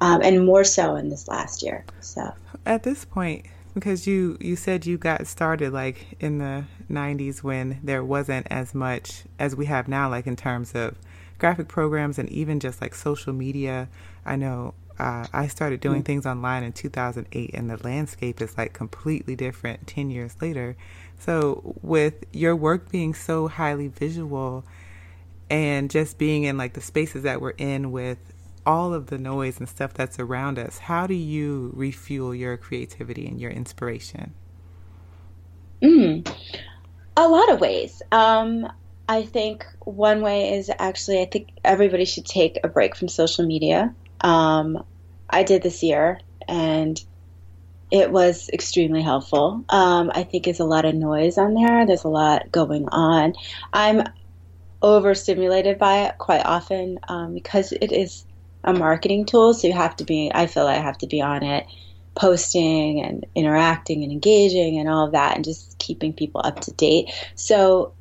um, 0.00 0.20
and 0.22 0.44
more 0.44 0.64
so 0.64 0.96
in 0.96 1.08
this 1.08 1.28
last 1.28 1.62
year. 1.62 1.84
So 2.00 2.32
at 2.66 2.82
this 2.82 3.04
point, 3.04 3.46
because 3.74 4.06
you 4.06 4.36
you 4.40 4.56
said 4.56 4.86
you 4.86 4.98
got 4.98 5.26
started 5.26 5.72
like 5.72 6.16
in 6.20 6.38
the 6.38 6.64
90s 6.90 7.42
when 7.42 7.80
there 7.82 8.04
wasn't 8.04 8.46
as 8.50 8.74
much 8.74 9.24
as 9.38 9.54
we 9.54 9.66
have 9.66 9.88
now, 9.88 10.08
like 10.08 10.26
in 10.26 10.36
terms 10.36 10.74
of 10.74 10.96
graphic 11.38 11.68
programs 11.68 12.18
and 12.18 12.28
even 12.30 12.60
just 12.60 12.80
like 12.80 12.94
social 12.94 13.32
media. 13.32 13.88
I 14.24 14.36
know 14.36 14.74
uh, 14.98 15.26
I 15.32 15.46
started 15.46 15.80
doing 15.80 16.00
mm-hmm. 16.00 16.04
things 16.04 16.26
online 16.26 16.62
in 16.62 16.72
2008, 16.72 17.50
and 17.54 17.70
the 17.70 17.82
landscape 17.82 18.40
is 18.42 18.56
like 18.58 18.74
completely 18.74 19.34
different 19.34 19.86
10 19.86 20.10
years 20.10 20.36
later. 20.42 20.76
So, 21.18 21.74
with 21.82 22.24
your 22.32 22.54
work 22.54 22.90
being 22.90 23.14
so 23.14 23.48
highly 23.48 23.88
visual 23.88 24.64
and 25.48 25.90
just 25.90 26.18
being 26.18 26.44
in 26.44 26.58
like 26.58 26.74
the 26.74 26.80
spaces 26.80 27.22
that 27.22 27.40
we're 27.40 27.50
in 27.50 27.92
with 27.92 28.18
all 28.66 28.94
of 28.94 29.06
the 29.06 29.18
noise 29.18 29.58
and 29.58 29.68
stuff 29.68 29.94
that's 29.94 30.18
around 30.18 30.58
us, 30.58 30.78
how 30.78 31.06
do 31.06 31.14
you 31.14 31.72
refuel 31.74 32.34
your 32.34 32.56
creativity 32.56 33.26
and 33.26 33.40
your 33.40 33.50
inspiration? 33.50 34.34
Mm, 35.82 36.30
a 37.16 37.28
lot 37.28 37.50
of 37.50 37.60
ways. 37.60 38.02
Um, 38.12 38.70
I 39.08 39.22
think 39.24 39.66
one 39.80 40.20
way 40.20 40.54
is 40.54 40.70
actually, 40.78 41.20
I 41.20 41.26
think 41.26 41.48
everybody 41.64 42.04
should 42.04 42.26
take 42.26 42.60
a 42.62 42.68
break 42.68 42.94
from 42.94 43.08
social 43.08 43.46
media. 43.46 43.94
Um, 44.20 44.84
I 45.28 45.42
did 45.42 45.62
this 45.62 45.82
year, 45.82 46.20
and 46.46 47.00
it 47.90 48.12
was 48.12 48.48
extremely 48.52 49.02
helpful. 49.02 49.64
Um, 49.68 50.12
I 50.14 50.22
think 50.22 50.44
there's 50.44 50.60
a 50.60 50.64
lot 50.64 50.84
of 50.84 50.94
noise 50.94 51.38
on 51.38 51.54
there. 51.54 51.86
There's 51.86 52.04
a 52.04 52.08
lot 52.08 52.52
going 52.52 52.88
on. 52.90 53.34
I'm 53.72 54.04
overstimulated 54.82 55.78
by 55.78 56.06
it 56.06 56.18
quite 56.18 56.44
often 56.44 56.98
um, 57.08 57.34
because 57.34 57.72
it 57.72 57.92
is 57.92 58.24
a 58.64 58.72
marketing 58.72 59.26
tool. 59.26 59.54
So 59.54 59.66
you 59.66 59.72
have 59.72 59.96
to 59.96 60.04
be. 60.04 60.30
I 60.34 60.46
feel 60.46 60.66
I 60.66 60.74
have 60.74 60.98
to 60.98 61.06
be 61.06 61.20
on 61.20 61.42
it, 61.42 61.66
posting 62.14 63.02
and 63.02 63.26
interacting 63.34 64.02
and 64.02 64.12
engaging 64.12 64.78
and 64.78 64.88
all 64.88 65.06
of 65.06 65.12
that, 65.12 65.36
and 65.36 65.44
just 65.44 65.78
keeping 65.78 66.12
people 66.12 66.40
up 66.44 66.60
to 66.60 66.72
date. 66.72 67.10
So 67.34 67.94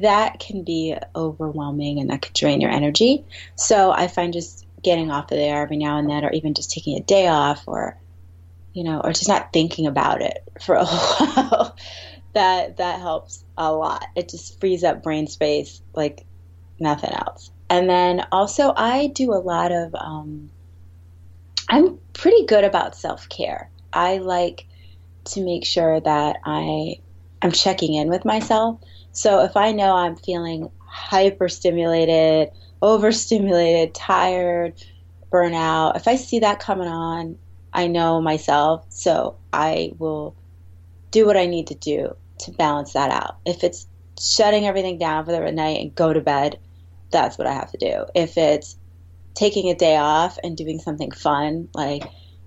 that 0.00 0.40
can 0.40 0.64
be 0.64 0.96
overwhelming 1.14 2.00
and 2.00 2.10
that 2.10 2.22
could 2.22 2.32
drain 2.32 2.60
your 2.60 2.70
energy. 2.70 3.24
So 3.56 3.92
I 3.92 4.08
find 4.08 4.32
just 4.32 4.66
getting 4.82 5.10
off 5.10 5.30
of 5.30 5.38
there 5.38 5.62
every 5.62 5.76
now 5.76 5.98
and 5.98 6.08
then, 6.08 6.24
or 6.24 6.32
even 6.32 6.54
just 6.54 6.72
taking 6.72 6.96
a 6.96 7.02
day 7.02 7.28
off, 7.28 7.64
or 7.66 7.96
you 8.72 8.84
know, 8.84 9.00
or 9.00 9.12
just 9.12 9.28
not 9.28 9.52
thinking 9.52 9.86
about 9.86 10.22
it 10.22 10.38
for 10.60 10.74
a 10.74 10.84
while. 10.86 11.76
that 12.34 12.78
that 12.78 13.00
helps 13.00 13.44
a 13.56 13.72
lot. 13.72 14.04
It 14.16 14.28
just 14.28 14.58
frees 14.58 14.82
up 14.82 15.02
brain 15.02 15.26
space 15.26 15.80
like 15.94 16.26
nothing 16.80 17.10
else. 17.10 17.51
And 17.72 17.88
then 17.88 18.26
also, 18.30 18.74
I 18.76 19.06
do 19.06 19.32
a 19.32 19.40
lot 19.40 19.72
of. 19.72 19.94
Um, 19.94 20.50
I'm 21.70 21.98
pretty 22.12 22.44
good 22.44 22.64
about 22.64 22.94
self 22.94 23.30
care. 23.30 23.70
I 23.94 24.18
like 24.18 24.66
to 25.24 25.42
make 25.42 25.64
sure 25.64 25.98
that 25.98 26.36
I 26.44 26.96
am 27.40 27.50
checking 27.50 27.94
in 27.94 28.10
with 28.10 28.26
myself. 28.26 28.78
So 29.12 29.42
if 29.42 29.56
I 29.56 29.72
know 29.72 29.94
I'm 29.96 30.16
feeling 30.16 30.70
hyperstimulated, 30.86 32.50
overstimulated, 32.82 33.94
tired, 33.94 34.74
burnout, 35.32 35.96
if 35.96 36.06
I 36.06 36.16
see 36.16 36.40
that 36.40 36.60
coming 36.60 36.88
on, 36.88 37.38
I 37.72 37.86
know 37.86 38.20
myself. 38.20 38.84
So 38.90 39.38
I 39.50 39.92
will 39.96 40.36
do 41.10 41.24
what 41.24 41.38
I 41.38 41.46
need 41.46 41.68
to 41.68 41.74
do 41.74 42.16
to 42.40 42.50
balance 42.50 42.92
that 42.92 43.10
out. 43.10 43.38
If 43.46 43.64
it's 43.64 43.86
shutting 44.20 44.66
everything 44.66 44.98
down 44.98 45.24
for 45.24 45.32
the 45.32 45.52
night 45.52 45.80
and 45.80 45.94
go 45.94 46.12
to 46.12 46.20
bed, 46.20 46.58
that's 47.12 47.38
what 47.38 47.46
I 47.46 47.52
have 47.52 47.70
to 47.72 47.78
do. 47.78 48.06
If 48.14 48.36
it's 48.36 48.76
taking 49.34 49.70
a 49.70 49.74
day 49.74 49.96
off 49.96 50.38
and 50.42 50.56
doing 50.56 50.78
something 50.78 51.10
fun, 51.10 51.68
like 51.74 52.04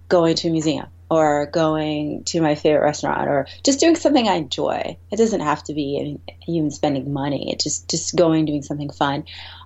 going 0.09 0.35
to 0.35 0.49
a 0.49 0.51
museum 0.51 0.87
or 1.09 1.47
going 1.47 2.23
to 2.25 2.41
my 2.41 2.55
favorite 2.55 2.83
restaurant 2.83 3.27
or 3.27 3.47
just 3.63 3.79
doing 3.79 3.95
something 3.95 4.27
I 4.27 4.35
enjoy. 4.35 4.97
It 5.11 5.17
doesn't 5.17 5.41
have 5.41 5.63
to 5.65 5.73
be 5.73 6.19
even 6.47 6.71
spending 6.71 7.13
money. 7.13 7.51
It 7.51 7.59
just 7.59 7.89
just 7.89 8.15
going 8.15 8.45
doing 8.45 8.63
something 8.63 8.91
fun. 8.91 9.25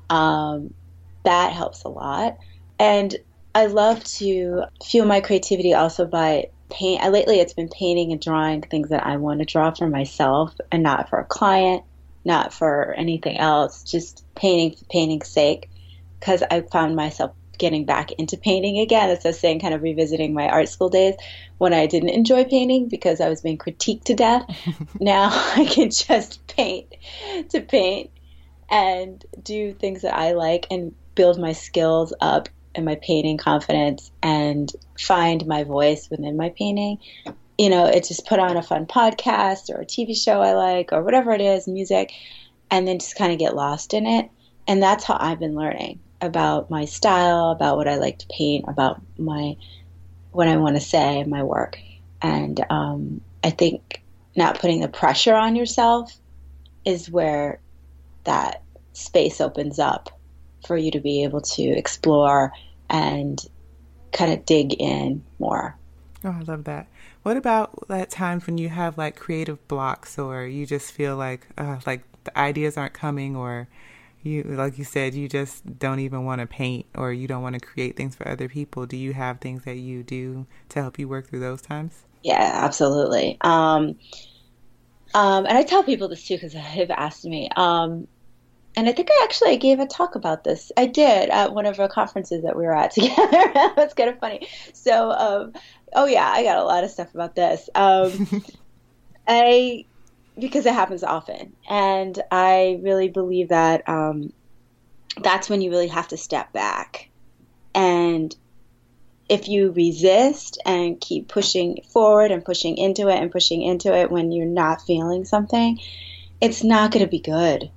Um, 0.10 0.74
that 1.24 1.54
helps 1.54 1.84
a 1.84 1.90
lot. 1.90 2.38
And 2.78 3.16
I 3.56 3.66
love 3.66 4.04
to 4.06 4.64
fuel 4.84 5.06
my 5.06 5.22
creativity 5.22 5.74
also 5.74 6.06
by 6.06 6.50
paint. 6.70 7.02
I, 7.02 7.10
lately, 7.10 7.40
it's 7.40 7.54
been 7.54 7.70
painting 7.70 8.12
and 8.12 8.22
drawing 8.22 8.62
things 8.62 8.90
that 8.90 9.06
I 9.06 9.18
want 9.18 9.40
to 9.40 9.46
draw 9.46 9.72
for 9.72 9.88
myself 9.88 10.54
and 10.72 10.84
not 10.84 11.10
for 11.10 11.20
a 11.20 11.26
client, 11.26 11.84
not 12.26 12.54
for 12.54 12.94
anything 12.94 13.38
else. 13.38 13.84
Just 13.84 14.26
painting 14.36 14.78
for 14.78 14.86
painting's 14.86 15.30
sake, 15.30 15.70
because 16.20 16.44
I 16.50 16.62
found 16.62 16.96
myself 16.96 17.32
getting 17.58 17.86
back 17.86 18.12
into 18.14 18.38
painting 18.38 18.80
again. 18.80 19.10
As 19.10 19.26
I 19.26 19.30
was 19.30 19.40
saying, 19.40 19.60
kind 19.60 19.74
of 19.74 19.84
revisiting 19.84 20.34
my 20.34 20.50
art 20.50 20.70
school 20.70 20.90
days 20.90 21.16
when 21.60 21.74
I 21.74 21.86
didn't 21.86 22.10
enjoy 22.10 22.46
painting 22.46 22.88
because 22.88 23.22
I 23.22 23.30
was 23.30 23.42
being 23.42 23.58
critiqued 23.58 24.06
to 24.06 24.16
death. 24.16 24.44
now 25.00 25.30
I 25.56 25.66
can 25.66 25.92
just 25.92 26.46
paint 26.48 26.96
to 27.50 27.62
paint 27.62 28.10
and 28.70 29.24
do 29.44 29.74
things 29.74 30.02
that 30.02 30.16
I 30.16 30.32
like 30.34 30.68
and 30.72 30.96
build 31.16 31.40
my 31.40 31.54
skills 31.54 32.14
up 32.22 32.50
and 32.76 32.86
my 32.86 32.96
painting 32.96 33.38
confidence 33.38 34.12
and 34.24 34.72
find 34.98 35.46
my 35.46 35.64
voice 35.64 36.10
within 36.10 36.38
my 36.38 36.50
painting. 36.50 37.00
You 37.60 37.70
know, 37.70 37.86
it 37.86 38.08
just 38.08 38.26
put 38.26 38.40
on 38.40 38.56
a 38.56 38.64
fun 38.64 38.86
podcast 38.86 39.70
or 39.70 39.82
a 39.82 39.86
TV 39.86 40.16
show 40.16 40.42
I 40.42 40.54
like 40.54 40.94
or 40.94 41.04
whatever 41.04 41.34
it 41.34 41.42
is, 41.42 41.68
music, 41.68 42.14
and 42.72 42.88
then 42.88 43.00
just 43.00 43.18
kind 43.18 43.34
of 43.34 43.38
get 43.38 43.54
lost 43.54 43.94
in 43.94 44.08
it. 44.08 44.30
And 44.66 44.82
that's 44.82 45.04
how 45.04 45.18
I've 45.20 45.40
been 45.40 45.56
learning 45.56 46.00
about 46.22 46.70
my 46.70 46.86
style, 46.86 47.52
about 47.52 47.76
what 47.76 47.88
I 47.88 47.98
like 47.98 48.20
to 48.20 48.28
paint, 48.28 48.66
about 48.68 49.02
my 49.18 49.58
what 50.32 50.48
I 50.48 50.58
want 50.58 50.78
to 50.78 50.82
say 50.82 51.24
my 51.26 51.44
work. 51.44 51.78
And 52.22 52.64
um, 52.70 53.22
I 53.44 53.50
think 53.50 54.02
not 54.36 54.60
putting 54.60 54.80
the 54.80 54.88
pressure 54.88 55.36
on 55.36 55.56
yourself 55.56 56.18
is 56.86 57.10
where 57.10 57.60
that 58.24 58.64
space 58.94 59.42
opens 59.42 59.80
up 59.80 60.18
for 60.66 60.78
you 60.78 60.92
to 60.92 61.00
be 61.00 61.24
able 61.24 61.42
to 61.42 61.64
explore 61.64 62.54
and 62.90 63.44
kind 64.12 64.32
of 64.32 64.46
dig 64.46 64.74
in 64.74 65.24
more. 65.40 65.76
Oh, 66.24 66.30
I 66.30 66.40
love 66.42 66.66
that. 66.66 66.88
What 67.30 67.38
about 67.38 67.88
that 67.90 68.10
times 68.10 68.48
when 68.48 68.58
you 68.58 68.70
have 68.70 68.98
like 68.98 69.16
creative 69.16 69.68
blocks 69.68 70.18
or 70.18 70.48
you 70.48 70.66
just 70.66 70.92
feel 70.92 71.16
like 71.16 71.46
uh, 71.60 71.78
like 71.86 72.02
the 72.24 72.36
ideas 72.36 72.76
aren't 72.76 72.94
coming 72.94 73.36
or 73.36 73.68
you 74.24 74.42
like 74.42 74.80
you 74.80 74.84
said 74.84 75.14
you 75.14 75.30
just 75.30 75.78
don't 75.78 76.00
even 76.00 76.26
want 76.26 76.42
to 76.42 76.48
paint 76.48 76.88
or 76.96 77.14
you 77.14 77.28
don't 77.28 77.44
want 77.44 77.54
to 77.54 77.60
create 77.60 77.96
things 77.96 78.16
for 78.16 78.28
other 78.28 78.50
people 78.50 78.88
do 78.88 78.98
you 78.98 79.14
have 79.14 79.40
things 79.42 79.64
that 79.66 79.76
you 79.76 80.02
do 80.02 80.48
to 80.70 80.82
help 80.82 80.98
you 80.98 81.08
work 81.08 81.28
through 81.30 81.42
those 81.42 81.62
times? 81.62 82.08
Yeah 82.24 82.50
absolutely. 82.64 83.38
Um, 83.42 84.00
um, 85.14 85.46
and 85.46 85.56
i 85.56 85.62
tell 85.62 85.84
people 85.84 86.08
this 86.08 86.26
too 86.26 86.34
because 86.34 86.54
they've 86.76 86.90
asked 86.90 87.26
me 87.26 87.48
um, 87.56 88.08
and 88.80 88.88
I 88.88 88.94
think 88.94 89.10
I 89.12 89.22
actually 89.26 89.58
gave 89.58 89.82
a 89.82 89.86
talk 89.86 90.16
about 90.16 90.46
this. 90.46 90.72
I 90.78 90.86
did 90.86 91.30
at 91.30 91.54
one 91.54 91.66
of 91.66 91.82
our 91.82 91.90
conferences 91.90 92.44
that 92.44 92.56
we 92.56 92.64
were 92.64 92.74
at 92.74 92.92
together. 92.96 93.52
That's 93.76 93.94
kind 93.94 94.10
of 94.10 94.20
funny. 94.20 94.48
So, 94.72 95.12
um, 95.12 95.54
oh 95.94 96.06
yeah, 96.06 96.26
I 96.26 96.44
got 96.44 96.58
a 96.58 96.64
lot 96.64 96.86
of 96.86 96.90
stuff 96.90 97.14
about 97.14 97.36
this. 97.36 97.70
Um, 97.76 98.44
I 99.28 99.86
because 100.40 100.66
it 100.66 100.74
happens 100.74 101.04
often, 101.04 101.58
and 101.70 102.18
I 102.32 102.80
really 102.82 103.10
believe 103.10 103.50
that 103.50 103.88
um, 103.90 104.32
that's 105.22 105.50
when 105.50 105.62
you 105.62 105.72
really 105.72 105.90
have 105.90 106.08
to 106.10 106.18
step 106.18 106.54
back. 106.54 107.10
And 107.76 108.34
if 109.28 109.50
you 109.50 109.74
resist 109.74 110.58
and 110.66 111.02
keep 111.02 111.28
pushing 111.28 111.82
forward 111.90 112.32
and 112.32 112.46
pushing 112.46 112.78
into 112.78 113.10
it 113.10 113.22
and 113.22 113.30
pushing 113.30 113.62
into 113.62 113.94
it 113.94 114.10
when 114.10 114.32
you're 114.32 114.46
not 114.46 114.82
feeling 114.82 115.26
something, 115.26 115.82
it's 116.40 116.64
not 116.64 116.92
going 116.92 117.04
to 117.04 117.12
be 117.12 117.20
good 117.20 117.70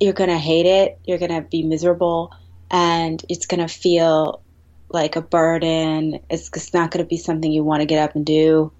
you're 0.00 0.12
going 0.12 0.30
to 0.30 0.38
hate 0.38 0.66
it, 0.66 0.98
you're 1.04 1.18
going 1.18 1.32
to 1.32 1.42
be 1.42 1.62
miserable, 1.62 2.32
and 2.70 3.22
it's 3.28 3.46
going 3.46 3.60
to 3.60 3.72
feel 3.72 4.42
like 4.88 5.16
a 5.16 5.22
burden. 5.22 6.20
It's 6.30 6.48
just 6.50 6.74
not 6.74 6.90
going 6.90 7.04
to 7.04 7.08
be 7.08 7.16
something 7.16 7.50
you 7.50 7.64
want 7.64 7.80
to 7.80 7.86
get 7.86 8.02
up 8.02 8.14
and 8.14 8.24
do 8.24 8.72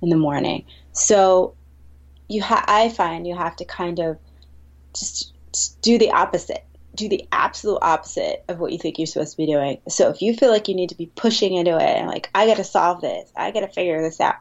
in 0.00 0.08
the 0.08 0.16
morning. 0.16 0.64
So 0.92 1.54
you 2.28 2.42
ha- 2.42 2.64
I 2.66 2.88
find 2.88 3.26
you 3.26 3.36
have 3.36 3.56
to 3.56 3.64
kind 3.64 3.98
of 3.98 4.18
just, 4.96 5.32
just 5.52 5.80
do 5.82 5.98
the 5.98 6.10
opposite. 6.10 6.64
Do 6.94 7.08
the 7.08 7.26
absolute 7.32 7.78
opposite 7.80 8.44
of 8.48 8.58
what 8.58 8.72
you 8.72 8.78
think 8.78 8.98
you're 8.98 9.06
supposed 9.06 9.32
to 9.32 9.36
be 9.38 9.46
doing. 9.46 9.80
So 9.88 10.10
if 10.10 10.20
you 10.20 10.34
feel 10.34 10.50
like 10.50 10.68
you 10.68 10.74
need 10.74 10.90
to 10.90 10.94
be 10.94 11.06
pushing 11.06 11.54
into 11.54 11.76
it 11.76 11.82
and 11.82 12.06
like 12.06 12.28
I 12.34 12.46
got 12.46 12.58
to 12.58 12.64
solve 12.64 13.00
this, 13.00 13.30
I 13.34 13.50
got 13.50 13.60
to 13.60 13.68
figure 13.68 14.02
this 14.02 14.20
out, 14.20 14.34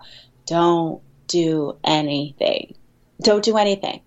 don't 0.47 1.01
do 1.27 1.77
anything. 1.83 2.75
Don't 3.21 3.43
do 3.43 3.55
anything 3.57 4.01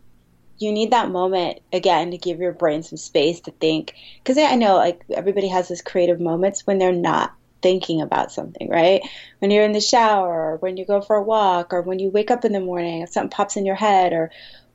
you 0.58 0.72
need 0.72 0.92
that 0.92 1.10
moment 1.10 1.60
again 1.72 2.10
to 2.10 2.18
give 2.18 2.38
your 2.38 2.52
brain 2.52 2.82
some 2.82 2.98
space 2.98 3.40
to 3.40 3.50
think. 3.52 3.94
Because 4.22 4.38
i 4.38 4.54
know 4.54 4.76
like 4.76 5.02
everybody 5.10 5.48
has 5.48 5.68
these 5.68 5.82
creative 5.82 6.20
moments 6.20 6.66
when 6.66 6.78
they're 6.78 6.92
not 6.92 7.32
thinking 7.62 8.02
about 8.02 8.30
something 8.30 8.68
right? 8.68 9.00
When 9.38 9.50
you're 9.50 9.64
in 9.64 9.72
the 9.72 9.80
shower 9.80 10.52
or 10.52 10.56
when 10.58 10.76
you 10.76 10.84
go 10.84 11.00
for 11.00 11.16
a 11.16 11.22
walk 11.22 11.72
or 11.72 11.80
when 11.80 11.98
you 11.98 12.10
wake 12.10 12.30
up 12.30 12.44
in 12.44 12.52
the 12.52 12.60
morning 12.60 13.00
and 13.00 13.10
something 13.10 13.30
pops 13.30 13.56
in 13.56 13.64
your 13.64 13.74
head 13.74 14.12
or 14.12 14.30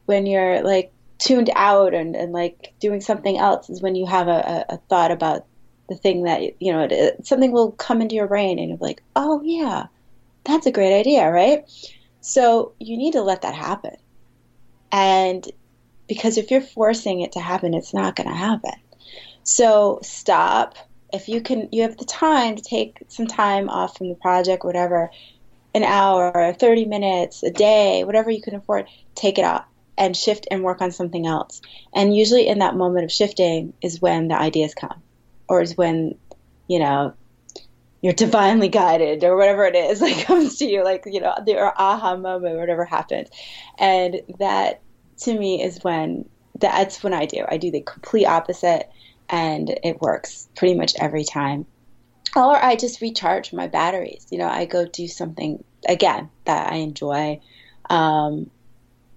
when 0.08 0.26
you're 0.26 0.64
like 0.64 0.92
tuned 1.20 1.52
out 1.56 1.94
and, 1.94 2.16
and 2.16 2.34
like 2.34 2.74
doing 2.80 3.00
something 3.00 3.38
else 3.38 3.70
is 3.70 3.80
when 3.80 3.94
you 3.94 4.08
have 4.08 4.28
a, 4.28 4.66
a, 4.70 4.74
a 4.74 4.78
thought 4.90 5.12
about 5.12 5.46
the 5.88 5.96
thing 5.96 6.24
that 6.24 6.42
you 6.60 6.72
know 6.72 6.88
it, 6.90 7.28
something 7.28 7.52
will 7.52 7.74
come 7.74 8.02
into 8.02 8.16
your 8.16 8.28
brain 8.28 8.58
and 8.58 8.70
you're 8.70 8.78
like 8.80 9.04
oh 9.16 9.42
yeah 9.44 9.86
that's 10.44 10.66
a 10.66 10.72
great 10.72 10.98
idea 10.98 11.30
right? 11.30 11.64
So 12.22 12.74
you 12.80 12.98
need 12.98 13.14
to 13.14 13.22
let 13.22 13.44
that 13.44 13.54
happen. 13.54 13.96
And 14.92 15.48
because 16.10 16.38
if 16.38 16.52
you're 16.52 16.60
forcing 16.60 17.22
it 17.22 17.34
to 17.34 17.40
happen, 17.40 17.74
it's 17.74 17.94
not 17.94 18.16
going 18.16 18.28
to 18.28 18.36
happen. 18.36 18.74
So 19.44 20.00
stop. 20.02 20.76
If 21.14 21.30
you 21.30 21.42
can, 21.42 21.70
you 21.72 21.84
have 21.84 21.98
the 21.98 22.06
time 22.06 22.56
to 22.56 22.62
take 22.62 22.98
some 23.08 23.28
time 23.28 23.70
off 23.70 23.98
from 23.98 24.10
the 24.10 24.16
project, 24.16 24.66
whatever, 24.66 25.12
an 25.74 25.84
hour, 25.84 26.54
30 26.54 26.86
minutes, 26.86 27.44
a 27.44 27.52
day, 27.52 28.04
whatever 28.04 28.30
you 28.30 28.42
can 28.42 28.56
afford, 28.56 28.88
take 29.16 29.38
it 29.38 29.46
off 29.46 29.66
and 29.98 30.16
shift 30.16 30.48
and 30.50 30.64
work 30.64 30.82
on 30.82 30.92
something 30.92 31.26
else. 31.26 31.62
And 31.94 32.16
usually 32.16 32.48
in 32.48 32.60
that 32.60 32.76
moment 32.76 33.06
of 33.06 33.12
shifting 33.12 33.74
is 33.82 34.02
when 34.02 34.28
the 34.28 34.36
ideas 34.40 34.74
come 34.74 35.02
or 35.48 35.62
is 35.62 35.78
when, 35.78 36.16
you 36.68 36.80
know, 36.80 37.14
you're 38.02 38.14
divinely 38.14 38.70
guided 38.70 39.24
or 39.24 39.36
whatever 39.36 39.66
it 39.66 39.76
is 39.76 40.00
that 40.02 40.26
comes 40.26 40.58
to 40.58 40.66
you, 40.66 40.84
like, 40.84 41.04
you 41.06 41.22
know, 41.22 41.36
the 41.46 41.58
aha 41.60 42.16
moment, 42.16 42.58
whatever 42.58 42.86
happens. 42.86 43.30
And 43.78 44.22
that 44.40 44.82
to 45.20 45.38
me 45.38 45.64
is 45.64 45.84
when 45.84 46.30
that's 46.60 47.04
when 47.04 47.14
I 47.14 47.26
do. 47.26 47.46
I 47.48 47.58
do 47.58 47.72
the 47.72 47.82
complete 47.82 48.26
opposite, 48.26 48.90
and 49.30 49.70
it 49.84 50.02
works 50.02 50.50
pretty 50.56 50.76
much 50.76 50.94
every 51.00 51.24
time. 51.24 51.66
Or 52.36 52.56
I 52.56 52.76
just 52.76 53.02
recharge 53.02 53.54
my 53.54 53.68
batteries. 53.68 54.28
You 54.30 54.38
know, 54.40 54.48
I 54.48 54.66
go 54.66 54.86
do 54.86 55.08
something 55.08 55.64
again 55.88 56.30
that 56.46 56.72
I 56.72 56.78
enjoy. 56.78 57.42
Um, 57.90 58.52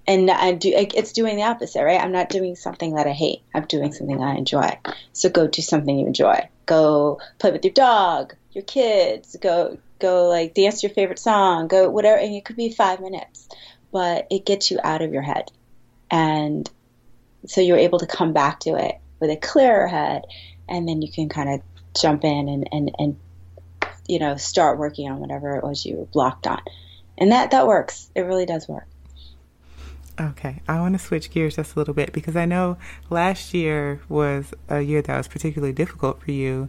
and 0.07 0.31
I 0.31 0.53
do 0.53 0.73
it's 0.75 1.13
doing 1.13 1.37
the 1.37 1.43
opposite, 1.43 1.85
right? 1.85 2.01
I'm 2.01 2.13
not 2.13 2.29
doing 2.29 2.57
something 2.57 2.95
that 2.95 3.07
I 3.07 3.13
hate. 3.13 3.43
I'm 3.55 3.67
doing 3.67 3.93
something 3.93 4.23
I 4.23 4.35
enjoy. 4.35 4.79
So 5.13 5.29
go 5.29 5.47
do 5.47 5.63
something 5.63 5.97
you 5.97 6.07
enjoy. 6.07 6.49
Go 6.67 7.21
play 7.39 7.53
with 7.53 7.65
your 7.65 7.75
dog, 7.75 8.35
your 8.53 8.65
kids. 8.65 9.37
Go 9.41 9.79
go 9.99 10.29
like 10.29 10.55
dance 10.55 10.83
your 10.83 10.91
favorite 10.91 11.19
song. 11.19 11.69
Go 11.69 11.89
whatever, 11.89 12.19
and 12.19 12.35
it 12.35 12.45
could 12.45 12.57
be 12.57 12.71
five 12.71 13.01
minutes, 13.01 13.49
but 13.93 14.27
it 14.31 14.45
gets 14.45 14.71
you 14.71 14.81
out 14.83 15.03
of 15.03 15.13
your 15.13 15.23
head, 15.23 15.53
and 16.13 16.71
so 17.47 17.61
you're 17.61 17.79
able 17.79 17.99
to 17.99 18.07
come 18.07 18.33
back 18.33 18.61
to 18.61 18.77
it 18.77 19.01
with 19.19 19.31
a 19.31 19.37
clearer 19.37 19.89
head, 19.89 20.23
and 20.69 20.87
then 20.89 21.03
you 21.03 21.11
can 21.11 21.29
kind 21.29 21.49
of 21.49 21.61
jump 22.01 22.25
in 22.25 22.49
and 22.49 22.69
and 22.71 22.91
and 22.99 23.17
you 24.07 24.21
know 24.21 24.37
start 24.37 24.79
working 24.79 25.11
on 25.11 25.19
whatever 25.19 25.57
it 25.57 25.65
was 25.65 25.85
you 25.85 25.97
were 25.97 26.07
blocked 26.07 26.47
on, 26.47 26.61
and 27.19 27.33
that 27.33 27.51
that 27.51 27.67
works. 27.67 28.11
It 28.15 28.21
really 28.21 28.47
does 28.47 28.69
work. 28.69 28.87
Okay, 30.21 30.61
I 30.69 30.79
want 30.79 30.93
to 30.93 30.99
switch 30.99 31.31
gears 31.31 31.57
just 31.57 31.75
a 31.75 31.79
little 31.79 31.95
bit 31.95 32.13
because 32.13 32.37
I 32.37 32.45
know 32.45 32.77
last 33.09 33.55
year 33.55 34.03
was 34.09 34.53
a 34.69 34.83
year 34.83 35.01
that 35.01 35.17
was 35.17 35.27
particularly 35.27 35.73
difficult 35.73 36.23
for 36.23 36.31
you. 36.31 36.69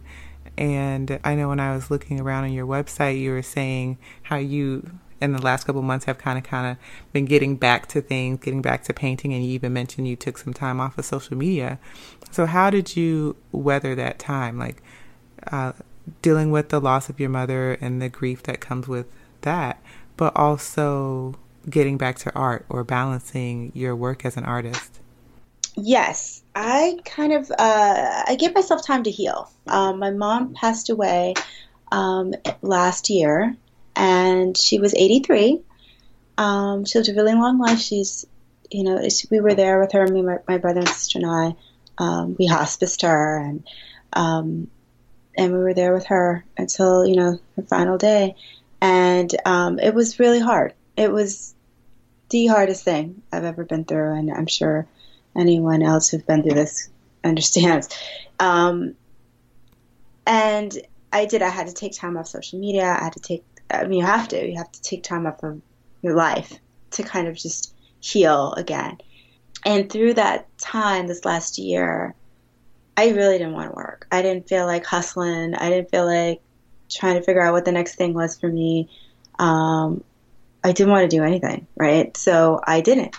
And 0.56 1.18
I 1.24 1.34
know 1.34 1.48
when 1.48 1.60
I 1.60 1.74
was 1.74 1.90
looking 1.90 2.20
around 2.20 2.44
on 2.44 2.52
your 2.52 2.66
website, 2.66 3.20
you 3.20 3.32
were 3.32 3.42
saying 3.42 3.98
how 4.22 4.36
you, 4.36 4.98
in 5.20 5.32
the 5.32 5.42
last 5.42 5.64
couple 5.64 5.82
months, 5.82 6.04
have 6.06 6.18
kind 6.18 6.38
of 6.38 6.44
kind 6.44 6.70
of 6.70 6.76
been 7.12 7.24
getting 7.24 7.56
back 7.56 7.86
to 7.88 8.00
things, 8.00 8.40
getting 8.40 8.62
back 8.62 8.84
to 8.84 8.92
painting, 8.92 9.32
and 9.32 9.44
you 9.44 9.52
even 9.52 9.72
mentioned 9.72 10.08
you 10.08 10.16
took 10.16 10.38
some 10.38 10.52
time 10.52 10.80
off 10.80 10.98
of 10.98 11.04
social 11.04 11.36
media. 11.36 11.78
So 12.30 12.46
how 12.46 12.70
did 12.70 12.96
you 12.96 13.36
weather 13.52 13.94
that 13.94 14.18
time, 14.18 14.58
like 14.58 14.82
uh, 15.50 15.72
dealing 16.22 16.50
with 16.50 16.68
the 16.68 16.80
loss 16.80 17.08
of 17.08 17.20
your 17.20 17.30
mother 17.30 17.72
and 17.80 18.02
the 18.02 18.08
grief 18.08 18.42
that 18.44 18.60
comes 18.60 18.88
with 18.88 19.06
that, 19.42 19.82
but 20.16 20.34
also 20.36 21.36
getting 21.68 21.96
back 21.96 22.18
to 22.18 22.34
art 22.34 22.66
or 22.68 22.84
balancing 22.84 23.72
your 23.74 23.96
work 23.96 24.24
as 24.24 24.36
an 24.36 24.44
artist? 24.44 25.00
Yes, 25.76 26.42
I 26.54 26.98
kind 27.04 27.32
of 27.32 27.50
uh, 27.50 28.22
I 28.26 28.36
give 28.38 28.54
myself 28.54 28.86
time 28.86 29.02
to 29.04 29.10
heal. 29.10 29.50
Um, 29.66 29.98
my 29.98 30.10
mom 30.10 30.54
passed 30.54 30.88
away 30.88 31.34
um, 31.90 32.34
last 32.62 33.10
year, 33.10 33.56
and 33.96 34.56
she 34.56 34.78
was 34.78 34.94
83. 34.94 35.60
Um, 36.36 36.84
she 36.84 36.98
lived 36.98 37.10
a 37.10 37.14
really 37.14 37.34
long 37.34 37.58
life. 37.58 37.78
She's, 37.78 38.26
you 38.70 38.84
know, 38.84 39.06
we 39.30 39.40
were 39.40 39.54
there 39.54 39.80
with 39.80 39.92
her, 39.92 40.06
me, 40.06 40.22
my, 40.22 40.38
my 40.48 40.58
brother 40.58 40.80
and 40.80 40.88
sister 40.88 41.18
and 41.18 41.30
I. 41.30 41.54
Um, 41.96 42.36
we 42.38 42.48
hospiced 42.48 43.02
her, 43.02 43.38
and 43.38 43.64
um, 44.12 44.68
and 45.36 45.52
we 45.52 45.58
were 45.58 45.74
there 45.74 45.94
with 45.94 46.06
her 46.06 46.44
until 46.56 47.06
you 47.06 47.14
know 47.14 47.38
her 47.54 47.62
final 47.62 47.98
day, 47.98 48.34
and 48.80 49.32
um, 49.44 49.78
it 49.78 49.94
was 49.94 50.18
really 50.18 50.40
hard. 50.40 50.74
It 50.96 51.12
was 51.12 51.54
the 52.30 52.46
hardest 52.46 52.84
thing 52.84 53.22
I've 53.32 53.44
ever 53.44 53.64
been 53.64 53.84
through, 53.84 54.12
and 54.14 54.32
I'm 54.32 54.48
sure 54.48 54.88
anyone 55.36 55.82
else 55.82 56.08
who's 56.08 56.22
been 56.22 56.42
through 56.42 56.54
this 56.54 56.88
understands. 57.22 57.88
Um, 58.40 58.94
and 60.26 60.76
I 61.12 61.26
did. 61.26 61.42
I 61.42 61.48
had 61.48 61.68
to 61.68 61.74
take 61.74 61.92
time 61.94 62.16
off 62.16 62.26
social 62.26 62.58
media. 62.58 62.84
I 62.84 63.04
had 63.04 63.12
to 63.14 63.20
take. 63.20 63.44
I 63.70 63.86
mean, 63.86 64.00
you 64.00 64.06
have 64.06 64.28
to. 64.28 64.48
You 64.48 64.56
have 64.58 64.72
to 64.72 64.82
take 64.82 65.02
time 65.02 65.26
off 65.26 65.42
of 65.42 65.60
your 66.02 66.14
life 66.14 66.58
to 66.92 67.02
kind 67.02 67.28
of 67.28 67.34
just 67.34 67.74
heal 68.00 68.52
again. 68.54 68.98
And 69.64 69.90
through 69.90 70.14
that 70.14 70.46
time, 70.58 71.06
this 71.06 71.24
last 71.24 71.58
year, 71.58 72.14
I 72.96 73.10
really 73.10 73.38
didn't 73.38 73.54
want 73.54 73.70
to 73.70 73.76
work. 73.76 74.06
I 74.12 74.22
didn't 74.22 74.48
feel 74.48 74.66
like 74.66 74.84
hustling. 74.84 75.54
I 75.54 75.70
didn't 75.70 75.90
feel 75.90 76.06
like 76.06 76.40
trying 76.90 77.14
to 77.14 77.22
figure 77.22 77.42
out 77.42 77.52
what 77.52 77.64
the 77.64 77.72
next 77.72 77.96
thing 77.96 78.14
was 78.14 78.38
for 78.38 78.48
me. 78.48 78.88
Um, 79.38 80.04
I 80.62 80.72
didn't 80.72 80.92
want 80.92 81.10
to 81.10 81.16
do 81.16 81.24
anything, 81.24 81.66
right? 81.76 82.16
So 82.16 82.60
I 82.64 82.80
didn't. 82.80 83.16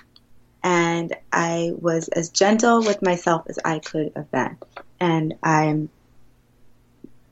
And 0.63 1.15
I 1.31 1.73
was 1.79 2.07
as 2.07 2.29
gentle 2.29 2.79
with 2.79 3.01
myself 3.01 3.45
as 3.49 3.59
I 3.63 3.79
could 3.79 4.11
have 4.15 4.31
been. 4.31 4.57
And 4.99 5.35
I'm, 5.43 5.89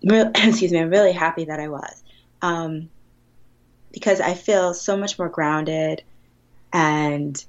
re- 0.04 0.32
excuse 0.36 0.72
me, 0.72 0.80
I'm 0.80 0.90
really 0.90 1.14
happy 1.14 1.46
that 1.46 1.60
I 1.60 1.70
was. 1.70 2.04
Um, 2.42 2.90
because 3.94 4.20
I 4.20 4.34
feel 4.34 4.74
so 4.74 4.98
much 4.98 5.18
more 5.18 5.30
grounded 5.30 6.04
and 6.74 7.44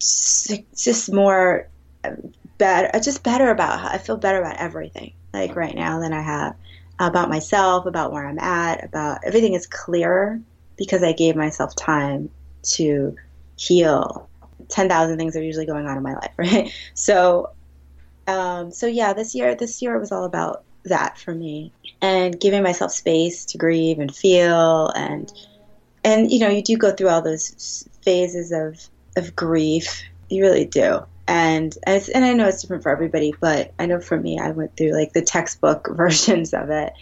just 0.00 1.12
more 1.12 1.68
better, 2.58 2.90
just 3.00 3.22
better 3.22 3.50
about, 3.50 3.84
I 3.84 3.98
feel 3.98 4.16
better 4.16 4.40
about 4.40 4.56
everything 4.56 5.12
like 5.34 5.54
right 5.56 5.74
now 5.74 6.00
than 6.00 6.12
I 6.12 6.22
have 6.22 6.54
about 6.98 7.28
myself, 7.28 7.86
about 7.86 8.12
where 8.12 8.26
I'm 8.26 8.38
at, 8.38 8.84
about 8.84 9.18
everything 9.24 9.54
is 9.54 9.66
clearer 9.66 10.40
because 10.76 11.02
I 11.02 11.12
gave 11.12 11.36
myself 11.36 11.74
time 11.74 12.30
to 12.74 13.16
heal. 13.56 14.28
10,000 14.68 15.18
things 15.18 15.36
are 15.36 15.42
usually 15.42 15.66
going 15.66 15.86
on 15.86 15.96
in 15.96 16.02
my 16.02 16.14
life, 16.14 16.32
right? 16.36 16.72
So, 16.94 17.50
um, 18.28 18.70
so 18.70 18.86
yeah, 18.86 19.12
this 19.12 19.34
year, 19.34 19.56
this 19.56 19.82
year 19.82 19.98
was 19.98 20.12
all 20.12 20.24
about 20.24 20.64
that 20.84 21.18
for 21.18 21.34
me 21.34 21.72
and 22.00 22.38
giving 22.38 22.62
myself 22.62 22.92
space 22.92 23.44
to 23.46 23.58
grieve 23.58 23.98
and 23.98 24.14
feel 24.14 24.88
and, 24.88 25.32
and, 26.04 26.30
you 26.30 26.40
know, 26.40 26.48
you 26.48 26.62
do 26.62 26.76
go 26.76 26.92
through 26.92 27.08
all 27.08 27.22
those 27.22 27.88
phases 28.02 28.50
of, 28.50 28.88
of 29.16 29.36
grief. 29.36 30.02
You 30.28 30.42
really 30.42 30.64
do. 30.64 31.04
And, 31.28 31.76
and, 31.84 32.08
and 32.12 32.24
I 32.24 32.32
know 32.32 32.48
it's 32.48 32.62
different 32.62 32.82
for 32.82 32.90
everybody, 32.90 33.32
but 33.38 33.72
I 33.78 33.86
know 33.86 34.00
for 34.00 34.18
me, 34.18 34.38
I 34.40 34.50
went 34.50 34.76
through 34.76 34.92
like 34.92 35.12
the 35.12 35.22
textbook 35.22 35.88
versions 35.92 36.52
of 36.54 36.70
it. 36.70 36.92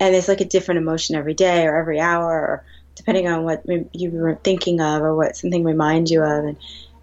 And 0.00 0.14
it's 0.14 0.28
like 0.28 0.40
a 0.40 0.46
different 0.46 0.78
emotion 0.78 1.14
every 1.14 1.34
day 1.34 1.66
or 1.66 1.76
every 1.76 2.00
hour 2.00 2.28
or 2.28 2.64
depending 2.96 3.28
on 3.28 3.44
what 3.44 3.64
you 3.92 4.10
were 4.10 4.34
thinking 4.34 4.80
of 4.80 5.02
or 5.02 5.14
what 5.14 5.36
something 5.36 5.62
reminds 5.62 6.10
you 6.10 6.22
of. 6.22 6.44
And, 6.44 6.56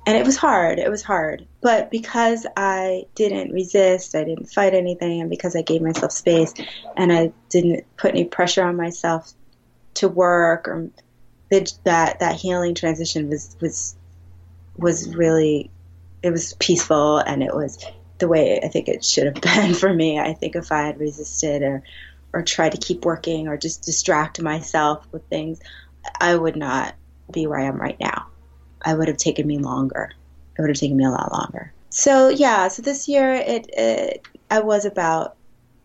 and 0.07 0.15
it 0.15 0.25
was 0.25 0.37
hard. 0.37 0.79
It 0.79 0.89
was 0.89 1.03
hard. 1.03 1.45
But 1.59 1.91
because 1.91 2.47
I 2.55 3.07
didn't 3.13 3.51
resist, 3.51 4.15
I 4.15 4.23
didn't 4.23 4.45
fight 4.45 4.73
anything, 4.73 5.19
and 5.19 5.29
because 5.29 5.53
I 5.53 5.61
gave 5.61 5.81
myself 5.81 6.13
space 6.13 6.53
and 6.95 7.11
I 7.11 7.33
didn't 7.49 7.85
put 7.97 8.11
any 8.11 8.23
pressure 8.23 8.63
on 8.63 8.77
myself 8.77 9.33
to 9.95 10.07
work 10.07 10.69
or 10.69 10.89
that 11.49 12.19
that 12.19 12.35
healing 12.35 12.73
transition 12.73 13.29
was 13.29 13.57
was 13.59 13.95
was 14.77 15.13
really 15.13 15.69
it 16.23 16.31
was 16.31 16.53
peaceful 16.53 17.17
and 17.17 17.43
it 17.43 17.53
was 17.53 17.83
the 18.19 18.29
way 18.29 18.61
I 18.63 18.69
think 18.69 18.87
it 18.87 19.03
should 19.03 19.25
have 19.25 19.41
been 19.41 19.73
for 19.73 19.93
me. 19.93 20.19
I 20.19 20.33
think 20.33 20.55
if 20.55 20.71
I 20.71 20.83
had 20.83 21.01
resisted 21.01 21.63
or 21.63 21.83
or 22.31 22.43
tried 22.43 22.71
to 22.71 22.77
keep 22.77 23.03
working 23.03 23.49
or 23.49 23.57
just 23.57 23.83
distract 23.83 24.41
myself 24.41 25.05
with 25.11 25.25
things, 25.25 25.59
I 26.21 26.33
would 26.33 26.55
not 26.55 26.95
be 27.29 27.45
where 27.45 27.59
I 27.59 27.65
am 27.65 27.75
right 27.75 27.99
now. 27.99 28.27
I 28.83 28.93
would 28.93 29.07
have 29.07 29.17
taken 29.17 29.47
me 29.47 29.57
longer. 29.57 30.11
It 30.57 30.61
would 30.61 30.69
have 30.69 30.77
taken 30.77 30.97
me 30.97 31.05
a 31.05 31.11
lot 31.11 31.31
longer. 31.31 31.71
So 31.89 32.29
yeah, 32.29 32.67
so 32.67 32.81
this 32.81 33.07
year 33.07 33.33
it, 33.33 33.69
it 33.73 34.27
I 34.49 34.59
was 34.59 34.85
about 34.85 35.35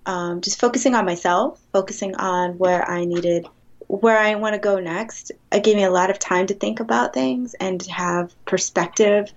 um, 0.06 0.40
just 0.40 0.60
focusing 0.60 0.94
on 0.94 1.04
myself, 1.04 1.60
focusing 1.72 2.14
on 2.16 2.58
where 2.58 2.88
I 2.88 3.04
needed, 3.04 3.46
where 3.86 4.18
I 4.18 4.34
want 4.34 4.54
to 4.54 4.58
go 4.58 4.78
next. 4.78 5.32
It 5.52 5.64
gave 5.64 5.76
me 5.76 5.84
a 5.84 5.90
lot 5.90 6.10
of 6.10 6.18
time 6.18 6.46
to 6.46 6.54
think 6.54 6.80
about 6.80 7.14
things 7.14 7.54
and 7.54 7.82
have 7.86 8.34
perspective 8.44 9.32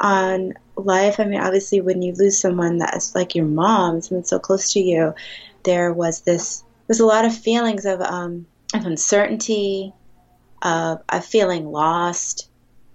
on 0.00 0.54
life. 0.76 1.20
I 1.20 1.24
mean, 1.24 1.40
obviously, 1.40 1.80
when 1.80 2.02
you 2.02 2.14
lose 2.14 2.38
someone 2.38 2.78
that's 2.78 3.14
like 3.14 3.34
your 3.34 3.44
mom, 3.44 4.00
someone 4.00 4.24
so 4.24 4.38
close 4.38 4.72
to 4.72 4.80
you, 4.80 5.14
there 5.64 5.92
was 5.92 6.22
this, 6.22 6.62
there's 6.86 7.00
a 7.00 7.06
lot 7.06 7.24
of 7.24 7.36
feelings 7.36 7.84
of, 7.84 8.00
um, 8.00 8.46
of 8.74 8.86
uncertainty, 8.86 9.92
of, 10.62 11.02
of 11.08 11.24
feeling 11.24 11.70
lost. 11.70 12.48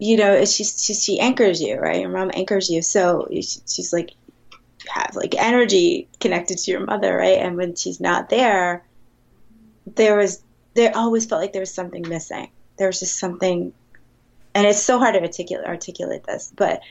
You 0.04 0.18
know, 0.18 0.44
she, 0.44 0.66
she, 0.66 0.94
she 0.94 1.18
anchors 1.18 1.62
you, 1.62 1.78
right? 1.78 2.02
Your 2.02 2.10
mom 2.10 2.30
anchors 2.34 2.70
you. 2.70 2.82
So 2.82 3.26
she's 3.32 3.94
like, 3.94 4.12
you 4.52 4.90
have 4.90 5.16
like 5.16 5.34
energy 5.38 6.10
connected 6.20 6.58
to 6.58 6.72
your 6.72 6.86
mother, 6.86 7.16
right? 7.16 7.38
And 7.38 7.56
when 7.56 7.74
she's 7.76 8.02
not 8.02 8.28
there, 8.28 8.86
there 9.96 10.18
was, 10.18 10.44
there 10.74 10.92
always 10.94 11.26
felt 11.26 11.42
like 11.42 11.54
there 11.54 11.62
was 11.62 11.74
something 11.74 12.04
missing. 12.10 12.50
There 12.78 12.88
was 12.88 13.00
just 13.00 13.18
something, 13.18 13.72
and 14.54 14.68
it's 14.68 14.84
so 14.84 15.00
hard 15.00 15.14
to 15.14 15.22
articulate, 15.22 15.66
articulate 15.66 16.26
this, 16.26 16.52
but 16.54 16.82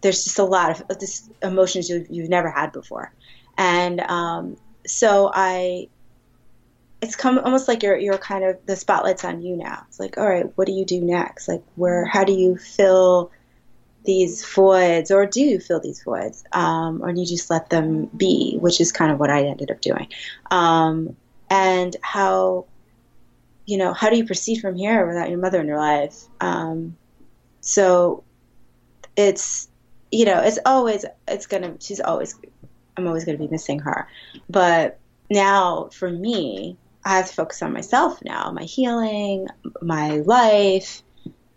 there's 0.00 0.24
just 0.24 0.38
a 0.38 0.44
lot 0.44 0.80
of 0.88 0.98
this 0.98 1.28
emotions 1.42 1.90
you've, 1.90 2.06
you've 2.08 2.30
never 2.30 2.50
had 2.50 2.72
before. 2.72 3.12
And 3.58 4.00
um, 4.00 4.56
so 4.86 5.30
I 5.34 5.88
it's 7.04 7.16
come 7.16 7.38
almost 7.38 7.68
like 7.68 7.82
you're 7.82 7.98
you're 7.98 8.18
kind 8.18 8.44
of 8.44 8.56
the 8.64 8.76
spotlight's 8.76 9.24
on 9.24 9.42
you 9.42 9.56
now. 9.56 9.84
It's 9.88 10.00
like, 10.00 10.16
all 10.16 10.26
right, 10.26 10.46
what 10.56 10.66
do 10.66 10.72
you 10.72 10.86
do 10.86 11.00
next? 11.00 11.48
Like, 11.48 11.62
where 11.76 12.06
how 12.06 12.24
do 12.24 12.32
you 12.32 12.56
fill 12.56 13.30
these 14.04 14.44
voids, 14.44 15.10
or 15.10 15.26
do 15.26 15.40
you 15.40 15.60
fill 15.60 15.80
these 15.80 16.02
voids, 16.02 16.44
um, 16.52 17.02
or 17.02 17.12
do 17.12 17.20
you 17.20 17.26
just 17.26 17.50
let 17.50 17.68
them 17.68 18.06
be? 18.16 18.56
Which 18.58 18.80
is 18.80 18.90
kind 18.90 19.12
of 19.12 19.20
what 19.20 19.30
I 19.30 19.44
ended 19.44 19.70
up 19.70 19.80
doing. 19.80 20.08
Um, 20.50 21.14
and 21.50 21.94
how, 22.00 22.64
you 23.66 23.76
know, 23.76 23.92
how 23.92 24.08
do 24.08 24.16
you 24.16 24.24
proceed 24.24 24.60
from 24.60 24.74
here 24.74 25.06
without 25.06 25.28
your 25.28 25.38
mother 25.38 25.60
in 25.60 25.66
your 25.66 25.78
life? 25.78 26.22
Um, 26.40 26.96
so 27.60 28.24
it's 29.14 29.68
you 30.14 30.24
know, 30.24 30.40
it's 30.40 30.60
always, 30.64 31.04
it's 31.26 31.46
gonna, 31.46 31.74
she's 31.80 32.00
always, 32.00 32.38
I'm 32.96 33.08
always 33.08 33.24
gonna 33.24 33.36
be 33.36 33.48
missing 33.48 33.80
her. 33.80 34.06
But 34.48 35.00
now 35.28 35.90
for 35.92 36.08
me, 36.08 36.76
I 37.04 37.16
have 37.16 37.28
to 37.28 37.34
focus 37.34 37.62
on 37.62 37.72
myself 37.72 38.22
now, 38.24 38.50
my 38.50 38.64
healing, 38.64 39.48
my 39.82 40.18
life, 40.18 41.02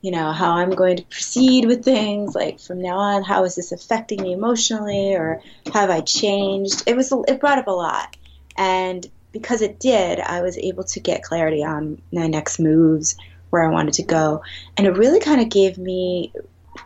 you 0.01 0.11
know, 0.11 0.31
how 0.31 0.51
I'm 0.51 0.71
going 0.71 0.97
to 0.97 1.03
proceed 1.03 1.65
with 1.65 1.85
things. 1.85 2.35
Like 2.35 2.59
from 2.59 2.81
now 2.81 2.97
on, 2.97 3.23
how 3.23 3.45
is 3.45 3.55
this 3.55 3.71
affecting 3.71 4.21
me 4.21 4.33
emotionally, 4.33 5.15
or 5.15 5.41
have 5.73 5.89
I 5.89 6.01
changed? 6.01 6.83
It 6.85 6.95
was, 6.95 7.11
it 7.27 7.39
brought 7.39 7.59
up 7.59 7.67
a 7.67 7.71
lot, 7.71 8.15
and 8.57 9.09
because 9.31 9.61
it 9.61 9.79
did, 9.79 10.19
I 10.19 10.41
was 10.41 10.57
able 10.57 10.83
to 10.85 10.99
get 10.99 11.23
clarity 11.23 11.63
on 11.63 12.01
my 12.11 12.27
next 12.27 12.59
moves, 12.59 13.15
where 13.49 13.63
I 13.63 13.71
wanted 13.71 13.93
to 13.95 14.03
go, 14.03 14.43
and 14.75 14.85
it 14.85 14.97
really 14.97 15.19
kind 15.19 15.41
of 15.41 15.49
gave 15.49 15.77
me, 15.77 16.33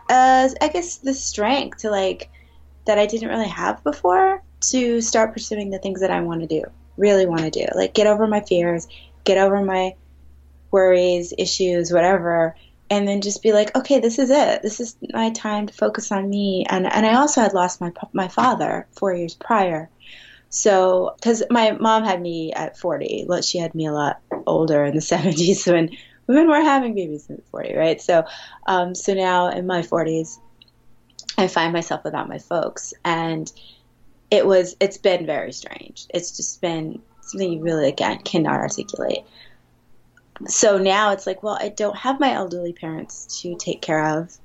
uh, 0.08 0.48
I 0.60 0.68
guess, 0.68 0.98
the 0.98 1.14
strength 1.14 1.78
to 1.78 1.90
like 1.90 2.30
that 2.84 2.98
I 2.98 3.06
didn't 3.06 3.28
really 3.28 3.48
have 3.48 3.82
before 3.82 4.42
to 4.70 5.00
start 5.00 5.32
pursuing 5.32 5.70
the 5.70 5.78
things 5.78 6.00
that 6.00 6.10
I 6.10 6.20
want 6.20 6.40
to 6.42 6.46
do, 6.46 6.64
really 7.02 7.26
want 7.26 7.42
to 7.42 7.50
do, 7.50 7.66
like 7.74 7.92
get 7.94 8.06
over 8.06 8.26
my 8.26 8.40
fears, 8.40 8.88
get 9.24 9.36
over 9.36 9.62
my 9.62 9.94
worries, 10.70 11.34
issues, 11.36 11.92
whatever 11.92 12.56
and 12.92 13.08
then 13.08 13.22
just 13.22 13.42
be 13.42 13.52
like, 13.52 13.74
okay, 13.74 14.00
this 14.00 14.18
is 14.18 14.28
it. 14.28 14.60
This 14.60 14.78
is 14.78 14.98
my 15.14 15.30
time 15.30 15.66
to 15.66 15.72
focus 15.72 16.12
on 16.12 16.28
me. 16.28 16.66
And 16.68 16.86
and 16.86 17.06
I 17.06 17.14
also 17.14 17.40
had 17.40 17.54
lost 17.54 17.80
my 17.80 17.90
my 18.12 18.28
father 18.28 18.86
four 18.92 19.14
years 19.14 19.34
prior, 19.34 19.88
so 20.50 21.14
because 21.16 21.42
my 21.48 21.70
mom 21.70 22.04
had 22.04 22.20
me 22.20 22.52
at 22.52 22.76
forty, 22.76 23.26
she 23.40 23.56
had 23.56 23.74
me 23.74 23.86
a 23.86 23.92
lot 23.92 24.20
older 24.46 24.84
in 24.84 24.94
the 24.94 25.00
seventies 25.14 25.66
when 25.66 25.88
women 26.26 26.48
were 26.48 26.60
having 26.60 26.94
babies 26.94 27.30
at 27.30 27.46
forty, 27.46 27.74
right? 27.74 27.98
So, 27.98 28.26
um, 28.66 28.94
so 28.94 29.14
now 29.14 29.48
in 29.48 29.66
my 29.66 29.80
forties, 29.80 30.38
I 31.38 31.48
find 31.48 31.72
myself 31.72 32.04
without 32.04 32.28
my 32.28 32.40
folks, 32.40 32.92
and 33.06 33.50
it 34.32 34.46
was 34.46 34.74
it's 34.80 34.98
been 34.98 35.26
very 35.26 35.52
strange. 35.52 36.06
It's 36.12 36.36
just 36.36 36.60
been 36.60 37.00
something 37.20 37.52
you 37.52 37.62
really 37.62 37.88
again 37.88 38.18
cannot 38.18 38.58
articulate 38.58 39.24
so 40.48 40.78
now 40.78 41.12
it's 41.12 41.26
like, 41.26 41.42
well, 41.42 41.58
I 41.60 41.68
don't 41.68 41.96
have 41.96 42.20
my 42.20 42.32
elderly 42.32 42.72
parents 42.72 43.42
to 43.42 43.56
take 43.56 43.82
care 43.82 44.18
of. 44.18 44.36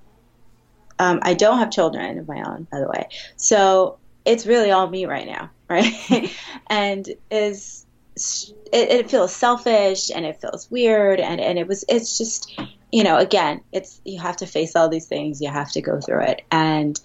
Um, 1.00 1.20
I 1.22 1.34
don't 1.34 1.60
have 1.60 1.72
children 1.72 2.18
of 2.18 2.28
my 2.28 2.42
own, 2.42 2.68
by 2.72 2.80
the 2.80 2.88
way. 2.88 3.08
So 3.36 3.98
it's 4.26 4.46
really 4.46 4.72
all 4.72 4.88
me 4.88 5.06
right 5.06 5.26
now, 5.26 5.50
right? 5.70 6.32
and 6.68 7.08
is 7.30 7.86
it, 8.72 8.90
it, 8.90 9.12
feels 9.12 9.34
selfish 9.34 10.10
and 10.10 10.26
it 10.26 10.42
feels 10.42 10.70
weird 10.72 11.20
and, 11.20 11.40
and 11.40 11.60
it 11.60 11.68
was 11.68 11.86
it's 11.88 12.18
just 12.18 12.60
you 12.92 13.04
know 13.04 13.18
again 13.18 13.62
it's 13.72 14.02
you 14.06 14.20
have 14.20 14.36
to 14.38 14.48
face 14.48 14.76
all 14.76 14.90
these 14.90 15.06
things 15.06 15.40
you 15.40 15.48
have 15.48 15.72
to 15.72 15.84
go 15.84 16.02
through 16.02 16.24
it 16.24 16.42
and 16.50 17.00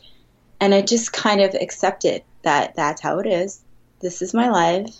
and 0.58 0.72
I 0.74 0.80
just 0.80 1.12
kind 1.12 1.42
of 1.42 1.54
accepted 1.54 2.22
that 2.42 2.74
that's 2.74 3.00
how 3.00 3.18
it 3.18 3.26
is 3.26 3.62
this 4.00 4.22
is 4.22 4.34
my 4.34 4.50
life 4.50 4.94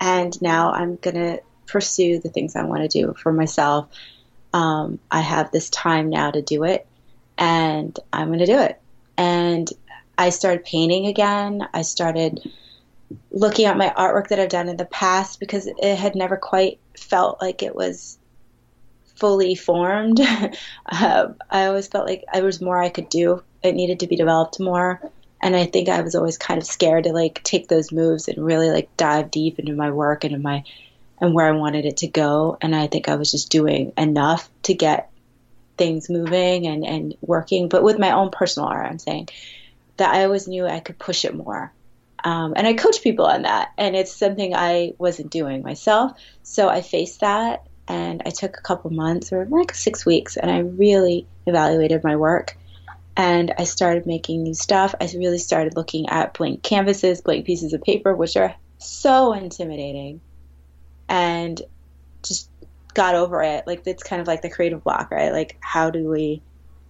and 0.00 0.40
now 0.40 0.72
I'm 0.72 0.96
gonna 0.96 1.38
pursue 1.68 2.18
the 2.18 2.30
things 2.30 2.56
I 2.56 2.64
want 2.64 2.82
to 2.82 2.88
do 2.88 3.14
for 3.14 3.32
myself. 3.32 3.88
Um, 4.52 4.98
I 5.10 5.20
have 5.20 5.52
this 5.52 5.70
time 5.70 6.10
now 6.10 6.30
to 6.30 6.42
do 6.42 6.64
it, 6.64 6.86
and 7.36 7.98
I'm 8.12 8.28
going 8.28 8.40
to 8.40 8.46
do 8.46 8.58
it. 8.58 8.80
And 9.16 9.70
I 10.16 10.30
started 10.30 10.64
painting 10.64 11.06
again. 11.06 11.68
I 11.72 11.82
started 11.82 12.40
looking 13.30 13.66
at 13.66 13.76
my 13.76 13.92
artwork 13.96 14.28
that 14.28 14.40
I've 14.40 14.48
done 14.48 14.68
in 14.68 14.76
the 14.76 14.84
past 14.84 15.38
because 15.38 15.66
it 15.66 15.96
had 15.96 16.14
never 16.14 16.36
quite 16.36 16.80
felt 16.96 17.40
like 17.40 17.62
it 17.62 17.74
was 17.74 18.18
fully 19.16 19.54
formed. 19.54 20.20
uh, 20.86 21.28
I 21.50 21.66
always 21.66 21.88
felt 21.88 22.06
like 22.06 22.24
there 22.32 22.44
was 22.44 22.60
more 22.60 22.82
I 22.82 22.88
could 22.88 23.08
do. 23.08 23.42
It 23.62 23.74
needed 23.74 24.00
to 24.00 24.06
be 24.06 24.16
developed 24.16 24.60
more. 24.60 25.00
And 25.40 25.54
I 25.54 25.66
think 25.66 25.88
I 25.88 26.00
was 26.00 26.14
always 26.14 26.38
kind 26.38 26.58
of 26.58 26.66
scared 26.66 27.04
to 27.04 27.12
like 27.12 27.42
take 27.44 27.68
those 27.68 27.92
moves 27.92 28.28
and 28.28 28.44
really 28.44 28.70
like 28.70 28.96
dive 28.96 29.30
deep 29.30 29.58
into 29.58 29.74
my 29.74 29.90
work 29.90 30.24
and 30.24 30.34
in 30.34 30.42
my 30.42 30.64
and 31.20 31.34
where 31.34 31.46
I 31.46 31.52
wanted 31.52 31.84
it 31.84 31.98
to 31.98 32.08
go. 32.08 32.58
And 32.60 32.74
I 32.74 32.86
think 32.86 33.08
I 33.08 33.16
was 33.16 33.30
just 33.30 33.50
doing 33.50 33.92
enough 33.96 34.48
to 34.64 34.74
get 34.74 35.10
things 35.76 36.10
moving 36.10 36.66
and, 36.66 36.84
and 36.84 37.14
working. 37.20 37.68
But 37.68 37.82
with 37.82 37.98
my 37.98 38.12
own 38.12 38.30
personal 38.30 38.68
art, 38.68 38.86
I'm 38.86 38.98
saying 38.98 39.28
that 39.96 40.14
I 40.14 40.24
always 40.24 40.48
knew 40.48 40.66
I 40.66 40.80
could 40.80 40.98
push 40.98 41.24
it 41.24 41.34
more. 41.34 41.72
Um, 42.24 42.54
and 42.56 42.66
I 42.66 42.74
coach 42.74 43.02
people 43.02 43.26
on 43.26 43.42
that. 43.42 43.72
And 43.78 43.96
it's 43.96 44.14
something 44.14 44.54
I 44.54 44.92
wasn't 44.98 45.30
doing 45.30 45.62
myself. 45.62 46.12
So 46.42 46.68
I 46.68 46.82
faced 46.82 47.20
that 47.20 47.66
and 47.86 48.22
I 48.26 48.30
took 48.30 48.56
a 48.56 48.62
couple 48.62 48.90
months 48.90 49.32
or 49.32 49.46
like 49.46 49.74
six 49.74 50.04
weeks 50.04 50.36
and 50.36 50.50
I 50.50 50.58
really 50.58 51.26
evaluated 51.46 52.04
my 52.04 52.16
work. 52.16 52.56
And 53.18 53.52
I 53.58 53.64
started 53.64 54.06
making 54.06 54.44
new 54.44 54.54
stuff. 54.54 54.94
I 55.00 55.10
really 55.16 55.38
started 55.38 55.74
looking 55.76 56.08
at 56.08 56.34
blank 56.34 56.62
canvases, 56.62 57.20
blank 57.20 57.44
pieces 57.44 57.72
of 57.72 57.82
paper, 57.82 58.14
which 58.14 58.36
are 58.36 58.54
so 58.78 59.32
intimidating 59.32 60.20
and 61.08 61.60
just 62.22 62.48
got 62.94 63.16
over 63.16 63.42
it. 63.42 63.66
Like 63.66 63.84
it's 63.86 64.04
kind 64.04 64.22
of 64.22 64.28
like 64.28 64.42
the 64.42 64.50
creative 64.50 64.84
block, 64.84 65.10
right? 65.10 65.32
Like 65.32 65.56
how 65.60 65.90
do 65.90 66.08
we? 66.08 66.42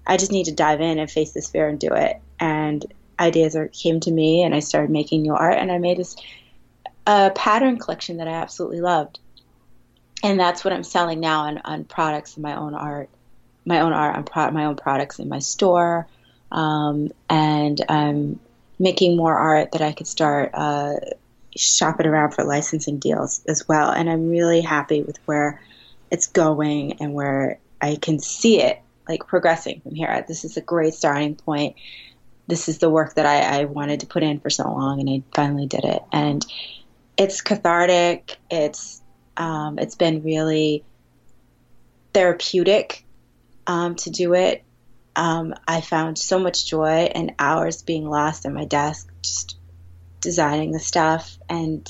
I 0.06 0.18
just 0.18 0.30
need 0.30 0.44
to 0.44 0.54
dive 0.54 0.82
in 0.82 0.98
and 0.98 1.10
face 1.10 1.32
this 1.32 1.50
fear 1.50 1.66
and 1.66 1.80
do 1.80 1.92
it. 1.92 2.20
And 2.38 2.84
ideas 3.18 3.56
are, 3.56 3.68
came 3.68 4.00
to 4.00 4.10
me, 4.10 4.42
and 4.42 4.54
I 4.54 4.60
started 4.60 4.90
making 4.90 5.22
new 5.22 5.34
art, 5.34 5.56
and 5.58 5.72
I 5.72 5.78
made 5.78 5.96
this 5.96 6.16
a 7.06 7.30
pattern 7.30 7.78
collection 7.78 8.18
that 8.18 8.28
I 8.28 8.32
absolutely 8.32 8.80
loved. 8.80 9.18
And 10.22 10.38
that's 10.38 10.62
what 10.62 10.72
I'm 10.72 10.84
selling 10.84 11.20
now 11.20 11.42
on, 11.42 11.58
on 11.64 11.84
products 11.84 12.36
in 12.36 12.42
my 12.42 12.56
own 12.56 12.74
art, 12.74 13.08
my 13.64 13.80
own 13.80 13.92
art 13.92 14.16
on 14.16 14.24
pro- 14.24 14.50
my 14.50 14.66
own 14.66 14.76
products 14.76 15.18
in 15.18 15.28
my 15.28 15.38
store, 15.38 16.06
um, 16.50 17.10
and 17.28 17.80
I'm 17.88 18.40
making 18.78 19.16
more 19.16 19.36
art 19.36 19.72
that 19.72 19.82
I 19.82 19.92
could 19.92 20.06
start 20.06 20.50
uh, 20.54 20.94
shop 21.56 22.00
it 22.00 22.06
around 22.06 22.32
for 22.32 22.44
licensing 22.44 22.98
deals 22.98 23.42
as 23.46 23.66
well. 23.68 23.90
And 23.90 24.08
I'm 24.08 24.30
really 24.30 24.60
happy 24.60 25.02
with 25.02 25.18
where 25.26 25.60
it's 26.10 26.26
going 26.26 27.00
and 27.00 27.14
where 27.14 27.58
I 27.80 27.96
can 27.96 28.18
see 28.18 28.62
it 28.62 28.80
like 29.08 29.26
progressing 29.26 29.80
from 29.80 29.94
here. 29.94 30.24
This 30.26 30.44
is 30.44 30.56
a 30.56 30.60
great 30.60 30.94
starting 30.94 31.34
point. 31.34 31.76
This 32.46 32.68
is 32.68 32.78
the 32.78 32.88
work 32.88 33.14
that 33.14 33.26
I, 33.26 33.60
I 33.60 33.64
wanted 33.64 34.00
to 34.00 34.06
put 34.06 34.22
in 34.22 34.40
for 34.40 34.50
so 34.50 34.64
long, 34.64 35.00
and 35.00 35.10
I 35.10 35.22
finally 35.34 35.66
did 35.66 35.84
it. 35.84 36.02
And 36.12 36.44
it's 37.16 37.40
cathartic. 37.42 38.36
It's 38.50 39.02
um, 39.36 39.78
it's 39.78 39.96
been 39.96 40.22
really 40.22 40.84
therapeutic 42.14 43.04
um, 43.66 43.96
to 43.96 44.10
do 44.10 44.34
it. 44.34 44.62
Um, 45.18 45.52
I 45.66 45.80
found 45.80 46.16
so 46.16 46.38
much 46.38 46.66
joy 46.66 47.10
and 47.12 47.34
hours 47.40 47.82
being 47.82 48.08
lost 48.08 48.46
at 48.46 48.52
my 48.52 48.64
desk, 48.64 49.12
just 49.22 49.56
designing 50.20 50.70
the 50.70 50.78
stuff 50.78 51.38
and 51.48 51.88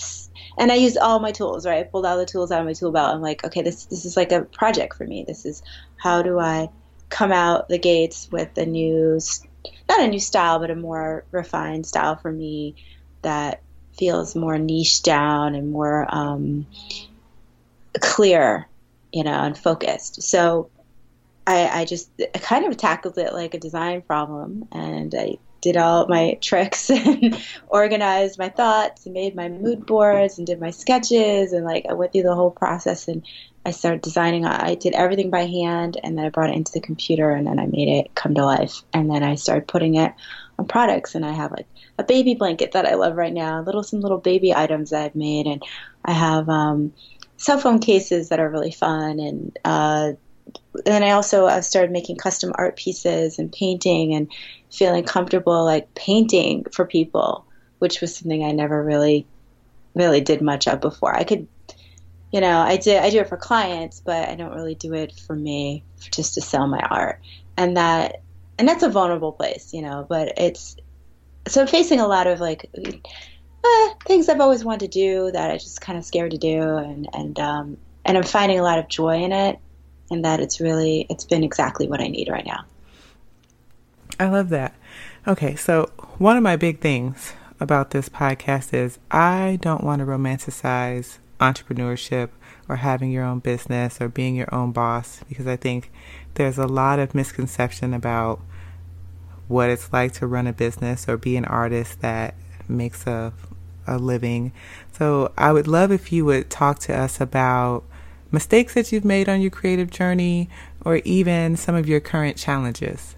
and 0.57 0.73
I 0.73 0.77
used 0.77 0.99
all 0.99 1.21
my 1.21 1.31
tools, 1.31 1.67
right? 1.67 1.81
I 1.81 1.83
pulled 1.85 2.07
all 2.07 2.17
the 2.17 2.27
tools 2.27 2.51
out 2.51 2.61
of 2.61 2.67
my 2.67 2.73
tool 2.73 2.91
belt. 2.91 3.15
I'm 3.15 3.21
like, 3.21 3.45
okay, 3.45 3.63
this 3.63 3.85
this 3.85 4.07
is 4.07 4.17
like 4.17 4.33
a 4.33 4.43
project 4.43 4.97
for 4.97 5.05
me. 5.05 5.25
This 5.27 5.45
is 5.45 5.63
how 5.97 6.23
do 6.23 6.39
I 6.39 6.71
come 7.11 7.31
out 7.31 7.69
the 7.69 7.79
gates 7.79 8.29
with 8.33 8.57
a 8.57 8.67
new 8.67 9.21
not 9.89 10.01
a 10.01 10.09
new 10.09 10.21
style, 10.21 10.59
but 10.59 10.71
a 10.71 10.75
more 10.75 11.25
refined 11.31 11.87
style 11.87 12.17
for 12.17 12.33
me 12.33 12.77
that 13.23 13.61
feels 13.99 14.35
more 14.35 14.59
niche 14.59 15.03
down 15.03 15.55
and 15.55 15.71
more 15.71 16.07
um, 16.09 16.67
clear, 18.01 18.67
you 19.13 19.25
know, 19.25 19.31
and 19.31 19.59
focused. 19.59 20.23
So 20.23 20.71
I, 21.49 21.81
I 21.81 21.85
just 21.87 22.11
I 22.21 22.39
kind 22.39 22.67
of 22.67 22.77
tackled 22.77 23.17
it 23.17 23.33
like 23.33 23.55
a 23.55 23.59
design 23.59 24.03
problem, 24.03 24.69
and 24.71 25.15
I 25.15 25.39
did 25.63 25.79
all 25.79 26.07
my 26.07 26.35
tricks 26.43 26.91
and 26.91 27.43
organized 27.69 28.39
my 28.39 28.51
thoughts 28.51 29.07
and 29.07 29.15
made 29.15 29.35
my 29.35 29.49
mood 29.49 29.87
boards 29.87 30.37
and 30.37 30.47
did 30.47 30.61
my 30.61 30.71
sketches 30.71 31.53
and 31.53 31.65
like 31.65 31.87
I 31.89 31.95
went 31.95 32.13
through 32.13 32.23
the 32.25 32.35
whole 32.35 32.51
process 32.51 33.09
and 33.09 33.25
I 33.65 33.71
started 33.71 34.03
designing. 34.03 34.45
I 34.45 34.75
did 34.75 34.95
everything 34.95 35.31
by 35.31 35.47
hand 35.47 35.99
and 36.03 36.19
then 36.19 36.27
I 36.27 36.29
brought 36.29 36.51
it 36.51 36.57
into 36.57 36.73
the 36.73 36.81
computer 36.81 37.31
and 37.31 37.47
then 37.47 37.59
I 37.59 37.67
made 37.67 37.89
it 37.89 38.15
come 38.15 38.35
to 38.35 38.45
life. 38.45 38.83
And 38.93 39.11
then 39.11 39.23
I 39.23 39.35
started 39.35 39.67
putting 39.67 39.95
it 39.95 40.13
on 40.59 40.67
products 40.67 41.15
and 41.15 41.25
I 41.25 41.33
have 41.33 41.51
like 41.51 41.67
a 41.99 42.05
baby 42.05 42.35
blanket 42.35 42.73
that 42.73 42.87
I 42.87 42.95
love 42.95 43.17
right 43.17 43.33
now, 43.33 43.63
little 43.63 43.83
some 43.83 44.01
little 44.01 44.19
baby 44.19 44.55
items 44.55 44.91
that 44.91 45.03
I've 45.03 45.17
made 45.17 45.47
and 45.47 45.63
I 46.05 46.13
have 46.13 46.49
um, 46.49 46.93
cell 47.39 47.59
phone 47.59 47.79
cases 47.79 48.29
that 48.29 48.39
are 48.39 48.51
really 48.51 48.73
fun 48.73 49.19
and 49.19 49.59
uh, 49.65 50.13
then 50.85 51.03
I 51.03 51.11
also 51.11 51.47
uh, 51.47 51.61
started 51.61 51.91
making 51.91 52.17
custom 52.17 52.53
art 52.55 52.77
pieces 52.77 53.39
and 53.39 53.53
painting 53.53 54.15
and 54.15 54.31
feeling 54.71 55.05
comfortable 55.05 55.65
like 55.65 55.95
painting 55.95 56.65
for 56.73 56.85
people, 56.85 57.45
which 57.79 58.01
was 58.01 58.17
something 58.17 58.45
I 58.45 58.53
never 58.53 58.83
really 58.83 59.27
really 59.95 60.21
did 60.21 60.41
much 60.43 60.69
of 60.69 60.81
before. 60.81 61.15
I 61.15 61.25
could 61.25 61.47
you 62.31 62.41
know, 62.41 62.59
I 62.59 62.77
did 62.77 63.03
I 63.03 63.11
do 63.11 63.21
it 63.21 63.29
for 63.29 63.37
clients, 63.37 64.01
but 64.01 64.29
I 64.29 64.35
don't 64.35 64.55
really 64.55 64.75
do 64.75 64.93
it 64.93 65.19
for 65.19 65.35
me 65.35 65.85
just 66.13 66.35
to 66.35 66.41
sell 66.41 66.67
my 66.67 66.81
art. 66.81 67.21
And 67.57 67.77
that 67.77 68.23
and 68.59 68.69
that's 68.69 68.83
a 68.83 68.91
vulnerable 68.91 69.33
place, 69.33 69.73
you 69.73 69.83
know, 69.83 70.05
but 70.09 70.35
it's 70.37 70.77
so 71.47 71.63
I'm 71.63 71.67
facing 71.67 72.01
a 72.01 72.07
lot 72.07 72.27
of 72.27 72.41
like 72.41 72.71
eh, 72.75 73.89
things 74.05 74.29
I've 74.29 74.41
always 74.41 74.65
wanted 74.65 74.93
to 74.93 74.99
do 75.01 75.31
that 75.33 75.51
I 75.51 75.57
just 75.57 75.81
kind 75.81 75.99
of 75.99 76.05
scared 76.05 76.33
to 76.33 76.39
do 76.39 76.77
and 76.77 77.09
and 77.13 77.41
um 77.41 77.77
and 78.05 78.17
I'm 78.17 78.25
finding 78.25 78.59
a 78.59 78.63
lot 78.63 78.79
of 78.79 78.89
joy 78.89 79.23
in 79.23 79.33
it 79.33 79.59
and 80.11 80.25
that 80.25 80.41
it's 80.41 80.61
really 80.61 81.07
it's 81.09 81.25
been 81.25 81.45
exactly 81.45 81.87
what 81.87 82.01
I 82.01 82.09
need 82.09 82.29
right 82.29 82.47
now. 82.47 82.65
I 84.19 84.29
love 84.29 84.49
that. 84.49 84.75
Okay, 85.27 85.55
so 85.55 85.91
one 86.19 86.37
of 86.37 86.43
my 86.43 86.57
big 86.57 86.81
things 86.81 87.35
about 87.61 87.91
this 87.91 88.09
podcast 88.09 88.73
is 88.75 88.99
I 89.11 89.59
don't 89.61 89.85
want 89.85 90.01
to 90.01 90.07
romanticize 90.07 91.19
entrepreneurship 91.41 92.31
or 92.69 92.77
having 92.77 93.11
your 93.11 93.25
own 93.25 93.39
business 93.39 94.01
or 94.01 94.09
being 94.09 94.35
your 94.35 94.53
own 94.53 94.73
boss 94.73 95.23
because 95.29 95.47
I 95.47 95.57
think 95.57 95.91
there's 96.35 96.59
a 96.59 96.67
lot 96.67 96.99
of 96.99 97.15
misconception 97.15 97.95
about 97.95 98.41
what 99.47 99.71
it's 99.71 99.93
like 99.93 100.13
to 100.13 100.27
run 100.27 100.47
a 100.47 100.53
business 100.53 101.09
or 101.09 101.17
be 101.17 101.37
an 101.37 101.45
artist 101.45 102.01
that 102.01 102.35
makes 102.69 103.07
a 103.07 103.33
a 103.89 103.99
living. 103.99 104.53
So 104.93 105.33
I 105.37 105.53
would 105.53 105.67
love 105.67 105.91
if 105.91 106.13
you 106.13 106.25
would 106.27 106.51
talk 106.51 106.79
to 106.81 106.95
us 106.97 107.21
about 107.21 107.85
mistakes 108.31 108.75
that 108.75 108.93
you've 108.93 109.05
made 109.05 109.29
on 109.29 109.41
your 109.41 109.51
creative 109.51 109.91
journey 109.91 110.49
or 110.85 110.97
even 111.05 111.57
some 111.57 111.75
of 111.75 111.89
your 111.89 112.01
current 112.01 112.37
challenges. 112.37 113.17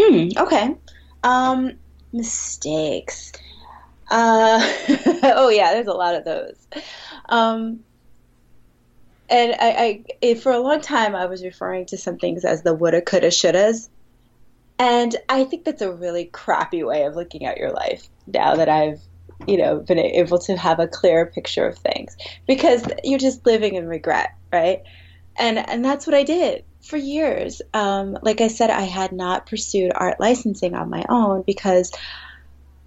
Hmm, 0.00 0.28
okay. 0.36 0.74
Um, 1.22 1.72
mistakes. 2.12 3.32
Uh, 4.10 4.60
oh 5.22 5.50
yeah, 5.50 5.72
there's 5.72 5.86
a 5.86 5.92
lot 5.92 6.14
of 6.14 6.24
those. 6.24 6.56
Um, 7.28 7.80
and 9.28 9.54
I, 9.60 10.02
I, 10.22 10.34
for 10.34 10.50
a 10.50 10.58
long 10.58 10.80
time, 10.80 11.14
I 11.14 11.26
was 11.26 11.44
referring 11.44 11.86
to 11.86 11.96
some 11.96 12.18
things 12.18 12.44
as 12.44 12.62
the 12.62 12.74
woulda, 12.74 13.00
coulda, 13.00 13.28
shouldas, 13.28 13.88
and 14.78 15.14
I 15.28 15.44
think 15.44 15.64
that's 15.64 15.82
a 15.82 15.92
really 15.92 16.24
crappy 16.24 16.82
way 16.82 17.04
of 17.04 17.14
looking 17.14 17.44
at 17.44 17.58
your 17.58 17.70
life. 17.70 18.08
Now 18.26 18.56
that 18.56 18.68
I've, 18.68 19.00
you 19.46 19.56
know, 19.56 19.80
been 19.80 19.98
able 19.98 20.38
to 20.38 20.56
have 20.56 20.80
a 20.80 20.88
clearer 20.88 21.26
picture 21.26 21.66
of 21.66 21.78
things, 21.78 22.16
because 22.46 22.84
you're 23.04 23.18
just 23.18 23.46
living 23.46 23.74
in 23.74 23.86
regret, 23.86 24.30
right? 24.52 24.82
And 25.38 25.58
and 25.58 25.84
that's 25.84 26.06
what 26.06 26.14
I 26.14 26.24
did 26.24 26.64
for 26.82 26.96
years. 26.96 27.62
Um, 27.72 28.18
like 28.22 28.40
I 28.40 28.48
said, 28.48 28.70
I 28.70 28.82
had 28.82 29.12
not 29.12 29.46
pursued 29.46 29.92
art 29.94 30.20
licensing 30.20 30.74
on 30.74 30.90
my 30.90 31.04
own 31.08 31.42
because 31.46 31.92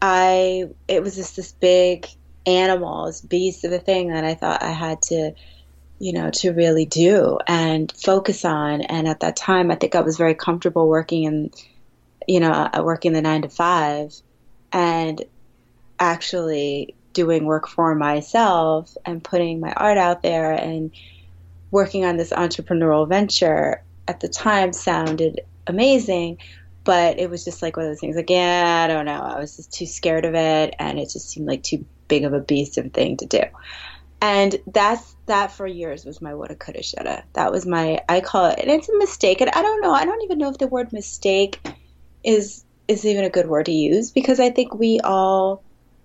I 0.01 0.65
it 0.87 1.01
was 1.01 1.15
just 1.15 1.35
this 1.35 1.51
big 1.53 2.07
animal, 2.45 3.05
this 3.05 3.21
beast 3.21 3.63
of 3.63 3.71
a 3.71 3.79
thing 3.79 4.09
that 4.09 4.23
I 4.23 4.35
thought 4.35 4.61
I 4.61 4.71
had 4.71 5.01
to, 5.03 5.33
you 5.99 6.13
know, 6.13 6.29
to 6.31 6.51
really 6.51 6.85
do 6.85 7.39
and 7.47 7.91
focus 7.91 8.43
on. 8.43 8.81
And 8.81 9.07
at 9.07 9.21
that 9.21 9.37
time, 9.37 9.71
I 9.71 9.75
think 9.75 9.95
I 9.95 10.01
was 10.01 10.17
very 10.17 10.35
comfortable 10.35 10.87
working 10.89 11.23
in, 11.23 11.51
you 12.27 12.41
know, 12.41 12.51
uh, 12.51 12.81
working 12.83 13.13
the 13.13 13.21
nine 13.21 13.43
to 13.43 13.49
five, 13.49 14.13
and 14.73 15.23
actually 16.03 16.95
doing 17.13 17.45
work 17.45 17.67
for 17.67 17.95
myself 17.95 18.95
and 19.05 19.23
putting 19.23 19.59
my 19.59 19.71
art 19.73 19.97
out 19.97 20.21
there 20.21 20.51
and 20.51 20.91
working 21.71 22.05
on 22.05 22.17
this 22.17 22.31
entrepreneurial 22.31 23.07
venture 23.07 23.83
at 24.07 24.19
the 24.19 24.27
time 24.27 24.73
sounded 24.73 25.41
amazing 25.67 26.37
but 26.83 27.17
it 27.17 27.29
was 27.29 27.45
just 27.45 27.61
like 27.61 27.77
one 27.77 27.85
of 27.85 27.91
those 27.91 27.99
things 27.99 28.15
like 28.15 28.29
yeah 28.29 28.83
i 28.83 28.87
don't 28.87 29.05
know. 29.05 29.21
I 29.21 29.39
was 29.39 29.55
just 29.55 29.71
too 29.71 29.85
scared 29.85 30.25
of 30.25 30.35
it 30.35 30.75
and 30.79 30.99
it 30.99 31.09
just 31.09 31.29
seemed 31.29 31.47
like 31.47 31.63
too 31.63 31.85
big 32.07 32.25
of 32.25 32.33
a 32.33 32.41
beast 32.41 32.77
of 32.77 32.87
a 32.87 32.89
thing 32.89 33.17
to 33.17 33.25
do. 33.25 33.41
And 34.21 34.55
that's 34.67 35.15
that 35.25 35.51
for 35.51 35.65
years 35.65 36.05
was 36.05 36.21
my 36.21 36.33
woulda 36.33 36.55
coulda 36.55 36.83
shoulda. 36.83 37.23
That 37.33 37.51
was 37.51 37.65
my 37.65 37.99
i 38.09 38.19
call 38.19 38.45
it 38.47 38.59
and 38.59 38.69
it's 38.69 38.89
a 38.89 38.97
mistake. 38.97 39.39
And 39.41 39.49
i 39.51 39.61
don't 39.61 39.81
know 39.81 39.93
i 39.93 40.05
don't 40.05 40.23
even 40.23 40.37
know 40.37 40.49
if 40.49 40.57
the 40.57 40.67
word 40.67 40.91
mistake 40.91 41.59
is 42.23 42.65
is 42.87 43.05
even 43.05 43.23
a 43.23 43.29
good 43.29 43.47
word 43.47 43.65
to 43.67 43.71
use 43.71 44.11
because 44.11 44.39
i 44.39 44.49
think 44.49 44.75
we 44.75 44.99
all 45.03 45.63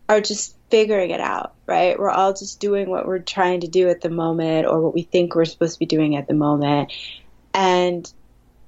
are 0.08 0.20
just 0.20 0.56
figuring 0.70 1.10
it 1.10 1.20
out 1.20 1.54
right 1.66 1.98
we're 1.98 2.10
all 2.10 2.32
just 2.32 2.60
doing 2.60 2.88
what 2.88 3.06
we're 3.06 3.18
trying 3.18 3.60
to 3.60 3.68
do 3.68 3.88
at 3.88 4.00
the 4.00 4.10
moment 4.10 4.66
or 4.66 4.80
what 4.80 4.94
we 4.94 5.02
think 5.02 5.34
we're 5.34 5.44
supposed 5.44 5.74
to 5.74 5.78
be 5.78 5.86
doing 5.86 6.16
at 6.16 6.28
the 6.28 6.34
moment 6.34 6.92
and 7.54 8.12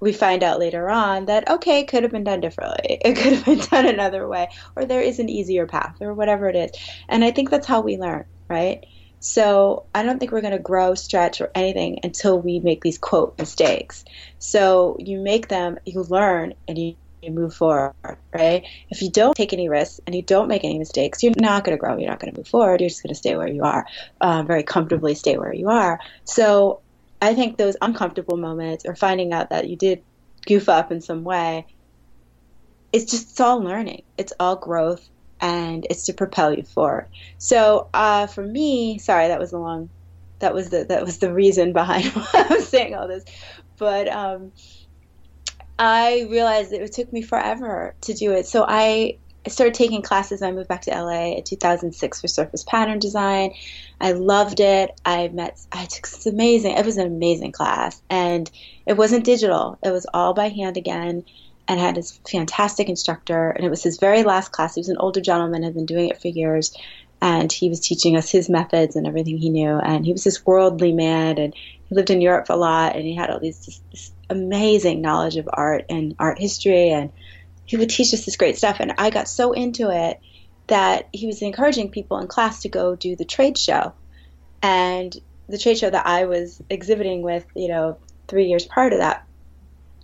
we 0.00 0.12
find 0.12 0.42
out 0.42 0.58
later 0.58 0.88
on 0.88 1.26
that 1.26 1.48
okay, 1.48 1.80
it 1.80 1.88
could 1.88 2.02
have 2.02 2.12
been 2.12 2.24
done 2.24 2.40
differently. 2.40 2.98
It 3.04 3.16
could 3.16 3.34
have 3.34 3.44
been 3.44 3.58
done 3.58 3.86
another 3.86 4.26
way, 4.26 4.48
or 4.74 4.84
there 4.84 5.02
is 5.02 5.18
an 5.18 5.28
easier 5.28 5.66
path, 5.66 5.96
or 6.00 6.14
whatever 6.14 6.48
it 6.48 6.56
is. 6.56 6.70
And 7.08 7.22
I 7.22 7.30
think 7.30 7.50
that's 7.50 7.66
how 7.66 7.82
we 7.82 7.98
learn, 7.98 8.24
right? 8.48 8.84
So 9.20 9.84
I 9.94 10.02
don't 10.02 10.18
think 10.18 10.32
we're 10.32 10.40
going 10.40 10.56
to 10.56 10.58
grow, 10.58 10.94
stretch, 10.94 11.40
or 11.42 11.50
anything 11.54 12.00
until 12.02 12.40
we 12.40 12.58
make 12.60 12.82
these 12.82 12.98
quote 12.98 13.38
mistakes. 13.38 14.04
So 14.38 14.96
you 14.98 15.20
make 15.20 15.48
them, 15.48 15.78
you 15.84 16.02
learn, 16.02 16.54
and 16.66 16.78
you, 16.78 16.96
you 17.22 17.32
move 17.32 17.54
forward, 17.54 17.94
right? 18.34 18.64
If 18.88 19.02
you 19.02 19.10
don't 19.10 19.34
take 19.34 19.52
any 19.52 19.68
risks 19.68 20.00
and 20.06 20.14
you 20.14 20.22
don't 20.22 20.48
make 20.48 20.64
any 20.64 20.78
mistakes, 20.78 21.22
you're 21.22 21.32
not 21.38 21.64
going 21.64 21.76
to 21.76 21.80
grow. 21.80 21.96
You're 21.96 22.10
not 22.10 22.20
going 22.20 22.32
to 22.32 22.38
move 22.38 22.48
forward. 22.48 22.80
You're 22.80 22.88
just 22.88 23.02
going 23.02 23.14
to 23.14 23.18
stay 23.18 23.36
where 23.36 23.48
you 23.48 23.62
are, 23.64 23.84
um, 24.20 24.46
very 24.46 24.62
comfortably 24.62 25.14
stay 25.14 25.36
where 25.36 25.54
you 25.54 25.68
are. 25.68 25.98
So 26.24 26.82
I 27.20 27.34
think 27.34 27.56
those 27.56 27.76
uncomfortable 27.80 28.36
moments 28.36 28.84
or 28.86 28.94
finding 28.94 29.32
out 29.32 29.50
that 29.50 29.68
you 29.68 29.76
did 29.76 30.02
goof 30.46 30.68
up 30.68 30.90
in 30.90 31.00
some 31.00 31.24
way, 31.24 31.66
it's 32.92 33.10
just 33.10 33.30
it's 33.30 33.40
all 33.40 33.62
learning. 33.62 34.02
It's 34.16 34.32
all 34.40 34.56
growth 34.56 35.06
and 35.40 35.86
it's 35.88 36.04
to 36.06 36.12
propel 36.12 36.54
you 36.54 36.64
forward. 36.64 37.08
So 37.38 37.88
uh, 37.94 38.26
for 38.26 38.44
me, 38.44 38.98
sorry, 38.98 39.28
that 39.28 39.38
was 39.38 39.52
a 39.52 39.58
long, 39.58 39.90
that 40.40 40.54
was 40.54 40.70
the 40.70 40.86
that 40.88 41.04
was 41.04 41.18
the 41.18 41.32
reason 41.32 41.72
behind 41.72 42.06
why 42.12 42.26
I 42.34 42.46
was 42.54 42.68
saying 42.68 42.94
all 42.94 43.08
this, 43.08 43.24
but 43.78 44.08
um, 44.08 44.52
I 45.82 46.26
realized 46.28 46.74
it 46.74 46.92
took 46.92 47.10
me 47.10 47.22
forever 47.22 47.94
to 48.02 48.12
do 48.12 48.32
it. 48.32 48.46
So 48.46 48.66
I 48.68 49.16
started 49.48 49.72
taking 49.72 50.02
classes. 50.02 50.42
I 50.42 50.52
moved 50.52 50.68
back 50.68 50.82
to 50.82 50.90
LA 50.90 51.36
in 51.36 51.42
2006 51.42 52.20
for 52.20 52.28
surface 52.28 52.62
pattern 52.64 52.98
design. 52.98 53.54
I 53.98 54.12
loved 54.12 54.60
it. 54.60 55.00
I 55.06 55.28
met, 55.28 55.58
I 55.72 55.86
took 55.86 56.06
this 56.06 56.26
amazing, 56.26 56.76
it 56.76 56.84
was 56.84 56.98
an 56.98 57.06
amazing 57.06 57.52
class. 57.52 58.02
And 58.10 58.50
it 58.84 58.98
wasn't 58.98 59.24
digital, 59.24 59.78
it 59.82 59.90
was 59.90 60.06
all 60.12 60.34
by 60.34 60.50
hand 60.50 60.76
again. 60.76 61.24
And 61.66 61.80
had 61.80 61.94
this 61.94 62.20
fantastic 62.30 62.88
instructor. 62.88 63.50
And 63.50 63.64
it 63.64 63.70
was 63.70 63.82
his 63.82 63.98
very 63.98 64.22
last 64.22 64.50
class. 64.50 64.74
He 64.74 64.80
was 64.80 64.88
an 64.88 64.98
older 64.98 65.20
gentleman, 65.20 65.62
had 65.62 65.72
been 65.72 65.86
doing 65.86 66.08
it 66.08 66.20
for 66.20 66.28
years. 66.28 66.76
And 67.22 67.50
he 67.50 67.70
was 67.70 67.80
teaching 67.80 68.16
us 68.16 68.28
his 68.28 68.50
methods 68.50 68.96
and 68.96 69.06
everything 69.06 69.38
he 69.38 69.50
knew. 69.50 69.78
And 69.78 70.04
he 70.04 70.12
was 70.12 70.24
this 70.24 70.44
worldly 70.44 70.92
man. 70.92 71.38
And 71.38 71.54
he 71.54 71.94
lived 71.94 72.10
in 72.10 72.20
Europe 72.20 72.46
a 72.50 72.56
lot. 72.56 72.96
And 72.96 73.04
he 73.04 73.14
had 73.14 73.30
all 73.30 73.38
these 73.38 73.64
just, 73.64 73.88
this 73.92 74.10
amazing 74.30 75.02
knowledge 75.02 75.36
of 75.36 75.48
art 75.52 75.84
and 75.90 76.14
art 76.18 76.38
history 76.38 76.90
and 76.90 77.12
he 77.66 77.76
would 77.76 77.90
teach 77.90 78.12
us 78.14 78.24
this 78.24 78.36
great 78.36 78.56
stuff. 78.56 78.78
And 78.80 78.94
I 78.98 79.10
got 79.10 79.28
so 79.28 79.52
into 79.52 79.90
it 79.90 80.18
that 80.66 81.08
he 81.12 81.26
was 81.26 81.42
encouraging 81.42 81.90
people 81.90 82.18
in 82.18 82.26
class 82.26 82.62
to 82.62 82.68
go 82.68 82.96
do 82.96 83.14
the 83.14 83.24
trade 83.24 83.58
show. 83.58 83.92
And 84.62 85.16
the 85.48 85.58
trade 85.58 85.78
show 85.78 85.90
that 85.90 86.06
I 86.06 86.24
was 86.24 86.60
exhibiting 86.68 87.22
with, 87.22 87.44
you 87.54 87.68
know, 87.68 87.98
three 88.26 88.46
years 88.46 88.64
prior 88.64 88.90
to 88.90 88.96
that. 88.98 89.26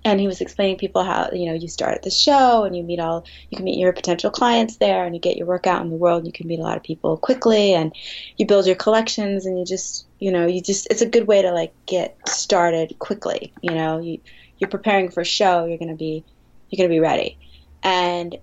And 0.04 0.20
he 0.20 0.28
was 0.28 0.40
explaining 0.40 0.78
people 0.78 1.02
how, 1.02 1.30
you 1.32 1.46
know, 1.46 1.54
you 1.54 1.66
start 1.66 1.94
at 1.94 2.02
the 2.02 2.10
show 2.10 2.62
and 2.62 2.76
you 2.76 2.84
meet 2.84 3.00
all, 3.00 3.24
you 3.50 3.56
can 3.56 3.64
meet 3.64 3.78
your 3.78 3.92
potential 3.92 4.30
clients 4.30 4.76
there 4.76 5.04
and 5.04 5.14
you 5.16 5.20
get 5.20 5.36
your 5.36 5.48
work 5.48 5.66
out 5.66 5.82
in 5.82 5.90
the 5.90 5.96
world 5.96 6.18
and 6.18 6.26
you 6.28 6.32
can 6.32 6.46
meet 6.46 6.60
a 6.60 6.62
lot 6.62 6.76
of 6.76 6.84
people 6.84 7.16
quickly 7.16 7.74
and 7.74 7.92
you 8.36 8.46
build 8.46 8.66
your 8.66 8.76
collections 8.76 9.46
and 9.46 9.58
you 9.58 9.64
just, 9.64 10.05
you 10.18 10.32
know, 10.32 10.46
you 10.46 10.62
just, 10.62 10.86
it's 10.90 11.02
a 11.02 11.08
good 11.08 11.26
way 11.26 11.42
to 11.42 11.52
like 11.52 11.72
get 11.86 12.16
started 12.28 12.98
quickly. 12.98 13.52
You 13.62 13.74
know, 13.74 13.98
you, 13.98 14.20
you're 14.58 14.70
preparing 14.70 15.10
for 15.10 15.20
a 15.20 15.24
show, 15.24 15.66
you're 15.66 15.78
going 15.78 15.90
to 15.90 15.94
be, 15.94 16.24
you're 16.70 16.78
going 16.78 16.90
to 16.90 16.94
be 16.94 17.00
ready. 17.00 17.38
And 17.82 18.36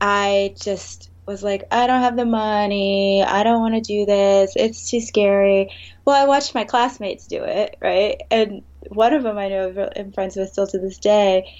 I 0.00 0.54
just 0.60 1.10
was 1.26 1.42
like, 1.42 1.64
I 1.70 1.86
don't 1.86 2.02
have 2.02 2.16
the 2.16 2.24
money. 2.24 3.22
I 3.22 3.42
don't 3.42 3.60
want 3.60 3.74
to 3.74 3.80
do 3.80 4.04
this. 4.04 4.54
It's 4.56 4.90
too 4.90 5.00
scary. 5.00 5.70
Well, 6.04 6.20
I 6.20 6.26
watched 6.26 6.54
my 6.54 6.64
classmates 6.64 7.26
do 7.26 7.44
it, 7.44 7.76
right? 7.80 8.20
And 8.30 8.62
one 8.88 9.12
of 9.12 9.22
them 9.22 9.38
I 9.38 9.48
know 9.48 9.90
I'm 9.96 10.12
friends 10.12 10.36
with 10.36 10.50
still 10.50 10.66
to 10.66 10.78
this 10.78 10.98
day 10.98 11.52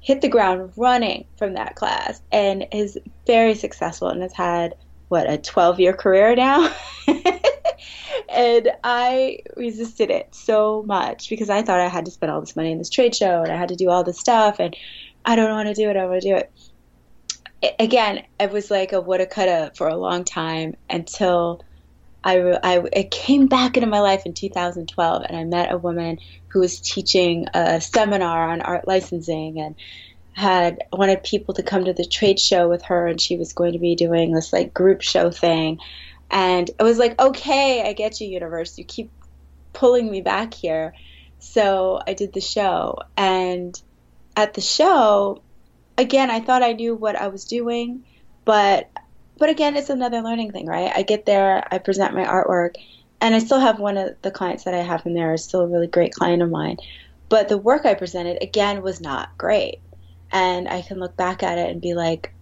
hit 0.00 0.20
the 0.20 0.28
ground 0.28 0.72
running 0.76 1.24
from 1.36 1.54
that 1.54 1.74
class 1.74 2.22
and 2.30 2.64
is 2.72 2.96
very 3.26 3.56
successful 3.56 4.08
and 4.08 4.22
has 4.22 4.32
had 4.32 4.74
what 5.08 5.28
a 5.28 5.36
12 5.36 5.80
year 5.80 5.92
career 5.92 6.36
now 6.36 6.72
and 8.28 8.70
i 8.84 9.38
resisted 9.56 10.10
it 10.10 10.34
so 10.34 10.82
much 10.86 11.28
because 11.30 11.50
i 11.50 11.62
thought 11.62 11.80
i 11.80 11.88
had 11.88 12.04
to 12.04 12.10
spend 12.10 12.30
all 12.30 12.40
this 12.40 12.56
money 12.56 12.72
in 12.72 12.78
this 12.78 12.90
trade 12.90 13.14
show 13.14 13.42
and 13.42 13.52
i 13.52 13.56
had 13.56 13.68
to 13.68 13.76
do 13.76 13.90
all 13.90 14.04
this 14.04 14.18
stuff 14.18 14.58
and 14.58 14.76
I 15.26 15.34
don't 15.34 15.50
want 15.50 15.66
to 15.66 15.74
do 15.74 15.90
it. 15.90 15.96
I 15.96 16.06
want 16.06 16.22
to 16.22 16.28
do 16.28 16.36
it. 16.36 17.76
Again, 17.80 18.24
it 18.38 18.52
was 18.52 18.70
like 18.70 18.92
a 18.92 19.00
woulda, 19.00 19.26
coulda 19.26 19.72
for 19.74 19.88
a 19.88 19.96
long 19.96 20.22
time 20.22 20.76
until 20.88 21.64
I, 22.22 22.38
I 22.38 22.84
it 22.92 23.10
came 23.10 23.48
back 23.48 23.76
into 23.76 23.88
my 23.88 24.00
life 24.00 24.22
in 24.24 24.34
2012, 24.34 25.22
and 25.28 25.36
I 25.36 25.44
met 25.44 25.72
a 25.72 25.78
woman 25.78 26.18
who 26.48 26.60
was 26.60 26.80
teaching 26.80 27.46
a 27.54 27.80
seminar 27.80 28.50
on 28.50 28.60
art 28.60 28.86
licensing 28.86 29.58
and 29.58 29.74
had 30.32 30.84
wanted 30.92 31.24
people 31.24 31.54
to 31.54 31.62
come 31.62 31.86
to 31.86 31.92
the 31.92 32.06
trade 32.06 32.38
show 32.38 32.68
with 32.68 32.84
her, 32.84 33.08
and 33.08 33.20
she 33.20 33.36
was 33.36 33.52
going 33.52 33.72
to 33.72 33.80
be 33.80 33.96
doing 33.96 34.32
this 34.32 34.52
like 34.52 34.72
group 34.72 35.02
show 35.02 35.30
thing. 35.30 35.80
And 36.30 36.68
it 36.68 36.82
was 36.82 36.98
like, 36.98 37.20
okay, 37.20 37.82
I 37.88 37.92
get 37.94 38.20
you, 38.20 38.28
universe. 38.28 38.78
You 38.78 38.84
keep 38.84 39.12
pulling 39.72 40.10
me 40.10 40.20
back 40.22 40.54
here. 40.54 40.94
So 41.38 42.00
I 42.06 42.14
did 42.14 42.32
the 42.32 42.40
show, 42.40 42.96
and 43.16 43.80
at 44.36 44.54
the 44.54 44.62
show, 44.62 45.42
again, 45.98 46.30
I 46.30 46.40
thought 46.40 46.62
I 46.62 46.72
knew 46.72 46.94
what 46.96 47.16
I 47.16 47.28
was 47.28 47.44
doing, 47.44 48.04
but 48.44 48.90
but 49.38 49.50
again, 49.50 49.76
it's 49.76 49.90
another 49.90 50.22
learning 50.22 50.52
thing, 50.52 50.66
right? 50.66 50.90
I 50.94 51.02
get 51.02 51.26
there, 51.26 51.62
I 51.70 51.78
present 51.78 52.14
my 52.14 52.24
artwork, 52.24 52.76
and 53.20 53.34
I 53.34 53.38
still 53.40 53.60
have 53.60 53.78
one 53.78 53.98
of 53.98 54.16
the 54.22 54.30
clients 54.30 54.64
that 54.64 54.74
I 54.74 54.82
have 54.82 55.04
in 55.06 55.14
there 55.14 55.34
is 55.34 55.44
still 55.44 55.60
a 55.62 55.68
really 55.68 55.88
great 55.88 56.14
client 56.14 56.42
of 56.42 56.50
mine. 56.50 56.78
But 57.28 57.48
the 57.48 57.58
work 57.58 57.86
I 57.86 57.94
presented 57.94 58.42
again 58.42 58.82
was 58.82 59.00
not 59.00 59.30
great. 59.38 59.80
and 60.32 60.68
I 60.68 60.82
can 60.82 60.98
look 61.00 61.16
back 61.16 61.42
at 61.42 61.58
it 61.58 61.70
and 61.70 61.80
be 61.80 61.94
like, 61.94 62.35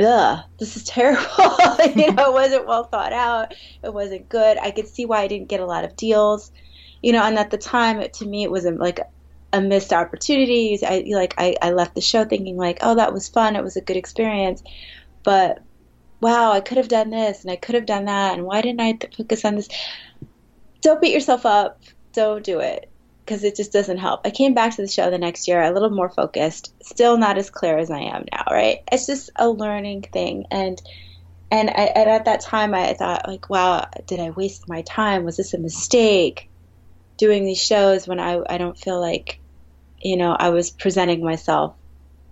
ugh, 0.00 0.44
this 0.58 0.76
is 0.76 0.84
terrible. 0.84 1.22
you 1.94 2.12
know, 2.12 2.30
it 2.30 2.32
wasn't 2.32 2.66
well 2.66 2.84
thought 2.84 3.12
out. 3.12 3.54
It 3.82 3.92
wasn't 3.92 4.28
good. 4.28 4.58
I 4.58 4.70
could 4.70 4.88
see 4.88 5.06
why 5.06 5.20
I 5.20 5.28
didn't 5.28 5.48
get 5.48 5.60
a 5.60 5.66
lot 5.66 5.84
of 5.84 5.96
deals. 5.96 6.50
You 7.02 7.12
know, 7.12 7.22
and 7.22 7.38
at 7.38 7.50
the 7.50 7.58
time, 7.58 8.00
it, 8.00 8.14
to 8.14 8.26
me, 8.26 8.44
it 8.44 8.50
was 8.50 8.64
like 8.64 9.00
a 9.52 9.60
missed 9.60 9.92
opportunity. 9.92 10.78
I 10.84 11.04
like 11.08 11.34
I, 11.38 11.56
I 11.60 11.70
left 11.70 11.94
the 11.94 12.00
show 12.00 12.24
thinking 12.24 12.56
like, 12.56 12.78
oh, 12.82 12.96
that 12.96 13.12
was 13.12 13.28
fun. 13.28 13.56
It 13.56 13.64
was 13.64 13.76
a 13.76 13.82
good 13.82 13.96
experience, 13.96 14.62
but 15.22 15.62
wow, 16.20 16.52
I 16.52 16.60
could 16.60 16.78
have 16.78 16.88
done 16.88 17.10
this 17.10 17.42
and 17.42 17.50
I 17.50 17.56
could 17.56 17.74
have 17.74 17.86
done 17.86 18.06
that, 18.06 18.34
and 18.34 18.46
why 18.46 18.62
didn't 18.62 18.80
I 18.80 18.98
focus 19.16 19.44
on 19.44 19.56
this? 19.56 19.68
Don't 20.80 21.00
beat 21.00 21.12
yourself 21.12 21.46
up. 21.46 21.82
Don't 22.12 22.44
do 22.44 22.60
it 22.60 22.90
because 23.24 23.44
it 23.44 23.56
just 23.56 23.72
doesn't 23.72 23.98
help. 23.98 24.20
I 24.24 24.30
came 24.30 24.54
back 24.54 24.76
to 24.76 24.82
the 24.82 24.88
show 24.88 25.10
the 25.10 25.18
next 25.18 25.48
year 25.48 25.62
a 25.62 25.70
little 25.70 25.90
more 25.90 26.10
focused, 26.10 26.74
still 26.82 27.16
not 27.16 27.38
as 27.38 27.50
clear 27.50 27.78
as 27.78 27.90
I 27.90 28.00
am 28.00 28.24
now, 28.30 28.44
right? 28.50 28.78
It's 28.92 29.06
just 29.06 29.30
a 29.36 29.48
learning 29.48 30.02
thing. 30.02 30.46
And 30.50 30.80
and, 31.50 31.70
I, 31.70 31.92
and 31.94 32.10
at 32.10 32.24
that 32.24 32.40
time 32.40 32.74
I 32.74 32.94
thought 32.94 33.28
like, 33.28 33.48
wow, 33.48 33.86
did 34.06 34.18
I 34.18 34.30
waste 34.30 34.68
my 34.68 34.82
time? 34.82 35.24
Was 35.24 35.36
this 35.36 35.54
a 35.54 35.58
mistake 35.58 36.50
doing 37.16 37.44
these 37.44 37.62
shows 37.62 38.08
when 38.08 38.18
I 38.18 38.40
I 38.48 38.58
don't 38.58 38.78
feel 38.78 39.00
like 39.00 39.40
you 40.04 40.18
know, 40.18 40.36
I 40.38 40.50
was 40.50 40.70
presenting 40.70 41.24
myself 41.24 41.74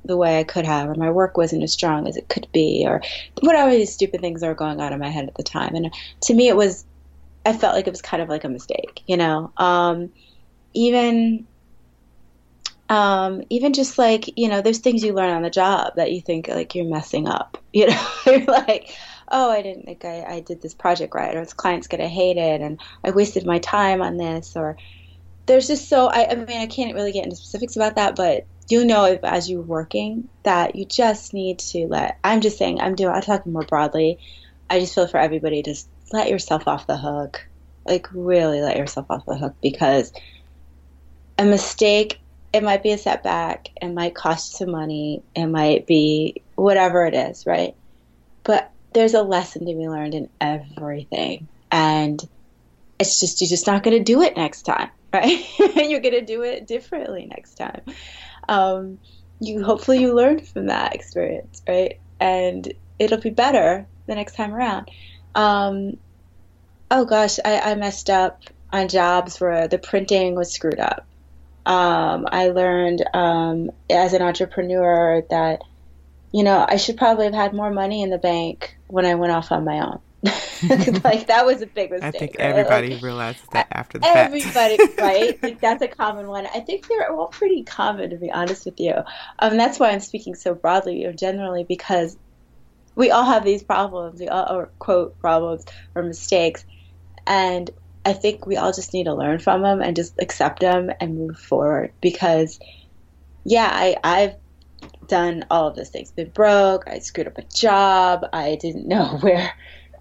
the 0.04 0.16
way 0.16 0.38
I 0.38 0.44
could 0.44 0.66
have, 0.66 0.88
or 0.88 0.94
my 0.94 1.10
work 1.10 1.36
wasn't 1.36 1.62
as 1.62 1.72
strong 1.72 2.06
as 2.06 2.16
it 2.16 2.28
could 2.28 2.46
be, 2.52 2.84
or 2.86 3.02
whatever 3.40 3.70
these 3.70 3.94
stupid 3.94 4.20
things 4.20 4.42
were 4.42 4.54
going 4.54 4.80
on 4.80 4.92
in 4.92 5.00
my 5.00 5.08
head 5.08 5.26
at 5.26 5.34
the 5.34 5.42
time. 5.42 5.74
And 5.74 5.92
to 6.22 6.34
me, 6.34 6.48
it 6.48 6.56
was, 6.56 6.84
I 7.46 7.52
felt 7.54 7.74
like 7.74 7.86
it 7.86 7.92
was 7.92 8.02
kind 8.02 8.22
of 8.22 8.28
like 8.28 8.44
a 8.44 8.48
mistake, 8.48 9.00
you 9.06 9.16
know. 9.16 9.52
Um, 9.56 10.10
even 10.74 11.46
um, 12.88 13.42
even 13.48 13.72
just 13.72 13.96
like 13.96 14.36
you 14.36 14.48
know 14.48 14.60
there's 14.60 14.78
things 14.78 15.02
you 15.02 15.14
learn 15.14 15.30
on 15.30 15.42
the 15.42 15.50
job 15.50 15.94
that 15.96 16.12
you 16.12 16.20
think 16.20 16.48
like 16.48 16.74
you're 16.74 16.84
messing 16.84 17.26
up 17.26 17.58
you 17.72 17.88
know? 17.88 18.06
You're 18.26 18.44
like 18.44 18.90
oh 19.34 19.50
i 19.50 19.62
didn't 19.62 19.86
think 19.86 20.04
I, 20.04 20.24
I 20.24 20.40
did 20.40 20.60
this 20.60 20.74
project 20.74 21.14
right 21.14 21.34
or 21.34 21.40
this 21.40 21.54
client's 21.54 21.86
gonna 21.86 22.08
hate 22.08 22.36
it 22.36 22.60
and 22.60 22.78
i 23.02 23.10
wasted 23.10 23.46
my 23.46 23.60
time 23.60 24.02
on 24.02 24.18
this 24.18 24.56
or 24.56 24.76
there's 25.46 25.68
just 25.68 25.88
so 25.88 26.08
I, 26.08 26.28
I 26.30 26.34
mean 26.34 26.60
i 26.60 26.66
can't 26.66 26.94
really 26.94 27.12
get 27.12 27.24
into 27.24 27.36
specifics 27.36 27.76
about 27.76 27.96
that 27.96 28.14
but 28.14 28.46
you 28.68 28.84
know 28.84 29.06
if, 29.06 29.24
as 29.24 29.48
you're 29.48 29.62
working 29.62 30.28
that 30.42 30.76
you 30.76 30.84
just 30.84 31.32
need 31.32 31.60
to 31.60 31.86
let 31.86 32.18
i'm 32.22 32.42
just 32.42 32.58
saying 32.58 32.80
i'm 32.80 32.94
doing 32.94 33.14
i'm 33.14 33.22
talking 33.22 33.52
more 33.52 33.64
broadly. 33.64 34.18
I 34.72 34.80
just 34.80 34.94
feel 34.94 35.06
for 35.06 35.18
everybody 35.18 35.62
just 35.62 35.86
let 36.12 36.30
yourself 36.30 36.66
off 36.66 36.86
the 36.86 36.96
hook. 36.96 37.46
Like 37.84 38.08
really 38.12 38.62
let 38.62 38.78
yourself 38.78 39.06
off 39.10 39.26
the 39.26 39.36
hook 39.36 39.54
because 39.60 40.12
a 41.38 41.44
mistake, 41.44 42.20
it 42.52 42.62
might 42.62 42.82
be 42.82 42.92
a 42.92 42.98
setback, 42.98 43.68
it 43.80 43.88
might 43.88 44.14
cost 44.14 44.56
some 44.56 44.70
money, 44.70 45.22
it 45.34 45.46
might 45.46 45.86
be 45.86 46.42
whatever 46.56 47.06
it 47.06 47.14
is, 47.14 47.44
right? 47.46 47.74
But 48.44 48.70
there's 48.92 49.14
a 49.14 49.22
lesson 49.22 49.66
to 49.66 49.74
be 49.74 49.88
learned 49.88 50.14
in 50.14 50.28
everything. 50.40 51.48
And 51.70 52.20
it's 52.98 53.20
just, 53.20 53.40
you're 53.40 53.48
just 53.48 53.66
not 53.66 53.82
going 53.82 53.96
to 53.96 54.04
do 54.04 54.20
it 54.22 54.36
next 54.36 54.62
time, 54.62 54.90
right? 55.14 55.44
you're 55.58 56.00
going 56.00 56.12
to 56.12 56.24
do 56.24 56.42
it 56.42 56.66
differently 56.66 57.26
next 57.26 57.54
time. 57.54 57.80
Um, 58.48 58.98
you 59.40 59.64
hopefully 59.64 60.00
you 60.00 60.14
learned 60.14 60.46
from 60.46 60.66
that 60.66 60.94
experience, 60.94 61.62
right? 61.68 61.94
And 62.20 62.72
it'll 62.98 63.20
be 63.20 63.30
better 63.30 63.88
the 64.06 64.14
next 64.14 64.36
time 64.36 64.54
around. 64.54 64.88
Um, 65.34 65.94
oh 66.90 67.06
gosh, 67.06 67.38
I, 67.44 67.58
I 67.60 67.74
messed 67.74 68.10
up 68.10 68.42
on 68.72 68.88
jobs 68.88 69.40
where 69.40 69.68
the 69.68 69.78
printing 69.78 70.34
was 70.34 70.52
screwed 70.52 70.78
up 70.78 71.06
um, 71.64 72.26
I 72.30 72.48
learned 72.48 73.04
um, 73.14 73.70
as 73.88 74.12
an 74.14 74.22
entrepreneur 74.22 75.22
that, 75.30 75.62
you 76.32 76.42
know, 76.42 76.64
I 76.68 76.76
should 76.76 76.96
probably 76.96 77.26
have 77.26 77.34
had 77.34 77.52
more 77.52 77.70
money 77.70 78.02
in 78.02 78.10
the 78.10 78.18
bank 78.18 78.76
when 78.88 79.06
I 79.06 79.14
went 79.14 79.32
off 79.32 79.52
on 79.52 79.64
my 79.64 79.80
own. 79.80 80.00
like 81.02 81.26
that 81.26 81.44
was 81.44 81.62
a 81.62 81.66
big 81.66 81.90
mistake. 81.90 82.14
I 82.14 82.18
think 82.18 82.36
everybody 82.38 82.94
like, 82.94 83.02
realizes 83.02 83.42
that 83.52 83.66
after 83.72 83.98
the 83.98 84.06
everybody, 84.06 84.76
fact. 84.76 84.92
right? 85.00 85.42
Like 85.42 85.60
that's 85.60 85.82
a 85.82 85.88
common 85.88 86.28
one. 86.28 86.46
I 86.46 86.60
think 86.60 86.86
they're 86.86 87.10
all 87.10 87.26
pretty 87.26 87.64
common, 87.64 88.10
to 88.10 88.16
be 88.16 88.30
honest 88.30 88.64
with 88.64 88.78
you. 88.78 88.94
Um, 89.40 89.56
that's 89.56 89.80
why 89.80 89.90
I'm 89.90 90.00
speaking 90.00 90.36
so 90.36 90.54
broadly 90.54 91.04
or 91.04 91.12
generally 91.12 91.64
because 91.64 92.16
we 92.94 93.10
all 93.10 93.24
have 93.24 93.44
these 93.44 93.64
problems, 93.64 94.20
we 94.20 94.28
all, 94.28 94.54
or 94.54 94.70
quote 94.78 95.18
problems 95.18 95.64
or 95.96 96.04
mistakes, 96.04 96.64
and 97.26 97.68
I 98.04 98.12
think 98.12 98.46
we 98.46 98.56
all 98.56 98.72
just 98.72 98.92
need 98.94 99.04
to 99.04 99.14
learn 99.14 99.38
from 99.38 99.62
them 99.62 99.80
and 99.80 99.94
just 99.96 100.14
accept 100.20 100.60
them 100.60 100.90
and 101.00 101.16
move 101.16 101.38
forward 101.38 101.92
because, 102.00 102.58
yeah, 103.44 103.68
I, 103.72 103.96
I've 104.02 104.36
done 105.06 105.44
all 105.50 105.68
of 105.68 105.76
those 105.76 105.90
things. 105.90 106.10
Been 106.12 106.30
broke. 106.30 106.84
I 106.88 106.98
screwed 106.98 107.28
up 107.28 107.38
a 107.38 107.44
job. 107.54 108.26
I 108.32 108.56
didn't 108.60 108.88
know 108.88 109.18
where. 109.20 109.52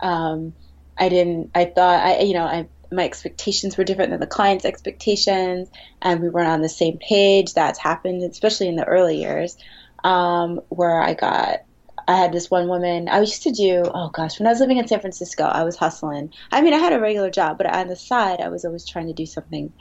Um, 0.02 0.54
I 0.98 1.10
didn't. 1.10 1.52
I 1.56 1.66
thought 1.66 2.06
I, 2.06 2.20
you 2.20 2.34
know, 2.34 2.46
I 2.46 2.70
my 2.92 3.06
expectations 3.06 3.78
were 3.78 3.84
different 3.84 4.12
than 4.12 4.20
the 4.20 4.28
client's 4.28 4.66
expectations, 4.66 5.70
and 6.02 6.22
we 6.22 6.30
weren't 6.30 6.50
on 6.50 6.62
the 6.62 6.70
same 6.70 6.98
page. 6.98 7.54
That's 7.54 7.80
happened, 7.80 8.24
especially 8.30 8.68
in 8.68 8.76
the 8.76 8.86
early 8.86 9.22
years, 9.22 9.56
um, 10.04 10.60
where 10.70 11.02
I 11.02 11.14
got 11.14 11.60
I 12.08 12.18
had 12.18 12.32
this 12.32 12.50
one 12.50 12.68
woman. 12.68 13.10
I 13.10 13.20
used 13.20 13.44
to 13.44 13.52
do, 13.52 13.84
oh 13.86 14.10
gosh, 14.10 14.40
when 14.40 14.48
I 14.48 14.52
was 14.52 14.60
living 14.60 14.78
in 14.78 14.88
San 14.88 15.00
Francisco, 15.00 15.44
I 15.44 15.64
was 15.64 15.76
hustling. 15.76 16.34
I 16.52 16.62
mean, 16.62 16.74
I 16.74 16.78
had 16.78 16.94
a 16.94 17.00
regular 17.00 17.30
job, 17.30 17.58
but 17.58 17.68
on 17.68 17.88
the 17.88 17.96
side, 17.96 18.42
I 18.42 18.50
was 18.50 18.66
always 18.66 18.88
trying 18.88 19.08
to 19.08 19.14
do 19.14 19.26
something 19.26 19.72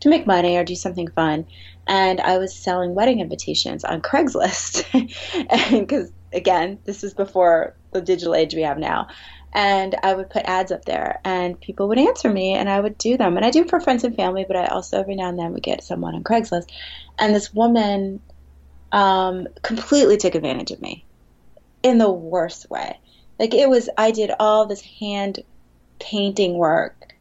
to 0.00 0.08
make 0.08 0.26
money 0.26 0.56
or 0.56 0.64
do 0.64 0.74
something 0.74 1.08
fun. 1.08 1.46
And 1.86 2.20
I 2.20 2.38
was 2.38 2.54
selling 2.56 2.94
wedding 2.94 3.20
invitations 3.20 3.84
on 3.84 4.02
Craigslist. 4.02 4.84
because, 5.80 6.12
again, 6.32 6.78
this 6.84 7.02
is 7.02 7.14
before 7.14 7.74
the 7.92 8.00
digital 8.00 8.34
age 8.34 8.54
we 8.54 8.62
have 8.62 8.78
now. 8.78 9.08
And 9.52 9.96
I 10.02 10.14
would 10.14 10.28
put 10.28 10.44
ads 10.44 10.70
up 10.70 10.84
there, 10.84 11.20
and 11.24 11.58
people 11.58 11.88
would 11.88 11.98
answer 11.98 12.30
me, 12.30 12.52
and 12.52 12.68
I 12.68 12.78
would 12.78 12.98
do 12.98 13.16
them. 13.16 13.36
And 13.36 13.46
I 13.46 13.50
do 13.50 13.64
for 13.64 13.80
friends 13.80 14.04
and 14.04 14.14
family, 14.14 14.44
but 14.46 14.56
I 14.56 14.66
also 14.66 15.00
every 15.00 15.16
now 15.16 15.30
and 15.30 15.38
then 15.38 15.54
would 15.54 15.62
get 15.62 15.82
someone 15.82 16.14
on 16.14 16.22
Craigslist. 16.22 16.70
And 17.18 17.34
this 17.34 17.52
woman 17.54 18.20
um, 18.92 19.48
completely 19.62 20.18
took 20.18 20.34
advantage 20.34 20.70
of 20.70 20.82
me 20.82 21.06
in 21.82 21.98
the 21.98 22.10
worst 22.10 22.68
way. 22.70 22.98
Like 23.38 23.54
it 23.54 23.68
was, 23.68 23.88
I 23.96 24.10
did 24.10 24.30
all 24.38 24.66
this 24.66 24.80
hand 24.80 25.40
painting 25.98 26.54
work 26.54 27.14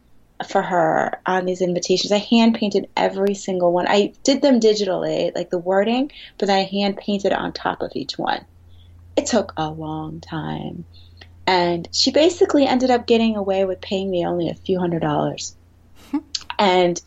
for 0.48 0.62
her 0.62 1.20
on 1.26 1.46
these 1.46 1.62
invitations. 1.62 2.12
I 2.12 2.18
hand 2.18 2.56
painted 2.56 2.90
every 2.96 3.34
single 3.34 3.72
one. 3.72 3.88
I 3.88 4.14
did 4.24 4.42
them 4.42 4.60
digitally, 4.60 5.34
like 5.36 5.50
the 5.50 5.58
wording, 5.58 6.12
but 6.38 6.48
then 6.48 6.58
I 6.58 6.64
hand 6.64 6.98
painted 6.98 7.34
on 7.34 7.54
top 7.54 7.82
of 7.82 7.92
each 7.96 8.18
one. 8.18 8.46
It 9.16 9.26
took 9.26 9.54
a 9.58 9.70
long 9.70 10.20
time. 10.20 10.86
And 11.48 11.88
she 11.92 12.12
basically 12.12 12.68
ended 12.68 12.92
up 12.92 13.08
getting 13.08 13.36
away 13.36 13.66
with 13.66 13.82
paying 13.82 14.12
me 14.12 14.26
only 14.26 14.50
a 14.50 14.56
few 14.56 14.80
hundred 14.80 15.02
dollars. 15.02 15.56
Hmm. 16.12 16.20
and 16.58 17.02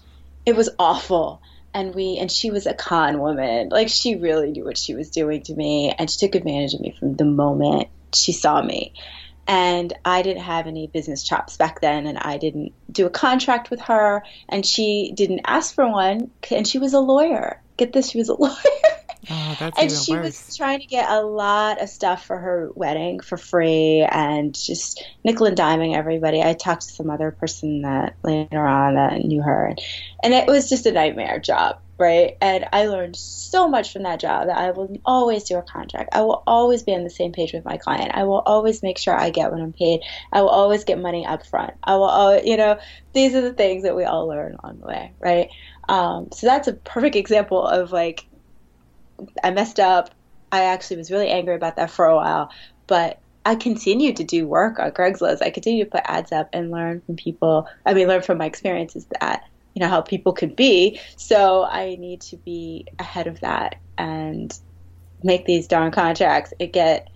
it 0.44 0.56
was 0.56 0.68
awful 0.78 1.40
and 1.74 1.94
we 1.94 2.18
and 2.18 2.30
she 2.30 2.50
was 2.50 2.66
a 2.66 2.74
con 2.74 3.20
woman. 3.20 3.68
Like 3.70 3.88
she 3.88 4.16
really 4.16 4.50
knew 4.50 4.64
what 4.64 4.78
she 4.78 4.94
was 4.94 5.10
doing 5.10 5.42
to 5.42 5.54
me 5.54 5.94
and 5.96 6.10
she 6.10 6.18
took 6.18 6.34
advantage 6.34 6.74
of 6.74 6.80
me 6.80 6.94
from 6.98 7.14
the 7.14 7.24
moment 7.24 7.88
she 8.14 8.32
saw 8.32 8.62
me. 8.62 8.94
And 9.46 9.92
i 10.04 10.22
didn't 10.22 10.42
have 10.42 10.66
any 10.66 10.86
business 10.86 11.24
chops 11.24 11.56
back 11.56 11.80
then 11.80 12.06
and 12.06 12.18
i 12.18 12.36
didn't 12.36 12.72
do 12.92 13.06
a 13.06 13.10
contract 13.10 13.70
with 13.70 13.80
her 13.80 14.22
and 14.48 14.64
she 14.64 15.12
didn't 15.16 15.40
ask 15.44 15.74
for 15.74 15.90
one 15.90 16.30
and 16.50 16.66
she 16.66 16.78
was 16.78 16.92
a 16.92 17.00
lawyer. 17.00 17.60
Get 17.76 17.92
this 17.92 18.10
she 18.10 18.18
was 18.18 18.28
a 18.28 18.34
lawyer 18.40 18.99
Oh, 19.28 19.56
and 19.76 19.90
she 19.90 20.12
worse. 20.12 20.24
was 20.48 20.56
trying 20.56 20.80
to 20.80 20.86
get 20.86 21.10
a 21.10 21.20
lot 21.22 21.82
of 21.82 21.88
stuff 21.90 22.24
for 22.24 22.38
her 22.38 22.70
wedding 22.74 23.20
for 23.20 23.36
free 23.36 24.06
and 24.10 24.54
just 24.54 25.04
nickel 25.24 25.46
and 25.46 25.56
diming 25.56 25.94
everybody. 25.94 26.42
I 26.42 26.54
talked 26.54 26.82
to 26.82 26.94
some 26.94 27.10
other 27.10 27.30
person 27.38 27.82
that 27.82 28.16
later 28.24 28.66
on 28.66 28.94
that 28.94 29.22
knew 29.24 29.42
her, 29.42 29.74
and 30.22 30.32
it 30.34 30.46
was 30.46 30.68
just 30.70 30.86
a 30.86 30.92
nightmare 30.92 31.38
job, 31.38 31.76
right? 31.98 32.32
And 32.40 32.66
I 32.72 32.86
learned 32.86 33.16
so 33.16 33.68
much 33.68 33.92
from 33.92 34.04
that 34.04 34.20
job 34.20 34.46
that 34.46 34.56
I 34.56 34.70
will 34.70 34.96
always 35.04 35.44
do 35.44 35.58
a 35.58 35.62
contract. 35.62 36.10
I 36.14 36.22
will 36.22 36.42
always 36.46 36.82
be 36.82 36.94
on 36.94 37.04
the 37.04 37.10
same 37.10 37.32
page 37.32 37.52
with 37.52 37.64
my 37.64 37.76
client. 37.76 38.12
I 38.14 38.24
will 38.24 38.40
always 38.46 38.82
make 38.82 38.98
sure 38.98 39.14
I 39.14 39.30
get 39.30 39.52
what 39.52 39.60
I'm 39.60 39.74
paid. 39.74 40.00
I 40.32 40.40
will 40.40 40.48
always 40.48 40.84
get 40.84 40.98
money 40.98 41.26
up 41.26 41.46
front. 41.46 41.74
I 41.84 41.96
will, 41.96 42.04
always, 42.04 42.46
you 42.46 42.56
know, 42.56 42.78
these 43.12 43.34
are 43.34 43.42
the 43.42 43.52
things 43.52 43.82
that 43.82 43.96
we 43.96 44.04
all 44.04 44.26
learn 44.26 44.56
along 44.62 44.78
the 44.80 44.86
way, 44.86 45.14
right? 45.20 45.48
Um, 45.88 46.28
so 46.32 46.46
that's 46.46 46.68
a 46.68 46.74
perfect 46.74 47.16
example 47.16 47.66
of 47.66 47.92
like 47.92 48.22
I 49.42 49.50
messed 49.50 49.80
up. 49.80 50.10
I 50.52 50.64
actually 50.64 50.96
was 50.96 51.10
really 51.10 51.28
angry 51.28 51.54
about 51.54 51.76
that 51.76 51.90
for 51.90 52.06
a 52.06 52.16
while, 52.16 52.50
but 52.86 53.20
I 53.46 53.54
continued 53.54 54.16
to 54.16 54.24
do 54.24 54.46
work 54.46 54.78
on 54.78 54.90
Craigslist. 54.90 55.42
I 55.42 55.50
continued 55.50 55.86
to 55.86 55.90
put 55.90 56.02
ads 56.04 56.32
up 56.32 56.48
and 56.52 56.70
learn 56.70 57.00
from 57.02 57.16
people. 57.16 57.66
I 57.86 57.94
mean, 57.94 58.08
learn 58.08 58.22
from 58.22 58.38
my 58.38 58.46
experiences 58.46 59.06
that 59.20 59.44
you 59.74 59.80
know 59.80 59.88
how 59.88 60.00
people 60.00 60.32
could 60.32 60.56
be. 60.56 61.00
So 61.16 61.64
I 61.64 61.96
need 61.96 62.20
to 62.22 62.36
be 62.36 62.86
ahead 62.98 63.26
of 63.26 63.40
that 63.40 63.76
and 63.96 64.56
make 65.22 65.46
these 65.46 65.66
darn 65.66 65.92
contracts 65.92 66.52
and 66.58 66.72
get 66.72 67.08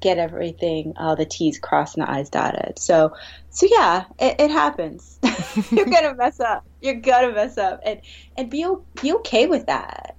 get 0.00 0.18
everything, 0.18 0.94
all 0.96 1.16
the 1.16 1.26
T's 1.26 1.58
crossed 1.58 1.96
and 1.96 2.06
the 2.06 2.10
I's 2.10 2.30
dotted. 2.30 2.78
So, 2.78 3.12
so 3.50 3.66
yeah, 3.68 4.04
it, 4.18 4.36
it 4.38 4.50
happens. 4.50 5.18
You're 5.70 5.86
gonna 5.86 6.14
mess 6.14 6.40
up. 6.40 6.64
You're 6.80 7.00
gonna 7.00 7.32
mess 7.32 7.58
up, 7.58 7.80
and 7.84 8.00
and 8.36 8.48
be 8.48 8.66
be 9.00 9.12
okay 9.14 9.46
with 9.46 9.66
that 9.66 10.16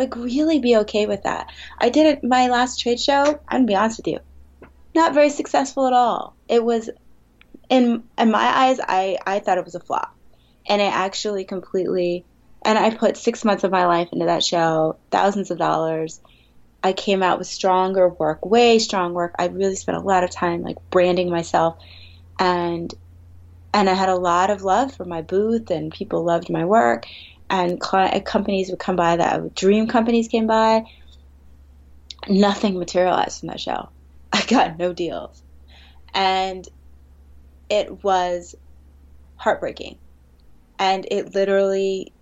Like, 0.00 0.16
really 0.16 0.60
be 0.60 0.78
okay 0.78 1.04
with 1.04 1.24
that. 1.24 1.48
I 1.78 1.90
did 1.90 2.06
it 2.06 2.24
my 2.24 2.48
last 2.48 2.80
trade 2.80 2.98
show. 2.98 3.38
I'm 3.46 3.58
gonna 3.58 3.66
be 3.66 3.74
honest 3.74 3.98
with 3.98 4.06
you, 4.06 4.20
not 4.94 5.12
very 5.12 5.28
successful 5.28 5.86
at 5.86 5.92
all. 5.92 6.34
It 6.48 6.64
was, 6.64 6.88
in 7.68 8.04
in 8.16 8.30
my 8.30 8.46
eyes, 8.46 8.80
I 8.80 9.18
I 9.26 9.40
thought 9.40 9.58
it 9.58 9.64
was 9.66 9.74
a 9.74 9.80
flop, 9.80 10.16
and 10.66 10.80
it 10.80 10.90
actually 10.90 11.44
completely. 11.44 12.24
And 12.64 12.78
I 12.78 12.88
put 12.94 13.18
six 13.18 13.44
months 13.44 13.62
of 13.62 13.70
my 13.70 13.84
life 13.84 14.08
into 14.10 14.24
that 14.24 14.42
show, 14.42 14.96
thousands 15.10 15.50
of 15.50 15.58
dollars. 15.58 16.18
I 16.82 16.94
came 16.94 17.22
out 17.22 17.38
with 17.38 17.46
stronger 17.46 18.08
work, 18.08 18.46
way 18.46 18.78
strong 18.78 19.12
work. 19.12 19.34
I 19.38 19.48
really 19.48 19.76
spent 19.76 19.98
a 19.98 20.00
lot 20.00 20.24
of 20.24 20.30
time 20.30 20.62
like 20.62 20.78
branding 20.88 21.28
myself, 21.28 21.76
and 22.38 22.90
and 23.74 23.90
I 23.90 23.92
had 23.92 24.08
a 24.08 24.16
lot 24.16 24.48
of 24.48 24.62
love 24.62 24.94
for 24.94 25.04
my 25.04 25.20
booth, 25.20 25.70
and 25.70 25.92
people 25.92 26.24
loved 26.24 26.48
my 26.48 26.64
work 26.64 27.04
and 27.50 27.80
client, 27.80 28.14
uh, 28.14 28.20
companies 28.20 28.70
would 28.70 28.78
come 28.78 28.96
by 28.96 29.16
that 29.16 29.40
uh, 29.40 29.48
dream 29.54 29.88
companies 29.88 30.28
came 30.28 30.46
by 30.46 30.84
nothing 32.28 32.78
materialized 32.78 33.40
from 33.40 33.48
that 33.48 33.60
show 33.60 33.90
i 34.32 34.44
got 34.46 34.78
no 34.78 34.92
deals. 34.92 35.42
And 36.14 36.66
it 37.68 38.02
was 38.02 38.56
heartbreaking. 39.36 39.98
And 40.78 41.06
it 41.10 41.34
literally 41.34 42.12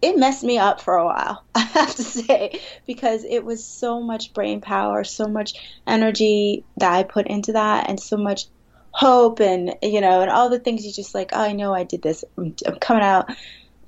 it 0.00 0.16
messed 0.16 0.44
me 0.44 0.58
up 0.58 0.80
for 0.80 0.94
a 0.94 1.04
while 1.04 1.44
i 1.54 1.60
have 1.60 1.94
to 1.94 2.04
say 2.04 2.60
because 2.86 3.24
it 3.24 3.44
was 3.44 3.66
so 3.66 4.00
much 4.00 4.32
brain 4.32 4.60
power 4.60 5.02
so 5.02 5.26
much 5.26 5.54
energy 5.88 6.64
that 6.76 6.92
i 6.92 7.02
put 7.02 7.26
into 7.26 7.52
that 7.52 7.88
and 7.88 7.98
so 7.98 8.16
much 8.16 8.44
hope 8.92 9.40
and 9.40 9.74
you 9.82 10.00
know 10.00 10.20
and 10.20 10.30
all 10.30 10.50
the 10.50 10.60
things 10.60 10.84
you 10.84 10.92
just 10.92 11.14
like 11.14 11.30
oh 11.32 11.40
i 11.40 11.52
know 11.52 11.74
i 11.74 11.84
did 11.84 12.02
this. 12.02 12.24
I'm 12.36 12.54
coming 12.80 13.02
out 13.02 13.28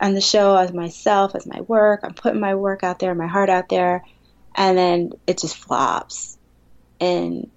on 0.01 0.15
the 0.15 0.21
show 0.21 0.57
as 0.57 0.73
myself, 0.73 1.35
as 1.35 1.47
my 1.47 1.61
work. 1.61 2.01
I'm 2.03 2.15
putting 2.15 2.41
my 2.41 2.55
work 2.55 2.83
out 2.83 2.99
there, 2.99 3.15
my 3.15 3.27
heart 3.27 3.51
out 3.51 3.69
there, 3.69 4.03
and 4.57 4.77
then 4.77 5.11
it 5.27 5.39
just 5.39 5.57
flops. 5.57 6.39
And 7.01 7.51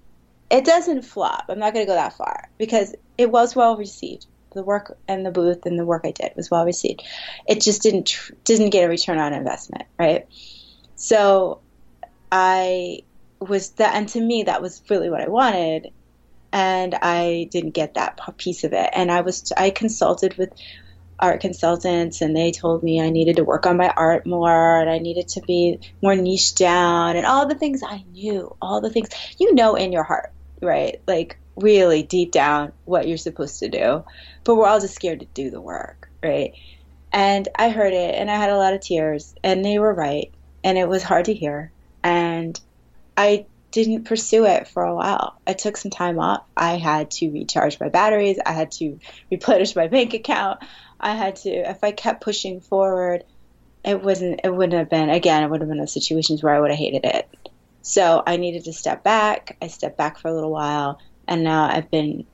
it 0.50 0.64
doesn't 0.64 1.02
flop. 1.02 1.46
I'm 1.48 1.58
not 1.58 1.72
going 1.72 1.86
to 1.86 1.90
go 1.90 1.96
that 1.96 2.16
far 2.16 2.48
because 2.58 2.94
it 3.18 3.30
was 3.30 3.56
well 3.56 3.76
received. 3.76 4.26
The 4.52 4.62
work 4.62 4.96
and 5.08 5.26
the 5.26 5.32
booth 5.32 5.66
and 5.66 5.78
the 5.78 5.84
work 5.84 6.02
I 6.04 6.12
did 6.12 6.32
was 6.36 6.50
well 6.50 6.64
received. 6.64 7.02
It 7.48 7.60
just 7.60 7.82
didn't 7.82 8.06
tr- 8.06 8.34
didn't 8.44 8.70
get 8.70 8.84
a 8.84 8.88
return 8.88 9.18
on 9.18 9.32
investment, 9.32 9.84
right? 9.98 10.26
So 10.94 11.60
I 12.30 13.00
was 13.40 13.70
that, 13.72 13.96
and 13.96 14.08
to 14.10 14.20
me 14.20 14.44
that 14.44 14.62
was 14.62 14.80
really 14.88 15.10
what 15.10 15.22
I 15.22 15.28
wanted, 15.28 15.88
and 16.52 16.94
I 16.94 17.48
didn't 17.50 17.72
get 17.72 17.94
that 17.94 18.20
piece 18.38 18.62
of 18.62 18.72
it. 18.72 18.90
And 18.94 19.10
I 19.10 19.22
was 19.22 19.52
I 19.56 19.70
consulted 19.70 20.38
with 20.38 20.50
art 21.18 21.40
consultants 21.40 22.20
and 22.20 22.36
they 22.36 22.52
told 22.52 22.82
me 22.82 23.00
I 23.00 23.10
needed 23.10 23.36
to 23.36 23.44
work 23.44 23.66
on 23.66 23.76
my 23.76 23.92
art 23.96 24.26
more 24.26 24.80
and 24.80 24.90
I 24.90 24.98
needed 24.98 25.28
to 25.28 25.40
be 25.42 25.80
more 26.02 26.14
niche 26.14 26.54
down 26.54 27.16
and 27.16 27.26
all 27.26 27.46
the 27.46 27.54
things 27.54 27.82
I 27.84 28.04
knew, 28.10 28.54
all 28.60 28.80
the 28.80 28.90
things 28.90 29.08
you 29.38 29.54
know 29.54 29.74
in 29.74 29.92
your 29.92 30.02
heart, 30.02 30.32
right? 30.60 31.00
Like 31.06 31.38
really 31.56 32.02
deep 32.02 32.32
down 32.32 32.72
what 32.84 33.06
you're 33.06 33.16
supposed 33.16 33.60
to 33.60 33.68
do. 33.68 34.04
But 34.44 34.56
we're 34.56 34.66
all 34.66 34.80
just 34.80 34.94
scared 34.94 35.20
to 35.20 35.26
do 35.26 35.50
the 35.50 35.60
work, 35.60 36.10
right? 36.22 36.52
And 37.12 37.48
I 37.56 37.70
heard 37.70 37.92
it 37.92 38.14
and 38.16 38.30
I 38.30 38.36
had 38.36 38.50
a 38.50 38.56
lot 38.56 38.74
of 38.74 38.80
tears 38.80 39.34
and 39.44 39.64
they 39.64 39.78
were 39.78 39.94
right 39.94 40.32
and 40.64 40.76
it 40.76 40.88
was 40.88 41.02
hard 41.02 41.26
to 41.26 41.34
hear 41.34 41.72
and 42.02 42.60
I 43.16 43.46
didn't 43.74 44.04
pursue 44.04 44.46
it 44.46 44.68
for 44.68 44.84
a 44.84 44.94
while. 44.94 45.34
I 45.46 45.52
took 45.52 45.76
some 45.76 45.90
time 45.90 46.20
off. 46.20 46.44
I 46.56 46.76
had 46.76 47.10
to 47.12 47.30
recharge 47.30 47.80
my 47.80 47.88
batteries. 47.88 48.38
I 48.46 48.52
had 48.52 48.70
to 48.72 49.00
replenish 49.32 49.74
my 49.74 49.88
bank 49.88 50.14
account. 50.14 50.60
I 51.00 51.14
had 51.14 51.36
to, 51.36 51.50
if 51.50 51.82
I 51.84 51.92
kept 51.92 52.22
pushing 52.22 52.60
forward, 52.60 53.24
it 53.84 54.02
wasn't, 54.02 54.40
it 54.44 54.54
wouldn't 54.54 54.78
have 54.78 54.88
been, 54.88 55.10
again, 55.10 55.42
it 55.42 55.50
would 55.50 55.60
have 55.60 55.68
been 55.68 55.80
a 55.80 55.86
situations 55.86 56.42
where 56.42 56.54
I 56.54 56.60
would 56.60 56.70
have 56.70 56.78
hated 56.78 57.04
it. 57.04 57.28
So 57.82 58.22
I 58.26 58.38
needed 58.38 58.64
to 58.64 58.72
step 58.72 59.04
back. 59.04 59.56
I 59.60 59.66
stepped 59.66 59.98
back 59.98 60.18
for 60.18 60.28
a 60.28 60.34
little 60.34 60.50
while, 60.50 60.98
and 61.28 61.44
now 61.44 61.64
I've 61.64 61.90
been, 61.90 62.24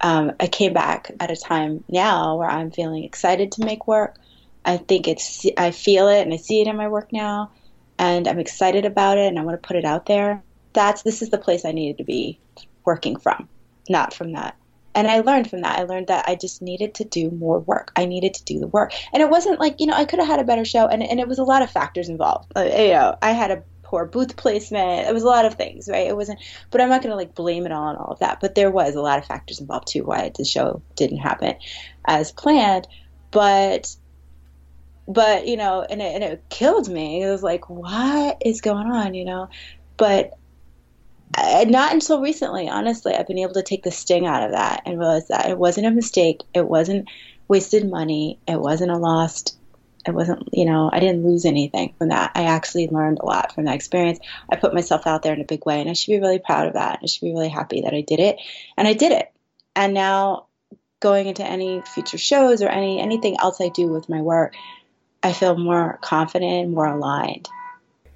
um, 0.00 0.32
I 0.38 0.46
came 0.46 0.72
back 0.72 1.10
at 1.18 1.30
a 1.30 1.36
time 1.36 1.82
now 1.88 2.36
where 2.36 2.48
I'm 2.48 2.70
feeling 2.70 3.02
excited 3.02 3.52
to 3.52 3.64
make 3.64 3.88
work. 3.88 4.16
I 4.64 4.76
think 4.76 5.08
it's, 5.08 5.44
I 5.56 5.72
feel 5.72 6.08
it 6.08 6.22
and 6.22 6.32
I 6.32 6.36
see 6.36 6.60
it 6.60 6.68
in 6.68 6.76
my 6.76 6.88
work 6.88 7.12
now, 7.12 7.50
and 7.98 8.28
I'm 8.28 8.38
excited 8.38 8.84
about 8.84 9.18
it, 9.18 9.26
and 9.26 9.38
I 9.38 9.42
want 9.42 9.60
to 9.60 9.66
put 9.66 9.76
it 9.76 9.84
out 9.84 10.06
there. 10.06 10.42
That's, 10.72 11.02
this 11.02 11.22
is 11.22 11.30
the 11.30 11.38
place 11.38 11.64
I 11.64 11.72
needed 11.72 11.98
to 11.98 12.04
be 12.04 12.38
working 12.84 13.16
from, 13.16 13.48
not 13.88 14.14
from 14.14 14.32
that 14.32 14.56
and 14.94 15.08
I 15.08 15.20
learned 15.20 15.50
from 15.50 15.62
that. 15.62 15.78
I 15.78 15.82
learned 15.84 16.06
that 16.06 16.24
I 16.28 16.34
just 16.34 16.62
needed 16.62 16.94
to 16.94 17.04
do 17.04 17.30
more 17.30 17.58
work. 17.58 17.92
I 17.96 18.06
needed 18.06 18.34
to 18.34 18.44
do 18.44 18.60
the 18.60 18.68
work. 18.68 18.92
And 19.12 19.22
it 19.22 19.28
wasn't 19.28 19.60
like, 19.60 19.80
you 19.80 19.86
know, 19.86 19.94
I 19.94 20.04
could 20.04 20.18
have 20.20 20.28
had 20.28 20.40
a 20.40 20.44
better 20.44 20.64
show 20.64 20.86
and, 20.86 21.02
and 21.02 21.20
it 21.20 21.28
was 21.28 21.38
a 21.38 21.44
lot 21.44 21.62
of 21.62 21.70
factors 21.70 22.08
involved. 22.08 22.52
Uh, 22.56 22.62
you 22.64 22.92
know, 22.92 23.16
I 23.20 23.32
had 23.32 23.50
a 23.50 23.62
poor 23.82 24.06
booth 24.06 24.36
placement. 24.36 25.08
It 25.08 25.12
was 25.12 25.22
a 25.22 25.28
lot 25.28 25.44
of 25.44 25.54
things, 25.54 25.88
right? 25.88 26.06
It 26.06 26.16
wasn't, 26.16 26.40
but 26.70 26.80
I'm 26.80 26.88
not 26.88 27.02
going 27.02 27.10
to 27.10 27.16
like 27.16 27.34
blame 27.34 27.66
it 27.66 27.72
all 27.72 27.88
on 27.88 27.96
all 27.96 28.12
of 28.12 28.20
that. 28.20 28.40
But 28.40 28.54
there 28.54 28.70
was 28.70 28.94
a 28.94 29.02
lot 29.02 29.18
of 29.18 29.26
factors 29.26 29.60
involved 29.60 29.88
too 29.88 30.04
why 30.04 30.30
the 30.36 30.44
show 30.44 30.82
didn't 30.96 31.18
happen 31.18 31.54
as 32.04 32.32
planned. 32.32 32.86
But, 33.30 33.94
but, 35.08 35.46
you 35.48 35.56
know, 35.56 35.82
and 35.82 36.00
it, 36.00 36.14
and 36.14 36.24
it 36.24 36.44
killed 36.48 36.88
me. 36.88 37.22
It 37.22 37.30
was 37.30 37.42
like, 37.42 37.68
what 37.68 38.38
is 38.44 38.60
going 38.60 38.86
on, 38.86 39.14
you 39.14 39.24
know? 39.24 39.48
But 39.96 40.38
not 41.36 41.92
until 41.92 42.20
recently, 42.20 42.68
honestly, 42.68 43.14
I've 43.14 43.26
been 43.26 43.38
able 43.38 43.54
to 43.54 43.62
take 43.62 43.82
the 43.82 43.90
sting 43.90 44.26
out 44.26 44.42
of 44.42 44.52
that 44.52 44.82
and 44.86 44.98
realize 44.98 45.28
that 45.28 45.50
it 45.50 45.58
wasn't 45.58 45.86
a 45.86 45.90
mistake. 45.90 46.42
It 46.52 46.66
wasn't 46.66 47.08
wasted 47.48 47.88
money. 47.88 48.38
It 48.46 48.60
wasn't 48.60 48.90
a 48.90 48.96
lost. 48.96 49.56
It 50.06 50.12
wasn't, 50.12 50.50
you 50.52 50.66
know, 50.66 50.90
I 50.92 51.00
didn't 51.00 51.24
lose 51.24 51.46
anything 51.46 51.94
from 51.96 52.10
that. 52.10 52.32
I 52.34 52.44
actually 52.44 52.88
learned 52.88 53.20
a 53.20 53.26
lot 53.26 53.54
from 53.54 53.64
that 53.64 53.74
experience. 53.74 54.18
I 54.50 54.56
put 54.56 54.74
myself 54.74 55.06
out 55.06 55.22
there 55.22 55.32
in 55.32 55.40
a 55.40 55.46
big 55.46 55.64
way, 55.64 55.80
and 55.80 55.88
I 55.88 55.94
should 55.94 56.12
be 56.12 56.20
really 56.20 56.38
proud 56.38 56.66
of 56.66 56.74
that. 56.74 57.00
I 57.02 57.06
should 57.06 57.22
be 57.22 57.32
really 57.32 57.48
happy 57.48 57.80
that 57.82 57.94
I 57.94 58.02
did 58.02 58.20
it, 58.20 58.36
and 58.76 58.86
I 58.86 58.92
did 58.92 59.12
it. 59.12 59.32
And 59.74 59.94
now, 59.94 60.46
going 61.00 61.26
into 61.26 61.44
any 61.44 61.80
future 61.82 62.18
shows 62.18 62.62
or 62.62 62.68
any 62.68 63.00
anything 63.00 63.36
else 63.40 63.60
I 63.60 63.70
do 63.70 63.88
with 63.88 64.10
my 64.10 64.20
work, 64.20 64.54
I 65.22 65.32
feel 65.32 65.56
more 65.56 65.98
confident, 66.02 66.70
more 66.70 66.86
aligned. 66.86 67.48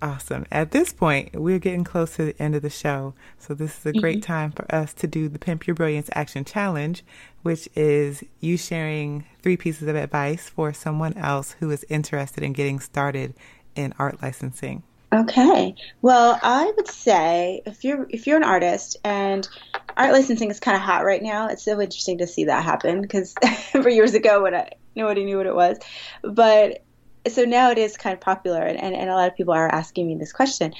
Awesome. 0.01 0.47
At 0.53 0.71
this 0.71 0.93
point, 0.93 1.35
we're 1.35 1.59
getting 1.59 1.83
close 1.83 2.15
to 2.17 2.25
the 2.27 2.43
end 2.43 2.55
of 2.55 2.63
the 2.63 2.71
show. 2.71 3.15
So, 3.39 3.53
this 3.53 3.79
is 3.79 3.87
a 3.87 3.93
great 3.93 4.19
mm-hmm. 4.19 4.33
time 4.33 4.53
for 4.53 4.73
us 4.73 4.95
to 4.95 5.09
do 5.09 5.29
the 5.29 5.41
Pimp 5.41 5.67
Your 5.67 5.75
Brilliance 5.75 6.09
Action 6.15 6.45
Challenge, 6.45 7.03
which 7.43 7.69
is 7.75 8.23
you 8.39 8.57
sharing 8.57 9.27
three 9.43 9.57
pieces 9.57 9.89
of 9.89 9.97
advice 9.97 10.49
for 10.49 10.73
someone 10.73 11.15
else 11.15 11.57
who 11.59 11.71
is 11.71 11.85
interested 11.89 12.45
in 12.45 12.53
getting 12.53 12.79
started 12.79 13.35
in 13.75 13.93
art 13.99 14.23
licensing. 14.23 14.85
Okay. 15.13 15.75
Well, 16.03 16.39
I 16.43 16.71
would 16.77 16.89
say 16.89 17.63
if 17.65 17.83
you're 17.83 18.07
if 18.11 18.27
you're 18.27 18.37
an 18.37 18.45
artist 18.45 18.99
and 19.05 19.49
art 19.97 20.13
licensing 20.13 20.51
is 20.51 20.61
kind 20.61 20.77
of 20.77 20.83
hot 20.83 21.05
right 21.05 21.23
now, 21.23 21.49
it's 21.49 21.65
so 21.65 21.81
interesting 21.81 22.19
to 22.19 22.27
see 22.27 22.45
that 22.45 22.63
happen 22.63 23.01
because 23.01 23.35
for 23.73 23.89
years 23.89 24.15
ago 24.15 24.43
when 24.43 24.55
I 24.55 24.71
nobody 24.95 25.25
knew 25.25 25.39
what 25.39 25.47
it 25.47 25.55
was, 25.55 25.79
but 26.23 26.85
so 27.29 27.45
now 27.45 27.71
it 27.71 27.79
is 27.79 27.97
kind 27.97 28.15
of 28.15 28.21
popular, 28.21 28.61
and, 28.61 28.79
and, 28.79 28.95
and 28.95 29.11
a 29.11 29.15
lot 29.15 29.29
of 29.29 29.37
people 29.37 29.55
are 29.55 29.69
asking 29.69 30.07
me 30.07 30.17
this 30.17 30.33
question. 30.33 30.75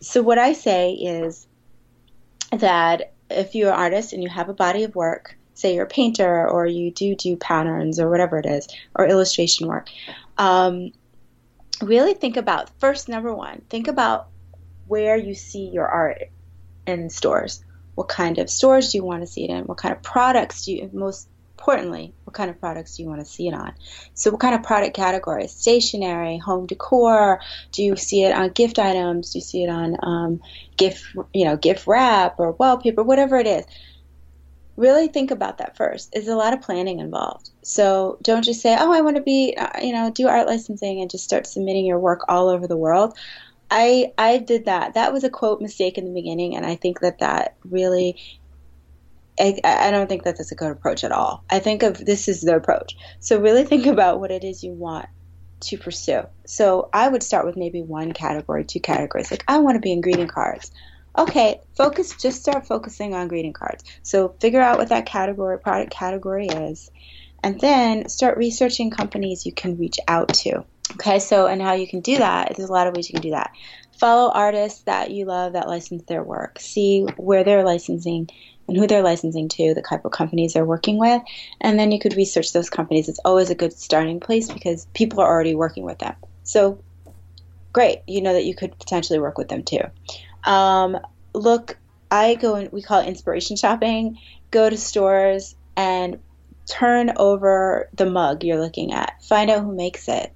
So, 0.00 0.22
what 0.22 0.38
I 0.38 0.52
say 0.52 0.92
is 0.92 1.46
that 2.52 3.12
if 3.30 3.54
you're 3.54 3.72
an 3.72 3.78
artist 3.78 4.12
and 4.12 4.22
you 4.22 4.28
have 4.28 4.48
a 4.48 4.54
body 4.54 4.84
of 4.84 4.94
work, 4.94 5.36
say 5.54 5.74
you're 5.74 5.84
a 5.84 5.88
painter 5.88 6.48
or 6.48 6.66
you 6.66 6.90
do 6.90 7.14
do 7.14 7.36
patterns 7.36 8.00
or 8.00 8.10
whatever 8.10 8.38
it 8.38 8.46
is, 8.46 8.68
or 8.94 9.06
illustration 9.06 9.68
work, 9.68 9.88
um, 10.38 10.92
really 11.80 12.14
think 12.14 12.36
about 12.36 12.70
first, 12.80 13.08
number 13.08 13.34
one, 13.34 13.62
think 13.70 13.88
about 13.88 14.28
where 14.86 15.16
you 15.16 15.34
see 15.34 15.68
your 15.68 15.86
art 15.86 16.30
in 16.86 17.10
stores. 17.10 17.64
What 17.94 18.08
kind 18.08 18.38
of 18.38 18.50
stores 18.50 18.92
do 18.92 18.98
you 18.98 19.04
want 19.04 19.22
to 19.22 19.26
see 19.26 19.44
it 19.44 19.50
in? 19.50 19.64
What 19.64 19.78
kind 19.78 19.94
of 19.94 20.02
products 20.02 20.64
do 20.64 20.72
you 20.72 20.90
most 20.92 21.28
importantly, 21.60 22.14
what 22.24 22.32
kind 22.32 22.48
of 22.48 22.58
products 22.58 22.96
do 22.96 23.02
you 23.02 23.08
want 23.08 23.20
to 23.20 23.26
see 23.26 23.46
it 23.46 23.52
on? 23.52 23.74
So, 24.14 24.30
what 24.30 24.40
kind 24.40 24.54
of 24.54 24.62
product 24.62 24.96
categories? 24.96 25.52
Stationery, 25.52 26.38
home 26.38 26.66
decor? 26.66 27.40
Do 27.72 27.82
you 27.82 27.96
see 27.96 28.24
it 28.24 28.32
on 28.32 28.48
gift 28.50 28.78
items? 28.78 29.32
Do 29.32 29.38
you 29.38 29.44
see 29.44 29.64
it 29.64 29.68
on 29.68 29.96
um, 30.02 30.40
gift, 30.78 31.04
you 31.34 31.44
know, 31.44 31.58
gift 31.58 31.86
wrap 31.86 32.40
or 32.40 32.52
wallpaper, 32.52 33.02
whatever 33.02 33.36
it 33.36 33.46
is? 33.46 33.66
Really 34.76 35.08
think 35.08 35.30
about 35.30 35.58
that 35.58 35.76
first. 35.76 36.12
There's 36.12 36.28
a 36.28 36.34
lot 36.34 36.54
of 36.54 36.62
planning 36.62 36.98
involved. 36.98 37.50
So 37.62 38.18
don't 38.22 38.42
just 38.42 38.62
say, 38.62 38.74
"Oh, 38.80 38.90
I 38.90 39.02
want 39.02 39.16
to 39.16 39.22
be, 39.22 39.54
uh, 39.58 39.80
you 39.82 39.92
know, 39.92 40.10
do 40.10 40.28
art 40.28 40.46
licensing," 40.46 41.02
and 41.02 41.10
just 41.10 41.24
start 41.24 41.46
submitting 41.46 41.84
your 41.84 41.98
work 41.98 42.24
all 42.26 42.48
over 42.48 42.66
the 42.66 42.78
world. 42.78 43.18
I 43.70 44.12
I 44.16 44.38
did 44.38 44.64
that. 44.64 44.94
That 44.94 45.12
was 45.12 45.24
a 45.24 45.30
quote 45.30 45.60
mistake 45.60 45.98
in 45.98 46.06
the 46.06 46.10
beginning, 46.14 46.56
and 46.56 46.64
I 46.64 46.76
think 46.76 47.00
that 47.00 47.18
that 47.18 47.56
really 47.64 48.16
I, 49.40 49.60
I 49.64 49.90
don't 49.90 50.08
think 50.08 50.24
that 50.24 50.36
that's 50.36 50.52
a 50.52 50.56
good 50.56 50.70
approach 50.70 51.04
at 51.04 51.12
all. 51.12 51.44
I 51.50 51.58
think 51.58 51.82
of 51.82 52.04
this 52.04 52.28
is 52.28 52.42
the 52.42 52.56
approach. 52.56 52.96
So 53.20 53.40
really 53.40 53.64
think 53.64 53.86
about 53.86 54.20
what 54.20 54.30
it 54.30 54.44
is 54.44 54.62
you 54.62 54.72
want 54.72 55.06
to 55.60 55.78
pursue. 55.78 56.22
So 56.46 56.88
I 56.92 57.08
would 57.08 57.22
start 57.22 57.46
with 57.46 57.56
maybe 57.56 57.82
one 57.82 58.12
category, 58.12 58.64
two 58.64 58.80
categories. 58.80 59.30
Like 59.30 59.44
I 59.48 59.58
want 59.58 59.76
to 59.76 59.80
be 59.80 59.92
in 59.92 60.00
greeting 60.00 60.28
cards. 60.28 60.70
Okay, 61.16 61.60
focus. 61.76 62.14
Just 62.16 62.40
start 62.40 62.66
focusing 62.66 63.14
on 63.14 63.28
greeting 63.28 63.52
cards. 63.52 63.84
So 64.02 64.34
figure 64.40 64.60
out 64.60 64.78
what 64.78 64.90
that 64.90 65.06
category, 65.06 65.58
product 65.58 65.90
category 65.90 66.46
is, 66.46 66.90
and 67.42 67.60
then 67.60 68.08
start 68.08 68.38
researching 68.38 68.90
companies 68.90 69.44
you 69.44 69.52
can 69.52 69.76
reach 69.76 69.98
out 70.06 70.28
to. 70.34 70.64
Okay, 70.92 71.18
so 71.18 71.46
and 71.46 71.60
how 71.60 71.72
you 71.72 71.86
can 71.86 72.00
do 72.00 72.18
that, 72.18 72.54
there's 72.56 72.68
a 72.68 72.72
lot 72.72 72.86
of 72.86 72.94
ways 72.94 73.08
you 73.08 73.14
can 73.14 73.22
do 73.22 73.30
that. 73.30 73.52
Follow 73.98 74.30
artists 74.32 74.82
that 74.82 75.10
you 75.10 75.26
love 75.26 75.52
that 75.52 75.68
license 75.68 76.02
their 76.04 76.22
work. 76.22 76.58
See 76.58 77.06
where 77.16 77.44
they're 77.44 77.64
licensing 77.64 78.28
and 78.68 78.76
who 78.76 78.86
they're 78.86 79.02
licensing 79.02 79.48
to, 79.48 79.74
the 79.74 79.82
type 79.82 80.04
of 80.04 80.12
companies 80.12 80.52
they're 80.52 80.64
working 80.64 80.98
with, 80.98 81.22
and 81.60 81.78
then 81.78 81.92
you 81.92 81.98
could 81.98 82.16
research 82.16 82.52
those 82.52 82.70
companies. 82.70 83.08
It's 83.08 83.20
always 83.24 83.50
a 83.50 83.54
good 83.54 83.72
starting 83.72 84.20
place 84.20 84.50
because 84.50 84.86
people 84.94 85.20
are 85.20 85.28
already 85.28 85.54
working 85.54 85.84
with 85.84 85.98
them. 85.98 86.14
So 86.44 86.82
great, 87.72 88.00
you 88.06 88.22
know 88.22 88.32
that 88.32 88.44
you 88.44 88.54
could 88.54 88.78
potentially 88.78 89.18
work 89.18 89.38
with 89.38 89.48
them 89.48 89.62
too. 89.62 89.82
Um, 90.44 90.98
look, 91.34 91.78
I 92.10 92.34
go 92.34 92.54
and 92.54 92.72
we 92.72 92.82
call 92.82 93.00
it 93.00 93.08
inspiration 93.08 93.56
shopping. 93.56 94.18
Go 94.50 94.68
to 94.68 94.76
stores 94.76 95.54
and 95.76 96.18
turn 96.66 97.12
over 97.16 97.88
the 97.94 98.06
mug 98.06 98.44
you're 98.44 98.60
looking 98.60 98.92
at. 98.92 99.22
Find 99.24 99.50
out 99.50 99.64
who 99.64 99.74
makes 99.74 100.08
it. 100.08 100.32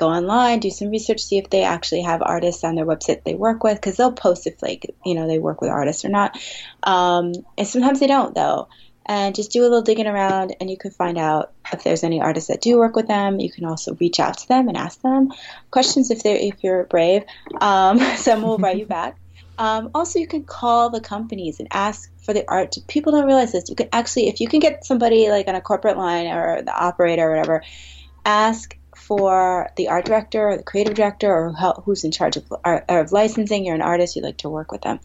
Go 0.00 0.08
online, 0.08 0.60
do 0.60 0.70
some 0.70 0.88
research, 0.88 1.20
see 1.20 1.36
if 1.36 1.50
they 1.50 1.62
actually 1.62 2.00
have 2.00 2.22
artists 2.22 2.64
on 2.64 2.74
their 2.74 2.86
website 2.86 3.22
they 3.22 3.34
work 3.34 3.62
with, 3.62 3.74
because 3.74 3.98
they'll 3.98 4.12
post 4.12 4.46
if 4.46 4.62
like 4.62 4.86
you 5.04 5.14
know 5.14 5.26
they 5.26 5.38
work 5.38 5.60
with 5.60 5.68
artists 5.68 6.06
or 6.06 6.08
not. 6.08 6.38
Um, 6.82 7.34
and 7.58 7.68
sometimes 7.68 8.00
they 8.00 8.06
don't 8.06 8.34
though. 8.34 8.68
And 9.04 9.34
just 9.34 9.52
do 9.52 9.60
a 9.60 9.64
little 9.64 9.82
digging 9.82 10.06
around, 10.06 10.56
and 10.58 10.70
you 10.70 10.78
can 10.78 10.90
find 10.90 11.18
out 11.18 11.52
if 11.70 11.84
there's 11.84 12.02
any 12.02 12.22
artists 12.22 12.48
that 12.48 12.62
do 12.62 12.78
work 12.78 12.96
with 12.96 13.08
them. 13.08 13.40
You 13.40 13.52
can 13.52 13.66
also 13.66 13.94
reach 13.96 14.18
out 14.20 14.38
to 14.38 14.48
them 14.48 14.68
and 14.68 14.76
ask 14.78 15.02
them 15.02 15.32
questions 15.70 16.10
if 16.10 16.22
they're 16.22 16.36
if 16.36 16.64
you're 16.64 16.84
brave. 16.84 17.24
Um, 17.60 17.98
some 18.16 18.40
will 18.40 18.56
write 18.56 18.78
you 18.78 18.86
back. 18.86 19.18
Um, 19.58 19.90
also, 19.94 20.18
you 20.18 20.26
can 20.26 20.44
call 20.44 20.88
the 20.88 21.02
companies 21.02 21.60
and 21.60 21.68
ask 21.70 22.10
for 22.24 22.32
the 22.32 22.48
art. 22.48 22.74
People 22.88 23.12
don't 23.12 23.26
realize 23.26 23.52
this. 23.52 23.68
You 23.68 23.76
can 23.76 23.90
actually, 23.92 24.28
if 24.28 24.40
you 24.40 24.48
can 24.48 24.60
get 24.60 24.86
somebody 24.86 25.28
like 25.28 25.46
on 25.46 25.56
a 25.56 25.60
corporate 25.60 25.98
line 25.98 26.26
or 26.28 26.62
the 26.62 26.74
operator 26.74 27.28
or 27.28 27.36
whatever, 27.36 27.62
ask 28.24 28.74
for 29.10 29.68
the 29.76 29.88
art 29.88 30.04
director 30.04 30.50
or 30.50 30.56
the 30.56 30.62
creative 30.62 30.94
director 30.94 31.34
or 31.34 31.50
who's 31.82 32.04
in 32.04 32.12
charge 32.12 32.36
of, 32.36 32.44
of 32.64 33.10
licensing. 33.10 33.64
You're 33.64 33.74
an 33.74 33.82
artist, 33.82 34.14
you'd 34.14 34.24
like 34.24 34.36
to 34.36 34.48
work 34.48 34.70
with 34.70 34.82
them. 34.82 35.00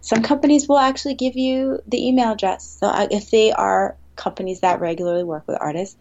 Some 0.00 0.22
companies 0.22 0.66
will 0.66 0.78
actually 0.78 1.12
give 1.12 1.36
you 1.36 1.78
the 1.86 2.08
email 2.08 2.32
address. 2.32 2.78
So 2.80 2.86
uh, 2.86 3.08
if 3.10 3.30
they 3.30 3.52
are 3.52 3.98
companies 4.16 4.60
that 4.60 4.80
regularly 4.80 5.24
work 5.24 5.46
with 5.46 5.58
artists, 5.60 5.98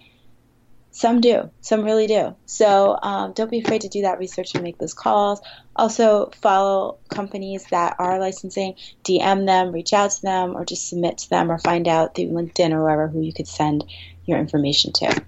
some 0.92 1.20
do. 1.20 1.50
Some 1.60 1.84
really 1.84 2.08
do. 2.08 2.34
So 2.46 2.98
um, 3.02 3.34
don't 3.34 3.52
be 3.52 3.60
afraid 3.60 3.82
to 3.82 3.90
do 3.90 4.04
that 4.04 4.20
research 4.20 4.56
and 4.56 4.64
make 4.64 4.78
those 4.78 4.94
calls. 4.94 5.42
Also, 5.76 6.32
follow 6.42 7.00
companies 7.10 7.66
that 7.72 7.98
are 8.00 8.22
licensing, 8.22 8.76
DM 9.04 9.46
them, 9.46 9.74
reach 9.74 9.92
out 9.92 10.12
to 10.12 10.22
them, 10.22 10.56
or 10.56 10.64
just 10.64 10.88
submit 10.88 11.18
to 11.18 11.30
them 11.30 11.52
or 11.52 11.58
find 11.58 11.90
out 11.90 12.16
through 12.16 12.28
LinkedIn 12.28 12.72
or 12.72 12.84
wherever 12.84 13.10
who 13.10 13.20
you 13.20 13.34
could 13.34 13.50
send 13.50 13.84
your 14.26 14.40
information 14.40 14.94
to. 14.94 15.22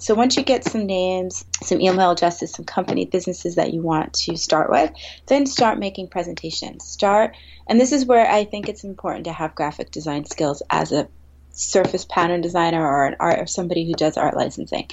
So 0.00 0.14
once 0.14 0.36
you 0.36 0.42
get 0.42 0.64
some 0.64 0.86
names, 0.86 1.44
some 1.62 1.80
email 1.80 2.10
addresses, 2.10 2.52
some 2.52 2.64
company 2.64 3.04
businesses 3.04 3.56
that 3.56 3.74
you 3.74 3.82
want 3.82 4.14
to 4.14 4.36
start 4.36 4.70
with, 4.70 4.90
then 5.26 5.44
start 5.44 5.78
making 5.78 6.08
presentations. 6.08 6.86
Start, 6.86 7.36
and 7.68 7.78
this 7.78 7.92
is 7.92 8.06
where 8.06 8.28
I 8.28 8.44
think 8.44 8.68
it's 8.68 8.82
important 8.82 9.26
to 9.26 9.32
have 9.32 9.54
graphic 9.54 9.90
design 9.90 10.24
skills 10.24 10.62
as 10.70 10.90
a 10.90 11.08
surface 11.50 12.06
pattern 12.06 12.40
designer 12.40 12.82
or 12.82 13.06
an 13.06 13.16
art 13.20 13.40
or 13.40 13.46
somebody 13.46 13.86
who 13.86 13.92
does 13.92 14.16
art 14.16 14.34
licensing, 14.34 14.88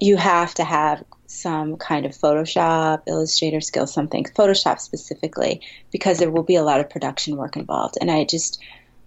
you 0.00 0.16
have 0.16 0.54
to 0.54 0.64
have 0.64 1.04
some 1.26 1.76
kind 1.76 2.06
of 2.06 2.12
Photoshop, 2.12 3.02
Illustrator 3.06 3.60
skills, 3.60 3.92
something 3.92 4.24
Photoshop 4.24 4.80
specifically, 4.80 5.60
because 5.90 6.18
there 6.18 6.30
will 6.30 6.42
be 6.42 6.56
a 6.56 6.62
lot 6.62 6.80
of 6.80 6.88
production 6.88 7.36
work 7.36 7.56
involved. 7.56 7.98
And 8.00 8.10
I 8.10 8.24
just 8.24 8.60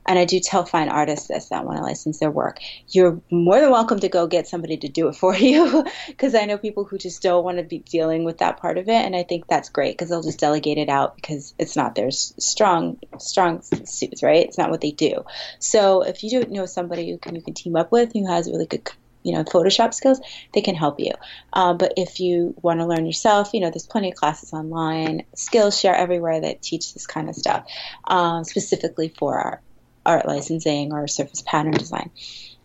and 0.07 0.17
I 0.17 0.25
do 0.25 0.39
tell 0.39 0.65
fine 0.65 0.89
artists 0.89 1.27
this 1.27 1.49
that 1.49 1.65
want 1.65 1.77
to 1.77 1.83
license 1.83 2.19
their 2.19 2.31
work. 2.31 2.59
You're 2.87 3.21
more 3.29 3.59
than 3.59 3.71
welcome 3.71 3.99
to 3.99 4.09
go 4.09 4.25
get 4.25 4.47
somebody 4.47 4.77
to 4.77 4.87
do 4.87 5.09
it 5.09 5.15
for 5.15 5.35
you 5.35 5.85
because 6.07 6.33
I 6.33 6.45
know 6.45 6.57
people 6.57 6.85
who 6.85 6.97
just 6.97 7.21
don't 7.21 7.43
want 7.43 7.57
to 7.57 7.63
be 7.63 7.79
dealing 7.79 8.23
with 8.23 8.37
that 8.39 8.57
part 8.57 8.77
of 8.77 8.87
it. 8.87 9.05
And 9.05 9.15
I 9.15 9.23
think 9.23 9.47
that's 9.47 9.69
great 9.69 9.97
because 9.97 10.09
they'll 10.09 10.23
just 10.23 10.39
delegate 10.39 10.77
it 10.77 10.89
out 10.89 11.15
because 11.15 11.53
it's 11.59 11.75
not 11.75 11.95
their 11.95 12.11
strong, 12.11 12.99
strong 13.19 13.61
suits, 13.61 14.23
right? 14.23 14.45
It's 14.45 14.57
not 14.57 14.69
what 14.69 14.81
they 14.81 14.91
do. 14.91 15.25
So 15.59 16.01
if 16.03 16.23
you 16.23 16.29
do 16.29 16.45
know 16.49 16.65
somebody 16.65 17.11
who 17.11 17.17
can, 17.17 17.35
you 17.35 17.41
can 17.41 17.53
team 17.53 17.75
up 17.75 17.91
with 17.91 18.13
who 18.13 18.27
has 18.27 18.49
really 18.49 18.65
good 18.65 18.89
you 19.23 19.33
know 19.33 19.43
photoshop 19.43 19.93
skills 19.93 20.21
they 20.53 20.61
can 20.61 20.75
help 20.75 20.99
you 20.99 21.11
um, 21.51 21.77
but 21.77 21.93
if 21.97 22.19
you 22.19 22.53
want 22.61 22.79
to 22.79 22.85
learn 22.85 23.05
yourself 23.05 23.53
you 23.53 23.59
know 23.59 23.69
there's 23.69 23.87
plenty 23.87 24.11
of 24.11 24.15
classes 24.15 24.53
online 24.53 25.23
skillshare 25.35 25.95
everywhere 25.95 26.39
that 26.39 26.61
teach 26.61 26.93
this 26.93 27.05
kind 27.07 27.27
of 27.27 27.35
stuff 27.35 27.67
um, 28.05 28.45
specifically 28.45 29.09
for 29.09 29.37
our 29.37 29.61
art 30.07 30.25
licensing 30.25 30.93
or 30.93 31.07
surface 31.07 31.43
pattern 31.45 31.73
design. 31.73 32.09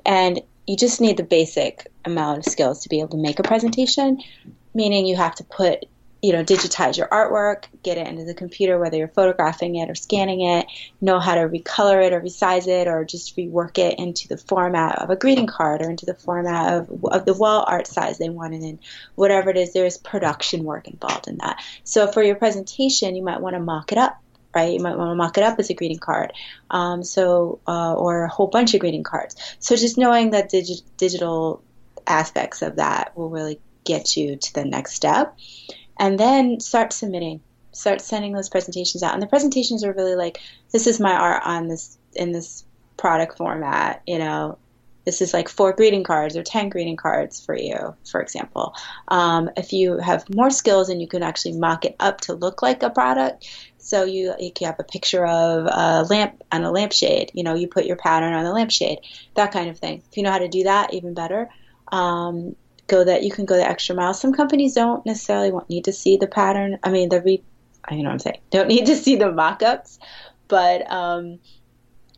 And 0.06 0.40
you 0.66 0.76
just 0.76 1.00
need 1.00 1.16
the 1.16 1.24
basic 1.24 1.88
amount 2.04 2.38
of 2.38 2.44
skills 2.44 2.82
to 2.82 2.88
be 2.88 3.00
able 3.00 3.10
to 3.10 3.16
make 3.16 3.38
a 3.38 3.42
presentation, 3.42 4.22
meaning 4.74 5.06
you 5.06 5.16
have 5.16 5.34
to 5.36 5.44
put, 5.44 5.84
you 6.22 6.32
know, 6.32 6.44
digitize 6.44 6.96
your 6.96 7.08
artwork, 7.08 7.64
get 7.82 7.98
it 7.98 8.06
into 8.06 8.24
the 8.24 8.34
computer, 8.34 8.78
whether 8.78 8.96
you're 8.96 9.08
photographing 9.08 9.74
it 9.74 9.90
or 9.90 9.96
scanning 9.96 10.40
it, 10.40 10.66
know 11.00 11.18
how 11.18 11.34
to 11.34 11.48
recolor 11.48 12.04
it 12.04 12.12
or 12.12 12.20
resize 12.20 12.68
it 12.68 12.86
or 12.86 13.04
just 13.04 13.36
rework 13.36 13.76
it 13.76 13.98
into 13.98 14.28
the 14.28 14.36
format 14.36 15.00
of 15.00 15.10
a 15.10 15.16
greeting 15.16 15.48
card 15.48 15.82
or 15.82 15.90
into 15.90 16.06
the 16.06 16.14
format 16.14 16.72
of, 16.72 17.04
of 17.06 17.24
the 17.24 17.34
wall 17.34 17.64
art 17.66 17.88
size 17.88 18.18
they 18.18 18.28
want 18.28 18.54
it 18.54 18.62
in, 18.62 18.78
whatever 19.16 19.50
it 19.50 19.56
is, 19.56 19.72
there's 19.72 19.98
production 19.98 20.62
work 20.62 20.86
involved 20.86 21.26
in 21.26 21.38
that. 21.38 21.60
So 21.82 22.06
for 22.06 22.22
your 22.22 22.36
presentation, 22.36 23.16
you 23.16 23.24
might 23.24 23.40
want 23.40 23.54
to 23.54 23.60
mock 23.60 23.90
it 23.90 23.98
up 23.98 24.21
right? 24.54 24.72
You 24.72 24.80
might 24.80 24.96
want 24.96 25.10
to 25.10 25.14
mock 25.14 25.38
it 25.38 25.44
up 25.44 25.58
as 25.58 25.70
a 25.70 25.74
greeting 25.74 25.98
card, 25.98 26.32
um, 26.70 27.02
so 27.02 27.60
uh, 27.66 27.94
or 27.94 28.24
a 28.24 28.28
whole 28.28 28.48
bunch 28.48 28.74
of 28.74 28.80
greeting 28.80 29.02
cards. 29.02 29.36
So 29.58 29.76
just 29.76 29.98
knowing 29.98 30.30
that 30.30 30.50
digi- 30.50 30.82
digital 30.96 31.62
aspects 32.06 32.62
of 32.62 32.76
that 32.76 33.16
will 33.16 33.30
really 33.30 33.60
get 33.84 34.16
you 34.16 34.36
to 34.36 34.54
the 34.54 34.64
next 34.64 34.94
step, 34.94 35.36
and 35.98 36.18
then 36.18 36.60
start 36.60 36.92
submitting, 36.92 37.40
start 37.72 38.00
sending 38.00 38.32
those 38.32 38.48
presentations 38.48 39.02
out. 39.02 39.14
And 39.14 39.22
the 39.22 39.26
presentations 39.26 39.84
are 39.84 39.92
really 39.92 40.14
like, 40.14 40.38
this 40.72 40.86
is 40.86 41.00
my 41.00 41.12
art 41.12 41.42
on 41.44 41.68
this 41.68 41.98
in 42.14 42.32
this 42.32 42.64
product 42.96 43.38
format, 43.38 44.02
you 44.06 44.18
know, 44.18 44.58
this 45.04 45.20
is 45.20 45.34
like 45.34 45.48
four 45.48 45.72
greeting 45.72 46.04
cards 46.04 46.36
or 46.36 46.42
10 46.42 46.68
greeting 46.68 46.96
cards 46.96 47.44
for 47.44 47.56
you, 47.56 47.94
for 48.10 48.20
example. 48.20 48.74
Um, 49.08 49.50
if 49.56 49.72
you 49.72 49.98
have 49.98 50.24
more 50.34 50.50
skills 50.50 50.88
and 50.88 51.00
you 51.00 51.08
can 51.08 51.22
actually 51.22 51.58
mock 51.58 51.84
it 51.84 51.96
up 51.98 52.20
to 52.22 52.34
look 52.34 52.62
like 52.62 52.82
a 52.82 52.90
product, 52.90 53.48
so 53.78 54.04
you, 54.04 54.34
you 54.38 54.52
have 54.62 54.78
a 54.78 54.84
picture 54.84 55.26
of 55.26 55.66
a 55.66 56.04
lamp 56.08 56.42
on 56.52 56.62
a 56.62 56.70
lampshade, 56.70 57.32
you 57.34 57.42
know, 57.42 57.54
you 57.54 57.66
put 57.66 57.84
your 57.84 57.96
pattern 57.96 58.32
on 58.32 58.44
the 58.44 58.52
lampshade, 58.52 58.98
that 59.34 59.52
kind 59.52 59.68
of 59.68 59.78
thing. 59.78 60.02
If 60.08 60.16
you 60.16 60.22
know 60.22 60.30
how 60.30 60.38
to 60.38 60.48
do 60.48 60.64
that, 60.64 60.94
even 60.94 61.14
better. 61.14 61.48
Um, 61.90 62.54
go 62.86 63.04
that 63.04 63.22
you 63.22 63.30
can 63.30 63.44
go 63.44 63.56
the 63.56 63.68
extra 63.68 63.94
mile. 63.94 64.14
Some 64.14 64.32
companies 64.32 64.74
don't 64.74 65.04
necessarily 65.04 65.50
want, 65.50 65.68
need 65.68 65.84
to 65.84 65.92
see 65.92 66.16
the 66.16 66.26
pattern. 66.26 66.78
I 66.82 66.90
mean, 66.90 67.08
the 67.08 67.20
re, 67.20 67.42
you 67.90 67.98
know 67.98 68.04
what 68.04 68.12
I'm 68.12 68.18
saying, 68.18 68.40
don't 68.50 68.68
need 68.68 68.86
to 68.86 68.96
see 68.96 69.16
the 69.16 69.32
mock-ups, 69.32 69.98
but 70.48 70.90
um, 70.90 71.38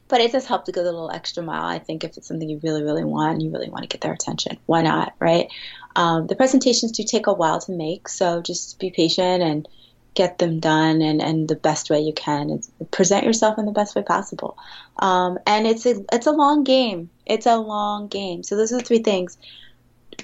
but 0.08 0.20
it 0.20 0.32
does 0.32 0.46
help 0.46 0.66
to 0.66 0.72
go 0.72 0.82
the 0.82 0.92
little 0.92 1.10
extra 1.10 1.42
mile. 1.42 1.64
I 1.64 1.78
think 1.78 2.04
if 2.04 2.16
it's 2.16 2.28
something 2.28 2.48
you 2.48 2.60
really, 2.62 2.82
really 2.82 3.04
want 3.04 3.34
and 3.34 3.42
you 3.42 3.50
really 3.50 3.70
want 3.70 3.82
to 3.82 3.88
get 3.88 4.00
their 4.00 4.12
attention, 4.12 4.58
why 4.66 4.82
not, 4.82 5.14
right? 5.18 5.48
Um, 5.96 6.26
the 6.26 6.36
presentations 6.36 6.92
do 6.92 7.04
take 7.04 7.26
a 7.26 7.32
while 7.32 7.60
to 7.60 7.72
make, 7.72 8.08
so 8.08 8.42
just 8.42 8.78
be 8.78 8.90
patient 8.90 9.42
and 9.42 9.68
get 10.14 10.38
them 10.38 10.60
done 10.60 11.02
and, 11.02 11.20
and 11.20 11.48
the 11.48 11.56
best 11.56 11.90
way 11.90 12.00
you 12.00 12.12
can 12.12 12.50
and 12.50 12.90
present 12.90 13.26
yourself 13.26 13.58
in 13.58 13.66
the 13.66 13.72
best 13.72 13.96
way 13.96 14.02
possible. 14.02 14.56
Um, 14.98 15.38
and 15.46 15.66
it's 15.66 15.86
a 15.86 16.04
it's 16.12 16.26
a 16.26 16.32
long 16.32 16.64
game. 16.64 17.10
It's 17.26 17.46
a 17.46 17.56
long 17.56 18.08
game. 18.08 18.42
So 18.42 18.56
those 18.56 18.72
are 18.72 18.78
the 18.78 18.84
three 18.84 19.02
things: 19.02 19.36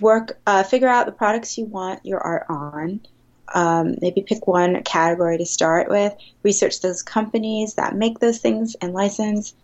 work, 0.00 0.38
uh, 0.46 0.62
figure 0.62 0.88
out 0.88 1.06
the 1.06 1.12
products 1.12 1.58
you 1.58 1.64
want 1.64 2.04
your 2.06 2.20
art 2.20 2.46
on. 2.48 3.00
Um, 3.52 3.96
maybe 4.00 4.22
pick 4.22 4.46
one 4.46 4.80
category 4.84 5.38
to 5.38 5.46
start 5.46 5.90
with. 5.90 6.14
Research 6.44 6.80
those 6.80 7.02
companies 7.02 7.74
that 7.74 7.96
make 7.96 8.20
those 8.20 8.38
things 8.38 8.76
and 8.80 8.92
license 8.92 9.54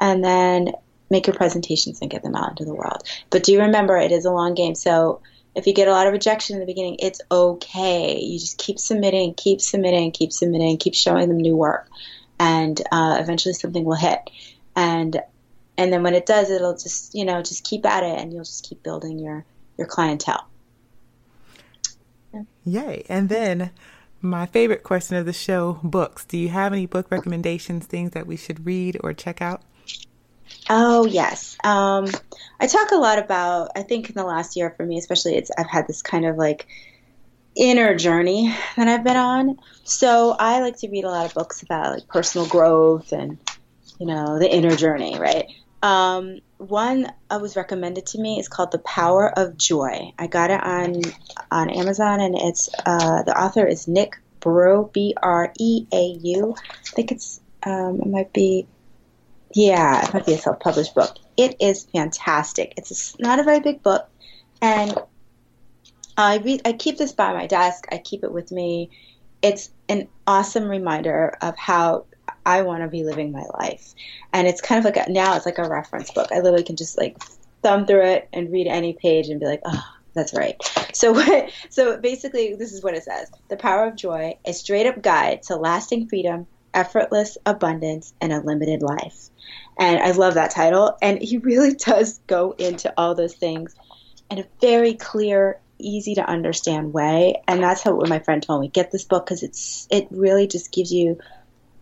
and 0.00 0.24
then 0.24 0.72
make 1.10 1.26
your 1.26 1.36
presentations 1.36 2.00
and 2.00 2.10
get 2.10 2.22
them 2.22 2.34
out 2.34 2.50
into 2.50 2.64
the 2.64 2.74
world. 2.74 3.02
But 3.30 3.44
do 3.44 3.58
remember, 3.60 3.96
it 3.96 4.12
is 4.12 4.24
a 4.24 4.32
long 4.32 4.54
game. 4.54 4.74
So 4.74 5.20
if 5.54 5.66
you 5.66 5.72
get 5.72 5.88
a 5.88 5.92
lot 5.92 6.06
of 6.06 6.12
rejection 6.12 6.54
in 6.54 6.60
the 6.60 6.66
beginning, 6.66 6.96
it's 6.98 7.20
okay. 7.30 8.20
You 8.20 8.38
just 8.38 8.58
keep 8.58 8.78
submitting, 8.78 9.34
keep 9.34 9.60
submitting, 9.60 10.12
keep 10.12 10.32
submitting, 10.32 10.76
keep 10.76 10.94
showing 10.94 11.28
them 11.28 11.38
new 11.38 11.56
work, 11.56 11.88
and 12.38 12.80
uh, 12.92 13.16
eventually 13.18 13.54
something 13.54 13.84
will 13.84 13.94
hit. 13.94 14.30
And 14.76 15.20
and 15.78 15.92
then 15.92 16.02
when 16.02 16.14
it 16.14 16.26
does, 16.26 16.50
it'll 16.50 16.76
just 16.76 17.14
you 17.14 17.24
know 17.24 17.40
just 17.42 17.64
keep 17.64 17.86
at 17.86 18.02
it, 18.02 18.18
and 18.18 18.32
you'll 18.32 18.44
just 18.44 18.68
keep 18.68 18.82
building 18.82 19.18
your 19.18 19.44
your 19.78 19.86
clientele. 19.86 20.46
Yay! 22.64 23.06
And 23.08 23.30
then 23.30 23.70
my 24.20 24.44
favorite 24.44 24.82
question 24.82 25.16
of 25.16 25.24
the 25.24 25.32
show: 25.32 25.80
books. 25.82 26.26
Do 26.26 26.36
you 26.36 26.50
have 26.50 26.74
any 26.74 26.84
book 26.84 27.10
recommendations, 27.10 27.86
things 27.86 28.10
that 28.10 28.26
we 28.26 28.36
should 28.36 28.66
read 28.66 28.98
or 29.02 29.14
check 29.14 29.40
out? 29.40 29.62
Oh 30.68 31.06
yes, 31.06 31.56
um, 31.62 32.06
I 32.58 32.66
talk 32.66 32.90
a 32.90 32.96
lot 32.96 33.18
about. 33.18 33.70
I 33.76 33.82
think 33.82 34.08
in 34.08 34.14
the 34.14 34.24
last 34.24 34.56
year 34.56 34.70
for 34.76 34.84
me, 34.84 34.98
especially, 34.98 35.36
it's 35.36 35.50
I've 35.56 35.68
had 35.68 35.86
this 35.86 36.02
kind 36.02 36.26
of 36.26 36.36
like 36.36 36.66
inner 37.56 37.94
journey 37.94 38.54
that 38.76 38.88
I've 38.88 39.04
been 39.04 39.16
on. 39.16 39.58
So 39.84 40.34
I 40.38 40.60
like 40.60 40.78
to 40.78 40.88
read 40.88 41.04
a 41.04 41.10
lot 41.10 41.26
of 41.26 41.34
books 41.34 41.62
about 41.62 41.94
like 41.94 42.08
personal 42.08 42.46
growth 42.46 43.12
and 43.12 43.38
you 43.98 44.06
know 44.06 44.38
the 44.38 44.52
inner 44.52 44.74
journey, 44.76 45.18
right? 45.18 45.46
Um, 45.82 46.40
one 46.58 47.12
uh, 47.30 47.38
was 47.40 47.54
recommended 47.54 48.06
to 48.06 48.20
me. 48.20 48.40
is 48.40 48.48
called 48.48 48.72
The 48.72 48.78
Power 48.78 49.30
of 49.38 49.56
Joy. 49.56 50.12
I 50.18 50.26
got 50.26 50.50
it 50.50 50.62
on 50.62 51.02
on 51.50 51.70
Amazon, 51.70 52.20
and 52.20 52.34
it's 52.36 52.68
uh, 52.84 53.22
the 53.22 53.38
author 53.38 53.66
is 53.66 53.86
Nick 53.86 54.16
Breau, 54.40 54.92
B 54.92 55.14
R 55.22 55.52
E 55.58 55.86
A 55.92 56.18
U. 56.22 56.56
I 56.58 56.90
think 56.94 57.12
it's 57.12 57.40
um, 57.62 58.00
it 58.00 58.08
might 58.08 58.32
be 58.32 58.66
yeah, 59.56 60.06
it 60.06 60.12
might 60.12 60.26
be 60.26 60.34
a 60.34 60.38
self 60.38 60.60
published 60.60 60.94
book. 60.94 61.16
It 61.38 61.56
is 61.60 61.84
fantastic. 61.84 62.74
It's 62.76 63.18
not 63.18 63.38
a 63.38 63.42
very 63.42 63.60
big 63.60 63.82
book, 63.82 64.06
and 64.60 64.94
I 66.14 66.36
read. 66.36 66.60
I 66.66 66.74
keep 66.74 66.98
this 66.98 67.12
by 67.12 67.32
my 67.32 67.46
desk. 67.46 67.86
I 67.90 67.96
keep 67.96 68.22
it 68.22 68.32
with 68.32 68.52
me. 68.52 68.90
It's 69.40 69.70
an 69.88 70.08
awesome 70.26 70.64
reminder 70.68 71.38
of 71.40 71.56
how 71.56 72.04
I 72.44 72.62
want 72.62 72.82
to 72.82 72.88
be 72.88 73.02
living 73.02 73.32
my 73.32 73.44
life. 73.58 73.94
And 74.30 74.46
it's 74.46 74.60
kind 74.60 74.78
of 74.78 74.84
like 74.84 75.08
a, 75.08 75.10
now 75.10 75.36
it's 75.36 75.46
like 75.46 75.58
a 75.58 75.68
reference 75.68 76.10
book. 76.10 76.28
I 76.32 76.40
literally 76.40 76.64
can 76.64 76.76
just 76.76 76.98
like 76.98 77.16
thumb 77.62 77.86
through 77.86 78.04
it 78.04 78.28
and 78.34 78.52
read 78.52 78.66
any 78.66 78.92
page 78.92 79.28
and 79.28 79.40
be 79.40 79.46
like, 79.46 79.62
oh, 79.64 79.84
that's 80.14 80.34
right. 80.34 80.56
So 80.96 81.12
what, 81.12 81.50
so 81.68 81.98
basically 81.98 82.54
this 82.54 82.72
is 82.72 82.82
what 82.82 82.94
it 82.94 83.02
says. 83.02 83.30
The 83.50 83.58
Power 83.58 83.88
of 83.88 83.96
Joy, 83.96 84.38
a 84.46 84.54
straight 84.54 84.86
up 84.86 85.02
guide 85.02 85.42
to 85.42 85.56
lasting 85.56 86.08
freedom, 86.08 86.46
effortless 86.76 87.38
abundance, 87.46 88.12
and 88.20 88.32
a 88.32 88.40
limited 88.40 88.82
life. 88.82 89.30
And 89.78 89.98
I 89.98 90.12
love 90.12 90.34
that 90.34 90.52
title. 90.52 90.96
And 91.02 91.20
he 91.20 91.38
really 91.38 91.74
does 91.78 92.20
go 92.28 92.52
into 92.52 92.92
all 92.96 93.16
those 93.16 93.34
things 93.34 93.74
in 94.30 94.38
a 94.38 94.46
very 94.60 94.94
clear, 94.94 95.58
easy 95.78 96.14
to 96.14 96.28
understand 96.28 96.92
way. 96.92 97.42
And 97.48 97.62
that's 97.62 97.82
how 97.82 97.98
my 98.00 98.20
friend 98.20 98.42
told 98.42 98.60
me, 98.60 98.68
get 98.68 98.92
this 98.92 99.04
book 99.04 99.26
because 99.26 99.42
it's 99.42 99.88
it 99.90 100.06
really 100.10 100.46
just 100.46 100.70
gives 100.70 100.92
you 100.92 101.18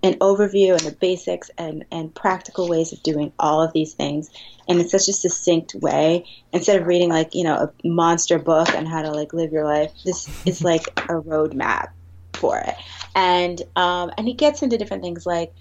an 0.02 0.14
overview 0.18 0.72
and 0.72 0.80
the 0.80 0.96
basics 1.00 1.50
and, 1.56 1.86
and 1.90 2.14
practical 2.14 2.68
ways 2.68 2.92
of 2.92 3.02
doing 3.02 3.32
all 3.38 3.62
of 3.62 3.72
these 3.72 3.94
things 3.94 4.30
and 4.68 4.78
in 4.78 4.88
such 4.88 5.08
a 5.08 5.12
succinct 5.14 5.74
way 5.74 6.26
instead 6.52 6.78
of 6.78 6.86
reading 6.86 7.08
like 7.08 7.34
you 7.34 7.42
know 7.42 7.54
a 7.54 7.88
monster 7.88 8.38
book 8.38 8.68
on 8.74 8.84
how 8.84 9.00
to 9.00 9.10
like 9.10 9.32
live 9.32 9.50
your 9.50 9.64
life 9.64 9.90
this 10.04 10.28
is 10.44 10.62
like 10.62 10.88
a 11.08 11.14
roadmap 11.14 11.88
for 12.36 12.58
it 12.58 12.74
and 13.14 13.62
um, 13.76 14.10
and 14.16 14.26
he 14.26 14.34
gets 14.34 14.62
into 14.62 14.76
different 14.76 15.02
things 15.02 15.24
like 15.26 15.52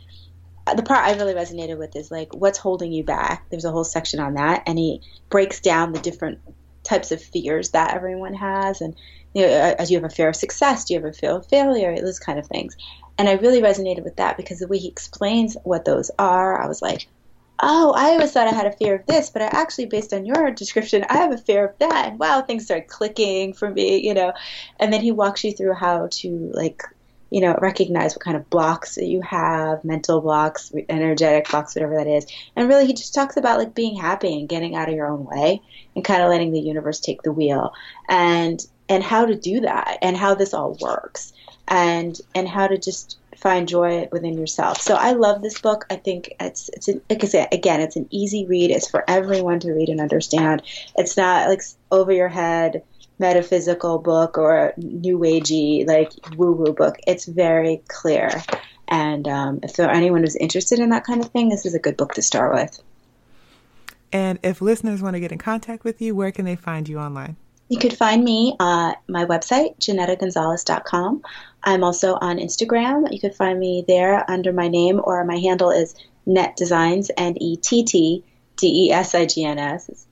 the 0.75 0.83
part 0.83 1.05
I 1.05 1.13
really 1.15 1.33
resonated 1.33 1.77
with 1.77 1.95
is 1.95 2.09
like 2.09 2.33
what's 2.33 2.57
holding 2.57 2.91
you 2.91 3.03
back. 3.03 3.45
There's 3.49 3.65
a 3.65 3.71
whole 3.71 3.83
section 3.83 4.19
on 4.19 4.35
that, 4.35 4.63
and 4.65 4.77
he 4.77 5.01
breaks 5.29 5.59
down 5.59 5.91
the 5.91 5.99
different 5.99 6.39
types 6.83 7.11
of 7.11 7.21
fears 7.21 7.71
that 7.71 7.93
everyone 7.93 8.33
has, 8.33 8.81
and 8.81 8.95
you 9.33 9.41
know, 9.41 9.75
as 9.77 9.91
you 9.91 9.97
have 9.97 10.09
a 10.09 10.13
fear 10.13 10.29
of 10.29 10.35
success, 10.35 10.85
do 10.85 10.93
you 10.93 11.01
have 11.01 11.09
a 11.09 11.13
fear 11.13 11.31
of 11.31 11.47
failure, 11.47 11.95
those 11.99 12.19
kind 12.19 12.39
of 12.39 12.47
things. 12.47 12.77
And 13.17 13.27
I 13.27 13.33
really 13.33 13.61
resonated 13.61 14.03
with 14.03 14.15
that 14.15 14.37
because 14.37 14.59
the 14.59 14.67
way 14.67 14.77
he 14.77 14.87
explains 14.87 15.57
what 15.63 15.85
those 15.85 16.09
are, 16.17 16.59
I 16.59 16.67
was 16.67 16.81
like, 16.81 17.07
oh, 17.59 17.93
I 17.95 18.11
always 18.11 18.31
thought 18.31 18.47
I 18.47 18.51
had 18.53 18.65
a 18.65 18.71
fear 18.71 18.95
of 18.95 19.05
this, 19.05 19.29
but 19.29 19.41
I 19.41 19.45
actually, 19.45 19.85
based 19.85 20.13
on 20.13 20.25
your 20.25 20.51
description, 20.51 21.05
I 21.09 21.17
have 21.17 21.31
a 21.31 21.37
fear 21.37 21.65
of 21.65 21.77
that. 21.79 22.09
And 22.09 22.19
wow, 22.19 22.41
things 22.41 22.65
start 22.65 22.87
clicking 22.87 23.53
for 23.53 23.69
me, 23.69 24.05
you 24.05 24.13
know. 24.13 24.33
And 24.79 24.91
then 24.91 25.01
he 25.01 25.11
walks 25.11 25.43
you 25.43 25.51
through 25.51 25.73
how 25.73 26.07
to, 26.11 26.51
like, 26.53 26.83
you 27.29 27.41
know, 27.41 27.57
recognize 27.59 28.13
what 28.13 28.23
kind 28.23 28.37
of 28.37 28.49
blocks 28.49 28.95
that 28.95 29.05
you 29.05 29.21
have, 29.21 29.83
mental 29.83 30.21
blocks, 30.21 30.71
energetic 30.87 31.49
blocks, 31.49 31.73
whatever 31.75 31.95
that 31.95 32.07
is. 32.07 32.27
And 32.55 32.69
really, 32.69 32.85
he 32.85 32.93
just 32.93 33.15
talks 33.15 33.37
about 33.37 33.57
like 33.57 33.73
being 33.73 33.95
happy 33.95 34.37
and 34.37 34.47
getting 34.47 34.75
out 34.75 34.87
of 34.87 34.95
your 34.95 35.07
own 35.07 35.25
way 35.25 35.61
and 35.95 36.05
kind 36.05 36.21
of 36.21 36.29
letting 36.29 36.51
the 36.51 36.59
universe 36.59 36.99
take 36.99 37.23
the 37.23 37.31
wheel 37.31 37.73
and 38.07 38.63
and 38.89 39.03
how 39.03 39.25
to 39.25 39.35
do 39.35 39.61
that 39.61 39.97
and 40.01 40.15
how 40.15 40.35
this 40.35 40.53
all 40.53 40.77
works 40.79 41.33
and 41.67 42.19
and 42.35 42.47
how 42.47 42.67
to 42.67 42.77
just 42.77 43.17
find 43.43 43.67
joy 43.67 44.07
within 44.09 44.37
yourself. 44.37 44.81
So 44.81 44.95
I 44.95 45.11
love 45.11 45.41
this 45.41 45.59
book. 45.59 45.85
I 45.89 45.97
think 45.97 46.33
it's 46.39 46.69
it's 46.69 46.87
an, 46.87 47.01
like 47.09 47.23
I 47.23 47.27
said 47.27 47.49
again, 47.51 47.81
it's 47.81 47.97
an 47.97 48.07
easy 48.09 48.45
read. 48.45 48.71
It's 48.71 48.89
for 48.89 49.03
everyone 49.07 49.59
to 49.59 49.73
read 49.73 49.89
and 49.89 49.99
understand. 49.99 50.63
It's 50.95 51.17
not 51.17 51.49
like 51.49 51.61
over 51.91 52.11
your 52.11 52.29
head 52.29 52.83
metaphysical 53.19 53.99
book 53.99 54.37
or 54.37 54.73
new 54.77 55.19
agey 55.19 55.85
like 55.85 56.11
woo 56.37 56.53
woo 56.53 56.73
book. 56.73 56.95
It's 57.05 57.25
very 57.25 57.83
clear. 57.87 58.29
And 58.87 59.27
um, 59.27 59.59
if 59.61 59.73
there 59.75 59.91
anyone 59.91 60.21
who's 60.21 60.35
interested 60.37 60.79
in 60.79 60.89
that 60.89 61.03
kind 61.03 61.21
of 61.21 61.29
thing, 61.31 61.49
this 61.49 61.65
is 61.65 61.75
a 61.75 61.79
good 61.79 61.97
book 61.97 62.13
to 62.13 62.21
start 62.21 62.53
with. 62.53 62.81
And 64.11 64.39
if 64.41 64.61
listeners 64.61 65.01
want 65.01 65.15
to 65.15 65.19
get 65.19 65.31
in 65.31 65.37
contact 65.37 65.83
with 65.83 66.01
you, 66.01 66.15
where 66.15 66.31
can 66.31 66.45
they 66.45 66.55
find 66.55 66.87
you 66.87 66.99
online? 66.99 67.35
You 67.69 67.79
could 67.79 67.97
find 67.97 68.23
me 68.23 68.55
at 68.59 68.93
my 69.07 69.25
website, 69.25 69.77
JeanettaGonzales.com. 69.79 71.23
I'm 71.63 71.83
also 71.83 72.15
on 72.15 72.37
Instagram. 72.37 73.11
You 73.11 73.19
could 73.19 73.35
find 73.35 73.59
me 73.59 73.85
there 73.87 74.29
under 74.29 74.51
my 74.51 74.67
name, 74.67 74.99
or 75.03 75.23
my 75.23 75.37
handle 75.37 75.71
is 75.71 75.95
Nett 76.25 76.55
Designs, 76.55 77.09
N 77.17 77.35
E 77.39 77.57
T 77.57 77.83
T 77.83 78.23
D 78.57 78.87
E 78.87 78.91
S 78.91 79.15
I 79.15 79.25
G 79.25 79.45
N 79.45 79.59
S. 79.59 80.05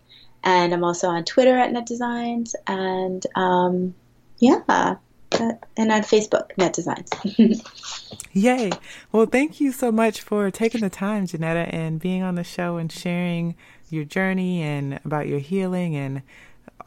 And 0.43 0.73
I'm 0.73 0.83
also 0.83 1.07
on 1.07 1.23
Twitter 1.23 1.57
at 1.57 1.71
Nett 1.71 1.85
Designs, 1.85 2.55
and 2.65 3.23
um, 3.35 3.93
yeah, 4.39 4.95
and 5.39 5.91
on 5.91 6.01
Facebook, 6.01 6.51
Nett 6.57 6.73
Designs. 6.73 7.09
Yay! 8.33 8.71
Well, 9.11 9.25
thank 9.25 9.59
you 9.59 9.71
so 9.71 9.91
much 9.91 10.21
for 10.21 10.49
taking 10.51 10.81
the 10.81 10.89
time, 10.89 11.27
Jeanetta, 11.27 11.71
and 11.71 11.99
being 11.99 12.23
on 12.23 12.35
the 12.35 12.43
show 12.43 12.77
and 12.77 12.91
sharing 12.91 13.55
your 13.89 14.05
journey 14.05 14.61
and 14.61 14.99
about 15.05 15.27
your 15.27 15.39
healing 15.39 15.95
and 15.95 16.21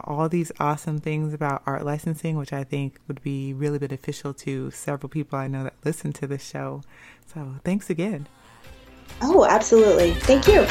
all 0.05 0.29
these 0.29 0.53
awesome 0.61 0.99
things 1.01 1.35
about 1.35 1.63
art 1.67 1.85
licensing, 1.85 2.37
which 2.37 2.53
I 2.53 2.65
think 2.65 2.99
would 3.09 3.23
be 3.23 3.53
really 3.53 3.79
beneficial 3.79 4.33
to 4.35 4.71
several 4.71 5.09
people 5.09 5.39
I 5.39 5.49
know 5.49 5.65
that 5.65 5.75
listen 5.85 6.13
to 6.15 6.27
this 6.27 6.47
show. 6.47 6.83
So 7.27 7.57
thanks 7.65 7.91
again. 7.91 8.29
Oh, 9.23 9.45
absolutely. 9.45 10.13
Thank 10.15 10.47
you. 10.47 10.67